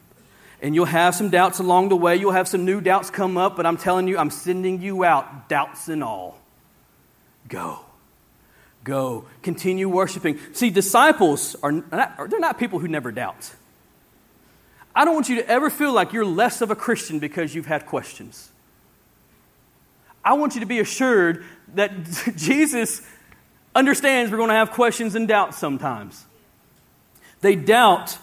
And 0.61 0.75
you'll 0.75 0.85
have 0.85 1.15
some 1.15 1.29
doubts 1.29 1.59
along 1.59 1.89
the 1.89 1.95
way. 1.95 2.15
You'll 2.15 2.31
have 2.31 2.47
some 2.47 2.63
new 2.65 2.79
doubts 2.79 3.09
come 3.09 3.35
up, 3.35 3.57
but 3.57 3.65
I'm 3.65 3.77
telling 3.77 4.07
you, 4.07 4.17
I'm 4.17 4.29
sending 4.29 4.81
you 4.81 5.03
out, 5.03 5.49
doubts 5.49 5.89
and 5.89 6.03
all. 6.03 6.39
Go. 7.47 7.79
Go. 8.83 9.25
Continue 9.41 9.89
worshiping. 9.89 10.39
See, 10.53 10.69
disciples 10.69 11.55
are 11.63 11.71
not, 11.71 12.29
they're 12.29 12.39
not 12.39 12.59
people 12.59 12.79
who 12.79 12.87
never 12.87 13.11
doubt. 13.11 13.51
I 14.95 15.05
don't 15.05 15.13
want 15.13 15.29
you 15.29 15.35
to 15.37 15.47
ever 15.47 15.69
feel 15.69 15.93
like 15.93 16.13
you're 16.13 16.25
less 16.25 16.61
of 16.61 16.71
a 16.71 16.75
Christian 16.75 17.19
because 17.19 17.55
you've 17.55 17.65
had 17.65 17.85
questions. 17.85 18.49
I 20.23 20.33
want 20.33 20.55
you 20.55 20.61
to 20.61 20.67
be 20.67 20.79
assured 20.79 21.43
that 21.75 21.91
Jesus 22.35 23.01
understands 23.73 24.31
we're 24.31 24.37
going 24.37 24.49
to 24.49 24.55
have 24.55 24.71
questions 24.71 25.15
and 25.15 25.27
doubts 25.27 25.57
sometimes. 25.57 26.25
They 27.41 27.55
doubt 27.55 28.17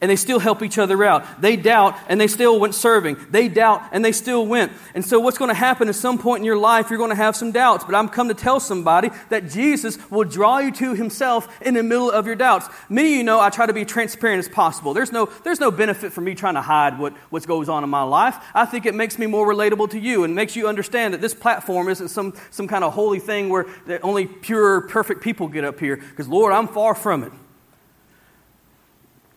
and 0.00 0.10
they 0.10 0.16
still 0.16 0.38
help 0.38 0.62
each 0.62 0.76
other 0.78 1.02
out. 1.04 1.40
They 1.40 1.56
doubt 1.56 1.96
and 2.08 2.20
they 2.20 2.26
still 2.26 2.60
went 2.60 2.74
serving. 2.74 3.16
They 3.30 3.48
doubt 3.48 3.82
and 3.92 4.04
they 4.04 4.12
still 4.12 4.46
went. 4.46 4.72
And 4.94 5.04
so, 5.04 5.20
what's 5.20 5.38
going 5.38 5.48
to 5.48 5.54
happen 5.54 5.88
at 5.88 5.94
some 5.94 6.18
point 6.18 6.40
in 6.40 6.44
your 6.44 6.58
life, 6.58 6.90
you're 6.90 6.98
going 6.98 7.10
to 7.10 7.16
have 7.16 7.34
some 7.34 7.50
doubts. 7.50 7.84
But 7.84 7.94
I'm 7.94 8.08
come 8.08 8.28
to 8.28 8.34
tell 8.34 8.60
somebody 8.60 9.10
that 9.30 9.48
Jesus 9.48 9.98
will 10.10 10.24
draw 10.24 10.58
you 10.58 10.70
to 10.72 10.94
himself 10.94 11.48
in 11.62 11.74
the 11.74 11.82
middle 11.82 12.10
of 12.10 12.26
your 12.26 12.36
doubts. 12.36 12.68
Many 12.90 13.12
of 13.12 13.16
you 13.16 13.24
know 13.24 13.40
I 13.40 13.48
try 13.48 13.66
to 13.66 13.72
be 13.72 13.84
transparent 13.84 14.40
as 14.40 14.48
possible. 14.48 14.92
There's 14.92 15.12
no, 15.12 15.26
there's 15.44 15.60
no 15.60 15.70
benefit 15.70 16.12
for 16.12 16.20
me 16.20 16.34
trying 16.34 16.54
to 16.54 16.62
hide 16.62 16.98
what, 16.98 17.14
what 17.30 17.46
goes 17.46 17.68
on 17.68 17.82
in 17.82 17.90
my 17.90 18.02
life. 18.02 18.36
I 18.54 18.66
think 18.66 18.84
it 18.84 18.94
makes 18.94 19.18
me 19.18 19.26
more 19.26 19.46
relatable 19.46 19.90
to 19.90 19.98
you 19.98 20.24
and 20.24 20.34
makes 20.34 20.56
you 20.56 20.68
understand 20.68 21.14
that 21.14 21.20
this 21.20 21.34
platform 21.34 21.88
isn't 21.88 22.08
some, 22.08 22.34
some 22.50 22.68
kind 22.68 22.84
of 22.84 22.92
holy 22.92 23.18
thing 23.18 23.48
where 23.48 23.66
only 24.02 24.26
pure, 24.26 24.82
perfect 24.82 25.22
people 25.22 25.48
get 25.48 25.64
up 25.64 25.80
here. 25.80 25.96
Because, 25.96 26.28
Lord, 26.28 26.52
I'm 26.52 26.68
far 26.68 26.94
from 26.94 27.24
it. 27.24 27.32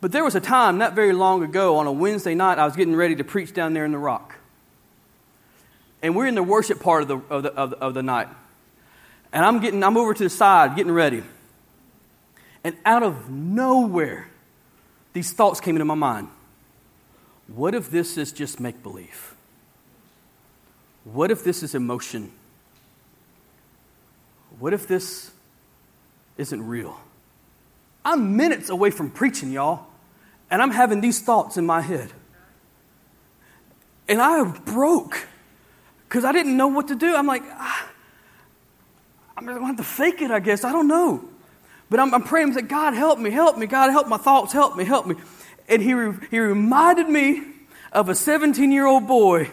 But 0.02 0.12
there 0.12 0.24
was 0.24 0.36
a 0.36 0.40
time 0.40 0.78
not 0.78 0.94
very 0.94 1.12
long 1.12 1.44
ago 1.44 1.78
on 1.78 1.88
a 1.88 1.92
Wednesday 1.92 2.36
night, 2.36 2.58
I 2.58 2.66
was 2.66 2.76
getting 2.76 2.96
ready 2.96 3.16
to 3.16 3.24
preach 3.24 3.54
down 3.54 3.74
there 3.74 3.86
in 3.86 3.92
the 3.92 3.98
rock. 3.98 4.36
And 6.02 6.16
we're 6.16 6.28
in 6.28 6.36
the 6.36 6.44
worship 6.44 6.80
part 6.80 7.02
of 7.02 7.08
the, 7.10 7.18
of 7.30 7.44
the, 7.44 7.54
of 7.54 7.70
the, 7.72 7.78
of 7.78 7.94
the 7.94 8.04
night. 8.04 8.30
And 9.34 9.46
I'm, 9.46 9.60
getting, 9.60 9.84
I'm 9.84 9.98
over 9.98 10.14
to 10.14 10.24
the 10.24 10.30
side, 10.30 10.76
getting 10.76 10.94
ready. 10.94 11.24
And 12.64 12.76
out 12.86 13.04
of 13.04 13.30
nowhere, 13.30 14.28
these 15.14 15.34
thoughts 15.34 15.60
came 15.60 15.76
into 15.76 15.86
my 15.86 15.96
mind. 15.96 16.30
What 17.48 17.76
if 17.76 17.92
this 17.92 18.18
is 18.18 18.32
just 18.32 18.60
make 18.60 18.82
believe? 18.82 19.34
What 21.04 21.32
if 21.32 21.44
this 21.44 21.64
is 21.64 21.76
emotion? 21.76 22.32
What 24.60 24.74
if 24.74 24.88
this 24.88 25.32
isn't 26.38 26.66
real? 26.66 27.00
I'm 28.06 28.38
minutes 28.38 28.70
away 28.70 28.92
from 28.92 29.10
preaching, 29.10 29.52
y'all. 29.52 29.89
And 30.52 30.62
I'm 30.62 30.72
having 30.72 31.02
these 31.02 31.20
thoughts 31.20 31.58
in 31.58 31.66
my 31.66 31.82
head. 31.82 32.12
And 34.08 34.22
I 34.22 34.44
broke 34.44 35.28
because 36.08 36.26
I 36.26 36.32
didn't 36.32 36.58
know 36.58 36.68
what 36.68 36.88
to 36.88 36.96
do. 36.96 37.16
I'm 37.16 37.28
like, 37.28 37.44
ah, 37.46 37.90
I'm 39.38 39.46
going 39.46 39.60
to 39.60 39.66
have 39.66 39.78
to 39.78 39.84
fake 39.84 40.22
it, 40.22 40.32
I 40.32 40.40
guess. 40.40 40.64
I 40.64 40.72
don't 40.72 40.88
know. 40.88 41.24
But 41.90 42.00
I'm, 42.00 42.14
I'm 42.14 42.24
praying, 42.24 42.54
like, 42.54 42.68
God, 42.68 42.94
help 42.94 43.20
me, 43.20 43.30
help 43.30 43.58
me. 43.58 43.68
God, 43.68 43.92
help 43.92 44.08
my 44.08 44.18
thoughts, 44.18 44.52
help 44.52 44.76
me, 44.76 44.84
help 44.84 45.06
me. 45.06 45.16
And 45.68 45.82
he, 45.82 45.94
re- 45.94 46.28
he 46.32 46.40
reminded 46.40 47.08
me 47.08 47.44
of 47.92 48.10
a 48.10 48.16
17 48.16 48.72
year 48.72 48.86
old 48.86 49.08
boy 49.08 49.50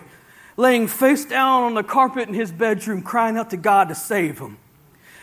laying 0.57 0.87
face 0.87 1.25
down 1.27 1.65
on 1.65 1.75
the 1.75 1.83
carpet 1.83 2.29
in 2.29 2.35
his 2.35 2.51
bedroom, 2.51 3.03
crying 3.03 3.37
out 3.37 3.51
to 3.51 3.57
God 3.57 3.89
to 3.89 3.95
save 3.95 4.39
him 4.39 4.57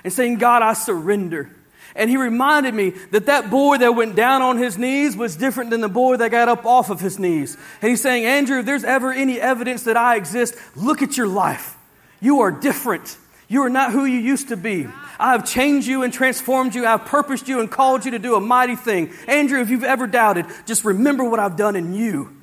and 0.03 0.13
saying, 0.13 0.37
God, 0.37 0.61
I 0.61 0.73
surrender. 0.73 1.49
And 1.95 2.09
he 2.09 2.17
reminded 2.17 2.73
me 2.73 2.91
that 3.11 3.27
that 3.27 3.49
boy 3.49 3.77
that 3.77 3.95
went 3.95 4.15
down 4.15 4.41
on 4.41 4.57
his 4.57 4.77
knees 4.77 5.15
was 5.15 5.35
different 5.35 5.69
than 5.69 5.81
the 5.81 5.89
boy 5.89 6.17
that 6.17 6.31
got 6.31 6.49
up 6.49 6.65
off 6.65 6.89
of 6.89 6.99
his 6.99 7.19
knees. 7.19 7.55
And 7.81 7.89
he's 7.89 8.01
saying, 8.01 8.25
Andrew, 8.25 8.59
if 8.59 8.65
there's 8.65 8.83
ever 8.83 9.11
any 9.11 9.39
evidence 9.39 9.83
that 9.83 9.97
I 9.97 10.15
exist, 10.15 10.55
look 10.75 11.01
at 11.01 11.17
your 11.17 11.27
life. 11.27 11.77
You 12.19 12.41
are 12.41 12.51
different. 12.51 13.17
You 13.47 13.61
are 13.63 13.69
not 13.69 13.91
who 13.91 14.05
you 14.05 14.17
used 14.17 14.47
to 14.47 14.57
be. 14.57 14.87
I 15.19 15.33
have 15.33 15.45
changed 15.45 15.87
you 15.87 16.01
and 16.01 16.11
transformed 16.11 16.73
you. 16.73 16.85
I 16.85 16.91
have 16.91 17.05
purposed 17.05 17.47
you 17.47 17.59
and 17.59 17.69
called 17.69 18.05
you 18.05 18.11
to 18.11 18.19
do 18.19 18.35
a 18.35 18.41
mighty 18.41 18.75
thing. 18.75 19.13
Andrew, 19.27 19.61
if 19.61 19.69
you've 19.69 19.83
ever 19.83 20.07
doubted, 20.07 20.47
just 20.65 20.83
remember 20.83 21.23
what 21.23 21.39
I've 21.39 21.55
done 21.55 21.75
in 21.75 21.93
you. 21.93 22.41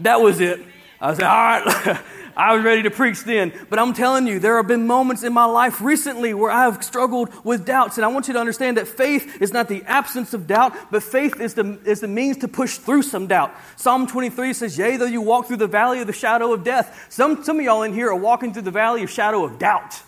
That 0.00 0.20
was 0.20 0.40
it. 0.40 0.60
I 1.00 1.10
like, 1.10 1.22
all 1.22 1.84
right. 1.84 2.00
I 2.36 2.54
was 2.54 2.62
ready 2.62 2.82
to 2.82 2.90
preach 2.90 3.24
then. 3.24 3.52
But 3.70 3.78
I'm 3.78 3.94
telling 3.94 4.26
you, 4.26 4.38
there 4.38 4.56
have 4.58 4.66
been 4.66 4.86
moments 4.86 5.22
in 5.22 5.32
my 5.32 5.46
life 5.46 5.80
recently 5.80 6.34
where 6.34 6.50
I 6.50 6.64
have 6.64 6.84
struggled 6.84 7.30
with 7.44 7.64
doubts. 7.64 7.96
And 7.96 8.04
I 8.04 8.08
want 8.08 8.28
you 8.28 8.34
to 8.34 8.40
understand 8.40 8.76
that 8.76 8.86
faith 8.86 9.40
is 9.40 9.54
not 9.54 9.68
the 9.68 9.82
absence 9.84 10.34
of 10.34 10.46
doubt, 10.46 10.74
but 10.90 11.02
faith 11.02 11.40
is 11.40 11.54
the, 11.54 11.78
is 11.86 12.00
the 12.00 12.08
means 12.08 12.36
to 12.38 12.48
push 12.48 12.76
through 12.76 13.02
some 13.02 13.26
doubt. 13.26 13.54
Psalm 13.76 14.06
23 14.06 14.52
says, 14.52 14.76
Yea, 14.76 14.98
though 14.98 15.06
you 15.06 15.22
walk 15.22 15.46
through 15.46 15.56
the 15.56 15.66
valley 15.66 16.00
of 16.00 16.06
the 16.06 16.12
shadow 16.12 16.52
of 16.52 16.62
death. 16.62 17.06
Some, 17.08 17.42
some 17.42 17.58
of 17.58 17.64
y'all 17.64 17.82
in 17.84 17.94
here 17.94 18.08
are 18.08 18.16
walking 18.16 18.52
through 18.52 18.62
the 18.62 18.70
valley 18.70 19.02
of 19.02 19.08
shadow 19.08 19.42
of 19.42 19.58
doubt. 19.58 20.02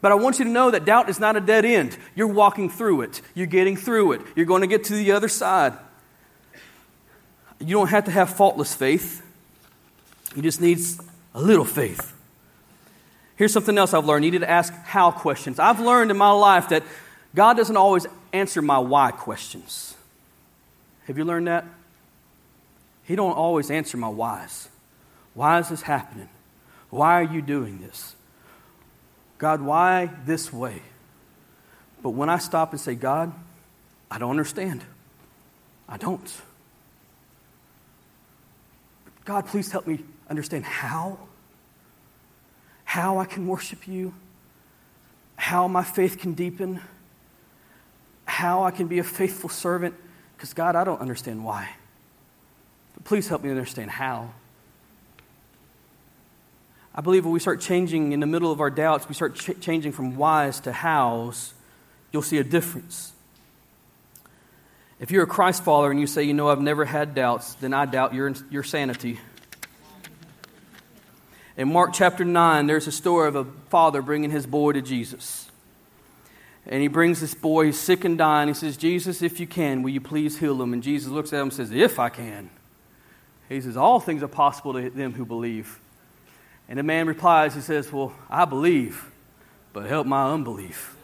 But 0.00 0.12
I 0.12 0.14
want 0.16 0.38
you 0.38 0.46
to 0.46 0.50
know 0.50 0.70
that 0.70 0.86
doubt 0.86 1.10
is 1.10 1.20
not 1.20 1.36
a 1.36 1.40
dead 1.40 1.66
end. 1.66 1.96
You're 2.14 2.26
walking 2.26 2.70
through 2.70 3.02
it, 3.02 3.20
you're 3.34 3.46
getting 3.46 3.76
through 3.76 4.12
it, 4.12 4.22
you're 4.34 4.46
going 4.46 4.62
to 4.62 4.66
get 4.66 4.84
to 4.84 4.94
the 4.94 5.12
other 5.12 5.28
side. 5.28 5.74
You 7.58 7.76
don't 7.76 7.88
have 7.88 8.04
to 8.04 8.10
have 8.10 8.30
faultless 8.30 8.74
faith. 8.74 9.22
You 10.34 10.42
just 10.42 10.60
need 10.60 10.78
a 11.34 11.40
little 11.40 11.64
faith. 11.64 12.12
Here's 13.36 13.52
something 13.52 13.76
else 13.76 13.92
I've 13.92 14.04
learned. 14.04 14.24
You 14.24 14.30
need 14.30 14.42
to 14.42 14.50
ask 14.50 14.72
how 14.72 15.10
questions. 15.10 15.58
I've 15.58 15.80
learned 15.80 16.10
in 16.10 16.16
my 16.16 16.30
life 16.30 16.68
that 16.68 16.84
God 17.34 17.56
doesn't 17.56 17.76
always 17.76 18.06
answer 18.32 18.62
my 18.62 18.78
why 18.78 19.10
questions. 19.10 19.96
Have 21.06 21.18
you 21.18 21.24
learned 21.24 21.48
that? 21.48 21.64
He 23.04 23.16
don't 23.16 23.32
always 23.32 23.70
answer 23.70 23.96
my 23.96 24.08
whys. 24.08 24.68
Why 25.34 25.58
is 25.58 25.68
this 25.68 25.82
happening? 25.82 26.28
Why 26.90 27.20
are 27.20 27.24
you 27.24 27.42
doing 27.42 27.80
this? 27.80 28.14
God, 29.38 29.60
why 29.60 30.10
this 30.24 30.52
way? 30.52 30.80
But 32.02 32.10
when 32.10 32.30
I 32.30 32.38
stop 32.38 32.70
and 32.70 32.80
say, 32.80 32.94
God, 32.94 33.32
I 34.10 34.18
don't 34.18 34.30
understand. 34.30 34.82
I 35.88 35.96
don't. 35.96 36.40
God, 39.24 39.46
please 39.46 39.72
help 39.72 39.86
me 39.86 40.04
understand 40.34 40.64
how, 40.64 41.18
how 42.84 43.18
I 43.18 43.24
can 43.24 43.46
worship 43.46 43.86
you, 43.86 44.14
how 45.36 45.68
my 45.68 45.82
faith 45.82 46.18
can 46.18 46.34
deepen, 46.34 46.80
how 48.26 48.64
I 48.64 48.70
can 48.70 48.86
be 48.86 48.98
a 48.98 49.04
faithful 49.04 49.48
servant. 49.48 49.94
Because, 50.36 50.52
God, 50.52 50.76
I 50.76 50.84
don't 50.84 51.00
understand 51.00 51.44
why. 51.44 51.70
But 52.94 53.04
please 53.04 53.28
help 53.28 53.42
me 53.42 53.50
understand 53.50 53.90
how. 53.90 54.30
I 56.94 57.00
believe 57.00 57.24
when 57.24 57.32
we 57.32 57.40
start 57.40 57.60
changing 57.60 58.12
in 58.12 58.20
the 58.20 58.26
middle 58.26 58.52
of 58.52 58.60
our 58.60 58.70
doubts, 58.70 59.08
we 59.08 59.14
start 59.14 59.34
ch- 59.34 59.60
changing 59.60 59.92
from 59.92 60.16
whys 60.16 60.60
to 60.60 60.72
hows, 60.72 61.52
you'll 62.12 62.22
see 62.22 62.38
a 62.38 62.44
difference. 62.44 63.12
If 65.00 65.10
you're 65.10 65.24
a 65.24 65.26
Christ 65.26 65.64
follower 65.64 65.90
and 65.90 65.98
you 65.98 66.06
say, 66.06 66.22
you 66.22 66.34
know, 66.34 66.48
I've 66.48 66.60
never 66.60 66.84
had 66.84 67.14
doubts, 67.14 67.54
then 67.54 67.74
I 67.74 67.86
doubt 67.86 68.14
your, 68.14 68.32
your 68.48 68.62
sanity. 68.62 69.18
In 71.56 71.72
Mark 71.72 71.92
chapter 71.92 72.24
9, 72.24 72.66
there's 72.66 72.88
a 72.88 72.92
story 72.92 73.28
of 73.28 73.36
a 73.36 73.44
father 73.70 74.02
bringing 74.02 74.30
his 74.30 74.46
boy 74.46 74.72
to 74.72 74.82
Jesus. 74.82 75.50
And 76.66 76.82
he 76.82 76.88
brings 76.88 77.20
this 77.20 77.34
boy, 77.34 77.66
he's 77.66 77.78
sick 77.78 78.04
and 78.04 78.18
dying. 78.18 78.48
He 78.48 78.54
says, 78.54 78.76
Jesus, 78.76 79.22
if 79.22 79.38
you 79.38 79.46
can, 79.46 79.82
will 79.82 79.90
you 79.90 80.00
please 80.00 80.38
heal 80.38 80.60
him? 80.60 80.72
And 80.72 80.82
Jesus 80.82 81.10
looks 81.10 81.32
at 81.32 81.36
him 81.36 81.42
and 81.42 81.52
says, 81.52 81.70
If 81.70 81.98
I 81.98 82.08
can. 82.08 82.50
He 83.48 83.60
says, 83.60 83.76
All 83.76 84.00
things 84.00 84.22
are 84.22 84.28
possible 84.28 84.72
to 84.72 84.90
them 84.90 85.12
who 85.12 85.24
believe. 85.24 85.78
And 86.68 86.78
the 86.78 86.82
man 86.82 87.06
replies, 87.06 87.54
He 87.54 87.60
says, 87.60 87.92
Well, 87.92 88.14
I 88.28 88.46
believe, 88.46 89.10
but 89.72 89.86
help 89.86 90.06
my 90.06 90.32
unbelief. 90.32 90.96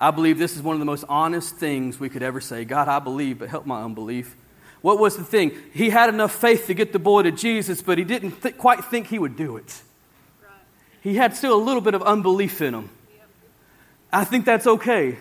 I 0.00 0.10
believe 0.10 0.38
this 0.38 0.56
is 0.56 0.62
one 0.62 0.74
of 0.74 0.80
the 0.80 0.86
most 0.86 1.04
honest 1.08 1.56
things 1.56 2.00
we 2.00 2.08
could 2.08 2.22
ever 2.22 2.40
say. 2.40 2.64
God, 2.64 2.88
I 2.88 2.98
believe, 2.98 3.40
but 3.40 3.48
help 3.50 3.66
my 3.66 3.82
unbelief. 3.82 4.36
What 4.82 4.98
was 4.98 5.16
the 5.16 5.24
thing? 5.24 5.52
He 5.72 5.90
had 5.90 6.08
enough 6.08 6.34
faith 6.34 6.66
to 6.66 6.74
get 6.74 6.92
the 6.92 6.98
boy 6.98 7.22
to 7.22 7.30
Jesus, 7.30 7.80
but 7.80 7.98
he 7.98 8.04
didn't 8.04 8.42
th- 8.42 8.58
quite 8.58 8.84
think 8.84 9.06
he 9.06 9.18
would 9.18 9.36
do 9.36 9.56
it. 9.56 9.82
He 11.00 11.16
had 11.16 11.34
still 11.34 11.54
a 11.54 11.62
little 11.62 11.80
bit 11.80 11.94
of 11.94 12.02
unbelief 12.02 12.60
in 12.60 12.74
him. 12.74 12.90
I 14.12 14.24
think 14.24 14.44
that's 14.44 14.66
okay. 14.66 15.18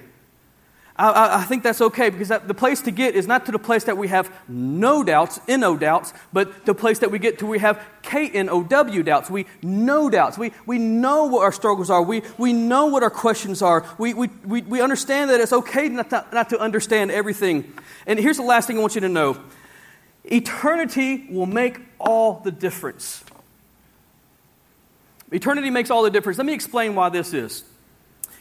I, 0.97 1.41
I, 1.41 1.43
think 1.43 1.63
that's 1.63 1.81
okay 1.81 2.09
because 2.09 2.27
that, 2.27 2.47
the 2.47 2.53
place 2.53 2.81
to 2.81 2.91
get 2.91 3.15
is 3.15 3.25
not 3.25 3.45
to 3.45 3.51
the 3.51 3.59
place 3.59 3.85
that 3.85 3.97
we 3.97 4.09
have 4.09 4.31
no 4.47 5.03
doubts, 5.03 5.39
N-O 5.47 5.77
doubts, 5.77 6.13
but 6.33 6.65
the 6.65 6.75
place 6.75 6.99
that 6.99 7.11
we 7.11 7.17
get 7.17 7.39
to 7.39 7.45
we 7.45 7.59
have 7.59 7.81
K-N-O-W 8.03 9.03
doubts. 9.03 9.29
We 9.29 9.45
know 9.63 10.09
doubts. 10.09 10.37
We, 10.37 10.51
we 10.65 10.77
know 10.77 11.25
what 11.25 11.43
our 11.43 11.51
struggles 11.51 11.89
are. 11.89 12.03
We, 12.03 12.23
we 12.37 12.51
know 12.51 12.87
what 12.87 13.03
our 13.03 13.09
questions 13.09 13.61
are. 13.61 13.85
We, 13.97 14.13
we, 14.13 14.27
we, 14.45 14.61
we 14.63 14.81
understand 14.81 15.29
that 15.31 15.39
it's 15.39 15.53
okay 15.53 15.87
not 15.87 16.09
to, 16.09 16.25
not 16.33 16.49
to 16.49 16.59
understand 16.59 17.11
everything. 17.11 17.73
And 18.05 18.19
here's 18.19 18.37
the 18.37 18.43
last 18.43 18.67
thing 18.67 18.77
I 18.77 18.81
want 18.81 18.95
you 18.95 19.01
to 19.01 19.09
know. 19.09 19.37
Eternity 20.25 21.27
will 21.29 21.45
make 21.45 21.79
all 21.99 22.41
the 22.43 22.51
difference. 22.51 23.23
Eternity 25.31 25.69
makes 25.69 25.89
all 25.89 26.03
the 26.03 26.11
difference. 26.11 26.37
Let 26.37 26.45
me 26.45 26.53
explain 26.53 26.95
why 26.95 27.09
this 27.09 27.33
is. 27.33 27.63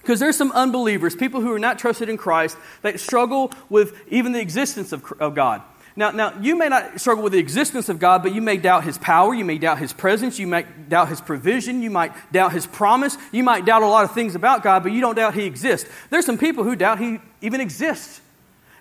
Because 0.00 0.20
there's 0.20 0.36
some 0.36 0.52
unbelievers, 0.52 1.14
people 1.14 1.40
who 1.40 1.52
are 1.52 1.58
not 1.58 1.78
trusted 1.78 2.08
in 2.08 2.16
Christ, 2.16 2.56
that 2.82 3.00
struggle 3.00 3.52
with 3.68 3.96
even 4.08 4.32
the 4.32 4.40
existence 4.40 4.92
of, 4.92 5.04
of 5.20 5.34
God. 5.34 5.62
Now, 5.96 6.10
now, 6.12 6.38
you 6.40 6.56
may 6.56 6.68
not 6.68 7.00
struggle 7.00 7.24
with 7.24 7.32
the 7.32 7.38
existence 7.38 7.88
of 7.88 7.98
God, 7.98 8.22
but 8.22 8.34
you 8.34 8.40
may 8.40 8.56
doubt 8.56 8.84
His 8.84 8.96
power, 8.96 9.34
you 9.34 9.44
may 9.44 9.58
doubt 9.58 9.78
His 9.78 9.92
presence, 9.92 10.38
you 10.38 10.46
might 10.46 10.88
doubt 10.88 11.08
His 11.08 11.20
provision, 11.20 11.82
you 11.82 11.90
might 11.90 12.32
doubt 12.32 12.52
His 12.52 12.66
promise, 12.66 13.18
you 13.32 13.42
might 13.42 13.64
doubt 13.64 13.82
a 13.82 13.86
lot 13.86 14.04
of 14.04 14.12
things 14.12 14.34
about 14.34 14.62
God, 14.62 14.82
but 14.82 14.92
you 14.92 15.00
don't 15.00 15.16
doubt 15.16 15.34
He 15.34 15.44
exists. 15.44 15.90
There's 16.08 16.24
some 16.24 16.38
people 16.38 16.64
who 16.64 16.76
doubt 16.76 17.00
He 17.00 17.18
even 17.42 17.60
exists. 17.60 18.20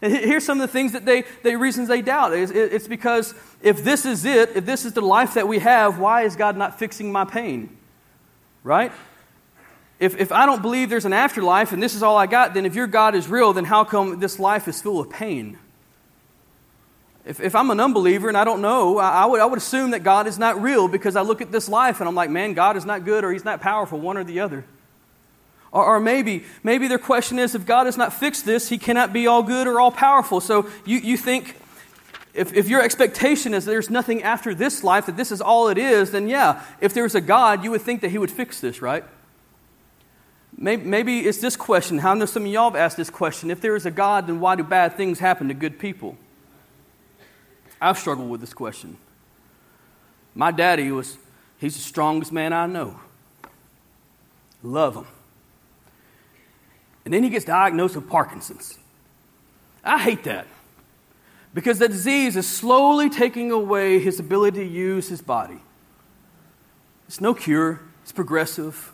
And 0.01 0.13
here's 0.13 0.45
some 0.45 0.61
of 0.61 0.67
the 0.67 0.71
things 0.71 0.93
that 0.93 1.05
they, 1.05 1.23
the 1.43 1.55
reasons 1.57 1.89
they 1.89 2.01
doubt. 2.01 2.31
It's 2.33 2.87
because 2.87 3.33
if 3.61 3.83
this 3.83 4.05
is 4.05 4.23
it, 4.23 4.55
if 4.55 4.65
this 4.65 4.85
is 4.85 4.93
the 4.93 5.01
life 5.01 5.33
that 5.33 5.47
we 5.47 5.59
have, 5.59 5.99
why 5.99 6.21
is 6.21 6.37
God 6.37 6.55
not 6.55 6.79
fixing 6.79 7.11
my 7.11 7.25
pain? 7.25 7.75
Right? 8.63 8.93
If, 9.99 10.17
if 10.17 10.31
I 10.31 10.45
don't 10.45 10.61
believe 10.61 10.89
there's 10.89 11.05
an 11.05 11.13
afterlife 11.13 11.73
and 11.73 11.83
this 11.83 11.93
is 11.93 12.01
all 12.01 12.15
I 12.15 12.25
got, 12.25 12.53
then 12.53 12.65
if 12.65 12.73
your 12.73 12.87
God 12.87 13.15
is 13.15 13.27
real, 13.27 13.51
then 13.51 13.65
how 13.65 13.83
come 13.83 14.19
this 14.19 14.39
life 14.39 14.67
is 14.67 14.81
full 14.81 14.99
of 14.99 15.09
pain? 15.09 15.57
If, 17.25 17.41
if 17.41 17.53
I'm 17.53 17.69
an 17.69 17.81
unbeliever 17.81 18.29
and 18.29 18.37
I 18.37 18.45
don't 18.45 18.61
know, 18.61 18.97
I, 18.97 19.23
I, 19.23 19.25
would, 19.25 19.41
I 19.41 19.45
would 19.45 19.57
assume 19.57 19.91
that 19.91 20.03
God 20.03 20.25
is 20.25 20.39
not 20.39 20.61
real 20.61 20.87
because 20.87 21.17
I 21.17 21.21
look 21.21 21.41
at 21.41 21.51
this 21.51 21.67
life 21.67 21.99
and 21.99 22.07
I'm 22.07 22.15
like, 22.15 22.29
man, 22.29 22.53
God 22.53 22.77
is 22.77 22.85
not 22.85 23.03
good 23.03 23.25
or 23.25 23.31
he's 23.31 23.43
not 23.43 23.59
powerful, 23.59 23.99
one 23.99 24.15
or 24.15 24.23
the 24.23 24.39
other. 24.39 24.63
Or, 25.71 25.85
or 25.85 25.99
maybe, 25.99 26.45
maybe 26.63 26.87
their 26.87 26.97
question 26.97 27.37
is 27.37 27.53
if 27.53 27.65
God 27.65 27.85
has 27.85 27.97
not 27.97 28.13
fixed 28.13 28.45
this, 28.45 28.69
he 28.69 28.77
cannot 28.77 29.11
be 29.11 29.27
all 29.27 29.43
good 29.43 29.67
or 29.67 29.81
all 29.81 29.91
powerful. 29.91 30.39
So 30.39 30.69
you, 30.85 30.97
you 30.97 31.17
think 31.17 31.57
if, 32.33 32.53
if 32.53 32.69
your 32.69 32.81
expectation 32.81 33.53
is 33.53 33.65
there's 33.65 33.89
nothing 33.89 34.23
after 34.23 34.55
this 34.55 34.81
life, 34.81 35.07
that 35.07 35.17
this 35.17 35.31
is 35.31 35.41
all 35.41 35.67
it 35.67 35.77
is, 35.77 36.11
then 36.11 36.29
yeah, 36.29 36.63
if 36.79 36.93
there's 36.93 37.15
a 37.15 37.21
God, 37.21 37.65
you 37.65 37.71
would 37.71 37.81
think 37.81 38.01
that 38.01 38.11
he 38.11 38.17
would 38.17 38.31
fix 38.31 38.61
this, 38.61 38.81
right? 38.81 39.03
Maybe, 40.61 40.83
maybe 40.83 41.19
it's 41.21 41.37
this 41.37 41.55
question. 41.55 41.99
How 41.99 42.11
I 42.11 42.15
know 42.15 42.25
some 42.25 42.43
of 42.43 42.51
y'all 42.51 42.69
have 42.69 42.75
asked 42.75 42.97
this 42.97 43.09
question. 43.09 43.49
If 43.49 43.61
there 43.61 43.77
is 43.77 43.85
a 43.85 43.91
God, 43.91 44.27
then 44.27 44.41
why 44.41 44.55
do 44.55 44.63
bad 44.63 44.97
things 44.97 45.17
happen 45.17 45.47
to 45.47 45.53
good 45.53 45.79
people? 45.79 46.17
I've 47.79 47.97
struggled 47.97 48.29
with 48.29 48.41
this 48.41 48.53
question. 48.53 48.97
My 50.35 50.51
daddy 50.51 50.91
was, 50.91 51.17
he's 51.59 51.75
the 51.75 51.81
strongest 51.81 52.33
man 52.33 52.51
I 52.51 52.65
know. 52.65 52.99
Love 54.61 54.97
him. 54.97 55.05
And 57.05 57.13
then 57.13 57.23
he 57.23 57.29
gets 57.29 57.45
diagnosed 57.45 57.95
with 57.95 58.09
Parkinson's. 58.09 58.77
I 59.81 59.97
hate 59.97 60.25
that 60.25 60.45
because 61.53 61.79
the 61.79 61.87
disease 61.87 62.35
is 62.35 62.47
slowly 62.47 63.09
taking 63.09 63.49
away 63.49 63.99
his 63.99 64.19
ability 64.19 64.59
to 64.59 64.65
use 64.65 65.07
his 65.07 65.21
body. 65.21 65.59
It's 67.07 67.21
no 67.21 67.33
cure, 67.33 67.79
it's 68.03 68.11
progressive. 68.11 68.91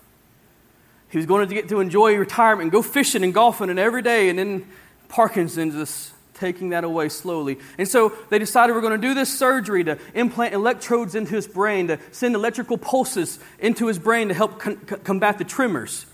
He 1.16 1.20
was 1.20 1.28
going 1.28 1.48
to 1.48 1.56
get 1.56 1.70
to 1.70 1.80
enjoy 1.80 2.18
retirement 2.18 2.64
and 2.64 2.72
go 2.74 2.82
fishing 2.82 3.24
and 3.24 3.34
golfing 3.34 3.70
and 3.70 3.80
every 3.80 4.02
day, 4.02 4.28
and 4.28 4.38
then 4.38 4.68
Parkinson's 5.08 5.74
just 5.74 6.12
taking 6.34 6.72
that 6.72 6.84
away 6.84 7.08
slowly. 7.08 7.58
And 7.78 7.88
so 7.88 8.12
they 8.30 8.38
decided 8.38 8.74
we're 8.74 8.82
going 8.82 9.00
to 9.00 9.08
do 9.08 9.14
this 9.14 9.34
surgery 9.34 9.86
to 9.86 9.98
implant 10.14 10.54
electrodes 10.54 11.16
into 11.16 11.34
his 11.34 11.48
brain, 11.48 11.88
to 11.88 12.00
send 12.12 12.36
electrical 12.36 12.78
pulses 12.78 13.40
into 13.60 13.88
his 13.88 13.98
brain 13.98 14.28
to 14.28 14.34
help 14.34 14.60
con- 14.60 14.76
combat 14.76 15.38
the 15.38 15.46
tremors. 15.46 16.06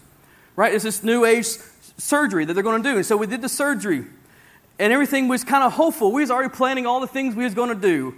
Right? 0.55 0.71
It's 0.71 0.83
this 0.83 1.03
new 1.03 1.25
age 1.25 1.47
surgery 1.97 2.45
that 2.45 2.53
they're 2.53 2.61
going 2.61 2.83
to 2.83 2.87
do. 2.91 2.97
And 2.97 3.03
so 3.03 3.17
we 3.17 3.25
did 3.25 3.41
the 3.41 3.49
surgery, 3.49 4.05
and 4.77 4.93
everything 4.93 5.27
was 5.27 5.43
kind 5.43 5.63
of 5.63 5.73
hopeful. 5.73 6.11
We 6.11 6.21
was 6.21 6.29
already 6.29 6.53
planning 6.53 6.85
all 6.85 6.99
the 6.99 7.07
things 7.07 7.33
we 7.33 7.43
was 7.43 7.55
going 7.55 7.69
to 7.69 7.81
do, 7.81 8.13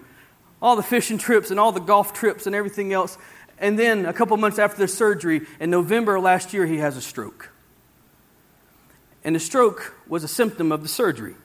all 0.62 0.76
the 0.76 0.84
fishing 0.84 1.18
trips 1.18 1.50
and 1.50 1.62
all 1.62 1.72
the 1.72 1.80
golf 1.80 2.12
trips 2.12 2.46
and 2.46 2.54
everything 2.54 2.92
else. 2.92 3.18
And 3.60 3.78
then 3.78 4.06
a 4.06 4.14
couple 4.14 4.36
months 4.38 4.60
after 4.60 4.78
the 4.78 4.88
surgery, 4.88 5.42
in 5.60 5.70
November 5.70 6.20
last 6.20 6.54
year, 6.54 6.66
he 6.66 6.78
has 6.78 6.98
a 6.98 7.02
stroke. 7.02 7.50
And 9.24 9.36
the 9.36 9.40
stroke 9.40 9.96
was 10.08 10.24
a 10.24 10.28
symptom 10.28 10.72
of 10.72 10.82
the 10.82 10.90
surgery. 10.90 11.36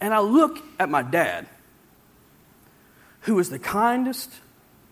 And 0.00 0.14
I 0.14 0.20
look 0.20 0.58
at 0.78 0.88
my 0.88 1.02
dad, 1.02 1.46
who 3.22 3.38
is 3.38 3.50
the 3.50 3.58
kindest, 3.58 4.32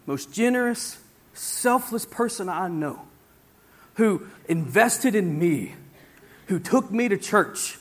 most 0.07 0.33
generous, 0.33 0.99
selfless 1.33 2.05
person 2.05 2.49
I 2.49 2.69
know, 2.69 3.01
who 3.95 4.27
invested 4.49 5.15
in 5.15 5.39
me, 5.39 5.75
who 6.47 6.59
took 6.59 6.91
me 6.91 7.09
to 7.09 7.17
church, 7.17 7.79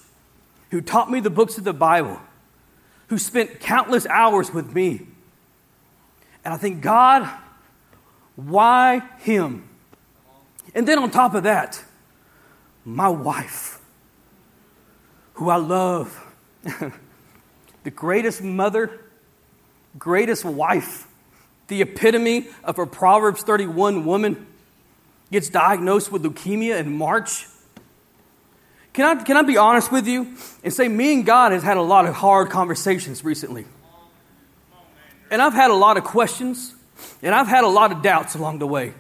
who 0.71 0.81
taught 0.81 1.11
me 1.11 1.19
the 1.19 1.29
books 1.29 1.57
of 1.57 1.63
the 1.65 1.73
Bible, 1.73 2.19
who 3.07 3.17
spent 3.17 3.59
countless 3.59 4.05
hours 4.05 4.53
with 4.53 4.73
me. 4.73 5.07
And 6.45 6.53
I 6.53 6.57
think, 6.57 6.81
God, 6.81 7.29
why 8.38 9.01
him? 9.17 9.67
And 10.73 10.88
then 10.88 10.99
on 10.99 11.09
top 11.09 11.33
of 11.33 11.43
that, 11.43 11.83
my 12.85 13.09
wife, 13.09 13.81
who 15.33 15.49
I 15.49 15.57
love, 15.57 16.23
the 17.83 17.91
greatest 17.91 18.43
mother, 18.43 18.91
greatest 19.97 20.45
wife, 20.45 21.07
the 21.67 21.81
epitome 21.81 22.47
of 22.63 22.77
a 22.77 22.85
Proverbs 22.85 23.41
31 23.41 24.05
woman, 24.05 24.45
gets 25.31 25.49
diagnosed 25.49 26.11
with 26.11 26.23
leukemia 26.23 26.79
in 26.79 26.95
March. 26.95 27.47
Can 28.93 29.17
I, 29.17 29.23
can 29.23 29.35
I 29.35 29.41
be 29.41 29.57
honest 29.57 29.91
with 29.91 30.07
you 30.07 30.35
and 30.63 30.71
say, 30.71 30.88
me 30.88 31.11
and 31.13 31.25
God 31.25 31.53
has 31.53 31.63
had 31.63 31.77
a 31.77 31.81
lot 31.81 32.05
of 32.05 32.13
hard 32.13 32.51
conversations 32.51 33.23
recently. 33.23 33.65
And 35.31 35.41
I've 35.41 35.53
had 35.53 35.71
a 35.71 35.75
lot 35.75 35.97
of 35.97 36.03
questions. 36.03 36.73
And 37.21 37.33
I've 37.33 37.47
had 37.47 37.63
a 37.63 37.67
lot 37.67 37.91
of 37.91 38.01
doubts 38.01 38.35
along 38.35 38.59
the 38.59 38.67
way. 38.67 38.93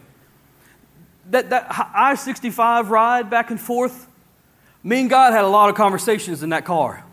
That, 1.29 1.49
that 1.49 1.67
I 1.93 2.15
65 2.15 2.89
ride 2.89 3.29
back 3.29 3.51
and 3.51 3.59
forth, 3.59 4.07
me 4.83 5.01
and 5.01 5.09
God 5.09 5.33
had 5.33 5.43
a 5.43 5.49
lot 5.49 5.69
of 5.69 5.75
conversations 5.75 6.43
in 6.43 6.49
that 6.49 6.65
car. 6.65 7.03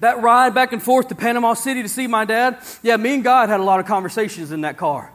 That 0.00 0.20
ride 0.20 0.54
back 0.54 0.72
and 0.72 0.82
forth 0.82 1.08
to 1.08 1.14
Panama 1.14 1.54
City 1.54 1.82
to 1.82 1.88
see 1.88 2.06
my 2.06 2.24
dad, 2.24 2.58
yeah, 2.82 2.96
me 2.96 3.14
and 3.14 3.24
God 3.24 3.48
had 3.48 3.60
a 3.60 3.62
lot 3.62 3.80
of 3.80 3.86
conversations 3.86 4.52
in 4.52 4.60
that 4.62 4.76
car. 4.76 5.10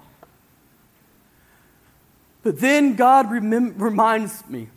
But 2.44 2.60
then 2.60 2.96
God 2.96 3.28
remem- 3.28 3.80
reminds 3.80 4.48
me 4.50 4.70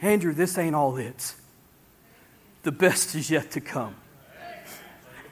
Andrew, 0.00 0.32
this 0.32 0.56
ain't 0.58 0.74
all 0.74 0.96
it. 0.96 1.34
The 2.62 2.72
best 2.72 3.14
is 3.14 3.30
yet 3.30 3.50
to 3.52 3.60
come. 3.60 3.94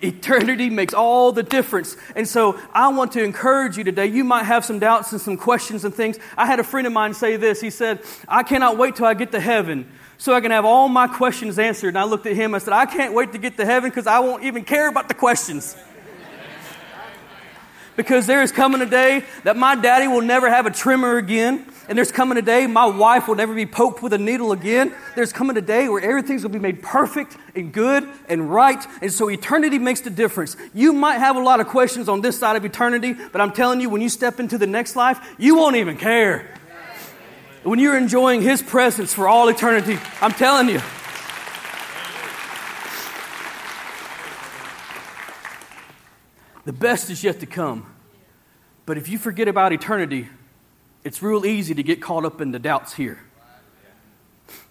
Eternity 0.03 0.69
makes 0.69 0.93
all 0.93 1.33
the 1.33 1.43
difference. 1.43 1.97
And 2.15 2.29
so 2.29 2.61
I 2.73 2.89
want 2.89 3.13
to 3.13 3.23
encourage 3.23 3.79
you 3.79 3.85
today. 3.85 4.07
You 4.07 4.25
might 4.25 4.45
have 4.45 4.65
some 4.65 4.79
doubts 4.79 5.13
and 5.13 5.21
some 5.21 5.37
questions 5.37 5.85
and 5.85 5.95
things. 5.95 6.19
I 6.37 6.47
had 6.47 6.61
a 6.61 6.65
friend 6.65 6.87
of 6.87 6.93
mine 6.93 7.15
say 7.15 7.37
this. 7.37 7.61
He 7.61 7.71
said, 7.71 8.01
I 8.29 8.43
cannot 8.43 8.77
wait 8.77 8.97
till 8.97 9.07
I 9.07 9.15
get 9.15 9.33
to 9.33 9.41
heaven 9.41 9.91
so 10.19 10.35
I 10.35 10.41
can 10.41 10.51
have 10.51 10.65
all 10.65 10.89
my 10.89 11.07
questions 11.07 11.59
answered. 11.59 11.89
And 11.89 11.99
I 11.99 12.05
looked 12.05 12.27
at 12.27 12.37
him. 12.37 12.55
I 12.55 12.59
said, 12.59 12.75
I 12.75 12.85
can't 12.85 13.15
wait 13.15 13.33
to 13.33 13.39
get 13.39 13.57
to 13.57 13.65
heaven 13.65 13.89
because 13.89 14.07
I 14.07 14.19
won't 14.19 14.45
even 14.45 14.65
care 14.65 14.89
about 14.89 15.09
the 15.09 15.15
questions. 15.15 15.75
because 17.97 18.27
there 18.27 18.43
is 18.43 18.53
coming 18.53 18.83
a 18.83 18.87
day 18.87 19.25
that 19.45 19.57
my 19.57 19.77
daddy 19.77 20.09
will 20.09 20.23
never 20.23 20.51
have 20.51 20.67
a 20.67 20.71
tremor 20.71 21.17
again. 21.17 21.65
And 21.89 21.97
there's 21.97 22.11
coming 22.11 22.37
a 22.37 22.43
day 22.43 22.67
my 22.67 22.87
wife 22.87 23.29
will 23.29 23.37
never 23.37 23.55
be 23.55 23.67
poked 23.67 24.03
with 24.03 24.13
a 24.13 24.19
needle 24.19 24.51
again. 24.51 24.93
There's 25.15 25.33
coming 25.33 25.57
a 25.57 25.61
day 25.61 25.89
where 25.89 26.03
everything's 26.03 26.43
going 26.43 26.53
to 26.53 26.59
be 26.59 26.63
made 26.63 26.83
perfect 26.83 27.37
and 27.55 27.73
good 27.73 28.09
and 28.29 28.51
right. 28.51 28.85
And 29.01 29.13
so 29.13 29.31
eternity 29.31 29.79
makes 29.79 30.01
the 30.01 30.11
difference. 30.11 30.57
You 30.75 30.93
might 30.93 31.19
have 31.19 31.37
a 31.37 31.41
lot 31.41 31.61
of 31.61 31.69
questions 31.69 32.09
on 32.09 32.23
this 32.23 32.39
side 32.39 32.57
of 32.57 32.65
eternity, 32.65 33.15
but 33.31 33.41
I'm 33.41 33.53
telling 33.53 33.81
you, 33.81 33.89
when 33.89 34.03
you 34.03 34.09
step 34.09 34.41
into 34.41 34.59
the 34.59 34.67
next 34.67 34.97
life, 34.97 35.21
you 35.39 35.55
won't 35.57 35.77
even 35.77 35.97
care. 35.97 36.53
when 37.63 37.79
you're 37.79 37.97
enjoying 37.97 38.43
His 38.43 38.63
presence 38.63 39.15
for 39.15 39.29
all 39.29 39.49
eternity, 39.49 39.99
I'm 40.21 40.33
telling 40.33 40.69
you. 40.69 40.81
The 46.65 46.73
best 46.73 47.11
is 47.11 47.23
yet 47.23 47.39
to 47.41 47.47
come. 47.47 47.87
But 48.87 48.99
if 48.99 49.09
you 49.09 49.19
forget 49.19 49.47
about 49.47 49.73
eternity, 49.73 50.29
it's 51.07 51.23
real 51.23 51.47
easy 51.47 51.73
to 51.73 51.85
get 51.85 52.03
caught 52.03 52.25
up 52.25 52.41
in 52.41 52.51
the 52.51 52.59
doubts 52.59 52.93
here. 52.93 53.21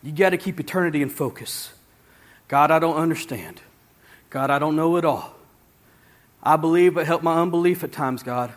You 0.03 0.11
got 0.11 0.31
to 0.31 0.38
keep 0.38 0.59
eternity 0.59 1.01
in 1.01 1.09
focus. 1.09 1.71
God, 2.49 2.71
I 2.71 2.79
don't 2.79 2.97
understand. 2.97 3.61
God, 4.29 4.49
I 4.49 4.59
don't 4.59 4.75
know 4.75 4.97
it 4.97 5.05
all. 5.05 5.33
I 6.43 6.57
believe, 6.57 6.93
but 6.93 7.05
help 7.05 7.23
my 7.23 7.39
unbelief 7.41 7.86
at 7.86 7.93
times, 7.93 8.21
God. 8.21 8.51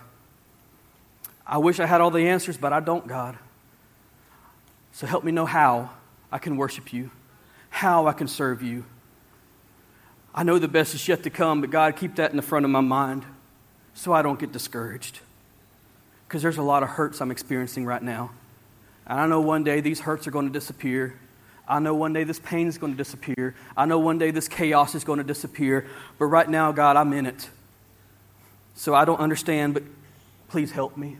I 1.47 1.57
wish 1.59 1.79
I 1.79 1.85
had 1.85 2.01
all 2.01 2.11
the 2.11 2.27
answers, 2.27 2.57
but 2.57 2.73
I 2.73 2.81
don't, 2.81 3.07
God. 3.07 3.37
So 4.91 5.07
help 5.07 5.23
me 5.23 5.31
know 5.31 5.45
how 5.45 5.89
I 6.33 6.37
can 6.37 6.57
worship 6.57 6.91
you, 6.91 7.11
how 7.69 8.07
I 8.07 8.11
can 8.11 8.27
serve 8.27 8.61
you. 8.61 8.83
I 10.35 10.43
know 10.43 10.59
the 10.59 10.67
best 10.67 10.95
is 10.95 11.07
yet 11.07 11.23
to 11.23 11.29
come, 11.29 11.61
but 11.61 11.69
God, 11.69 11.95
keep 11.95 12.15
that 12.15 12.31
in 12.31 12.35
the 12.35 12.43
front 12.43 12.65
of 12.65 12.71
my 12.71 12.81
mind 12.81 13.23
so 13.93 14.11
I 14.11 14.21
don't 14.21 14.37
get 14.37 14.51
discouraged. 14.51 15.21
Because 16.29 16.43
there's 16.43 16.59
a 16.59 16.63
lot 16.63 16.83
of 16.83 16.89
hurts 16.89 17.21
I'm 17.21 17.31
experiencing 17.31 17.85
right 17.85 18.03
now. 18.03 18.29
And 19.07 19.19
I 19.19 19.25
know 19.25 19.41
one 19.41 19.63
day 19.63 19.81
these 19.81 20.01
hurts 20.01 20.27
are 20.27 20.31
going 20.31 20.45
to 20.45 20.53
disappear. 20.53 21.15
I 21.67 21.79
know 21.79 21.95
one 21.95 22.13
day 22.13 22.23
this 22.23 22.37
pain 22.37 22.67
is 22.67 22.77
going 22.77 22.93
to 22.93 22.97
disappear. 22.97 23.55
I 23.75 23.87
know 23.87 23.97
one 23.97 24.19
day 24.19 24.29
this 24.29 24.47
chaos 24.47 24.93
is 24.93 25.03
going 25.03 25.17
to 25.17 25.23
disappear. 25.23 25.87
But 26.19 26.25
right 26.25 26.47
now, 26.47 26.71
God, 26.71 26.97
I'm 26.97 27.13
in 27.13 27.25
it. 27.25 27.49
So 28.75 28.93
I 28.93 29.05
don't 29.05 29.19
understand, 29.19 29.73
but 29.73 29.81
please 30.49 30.71
help 30.71 30.97
me. 30.97 31.17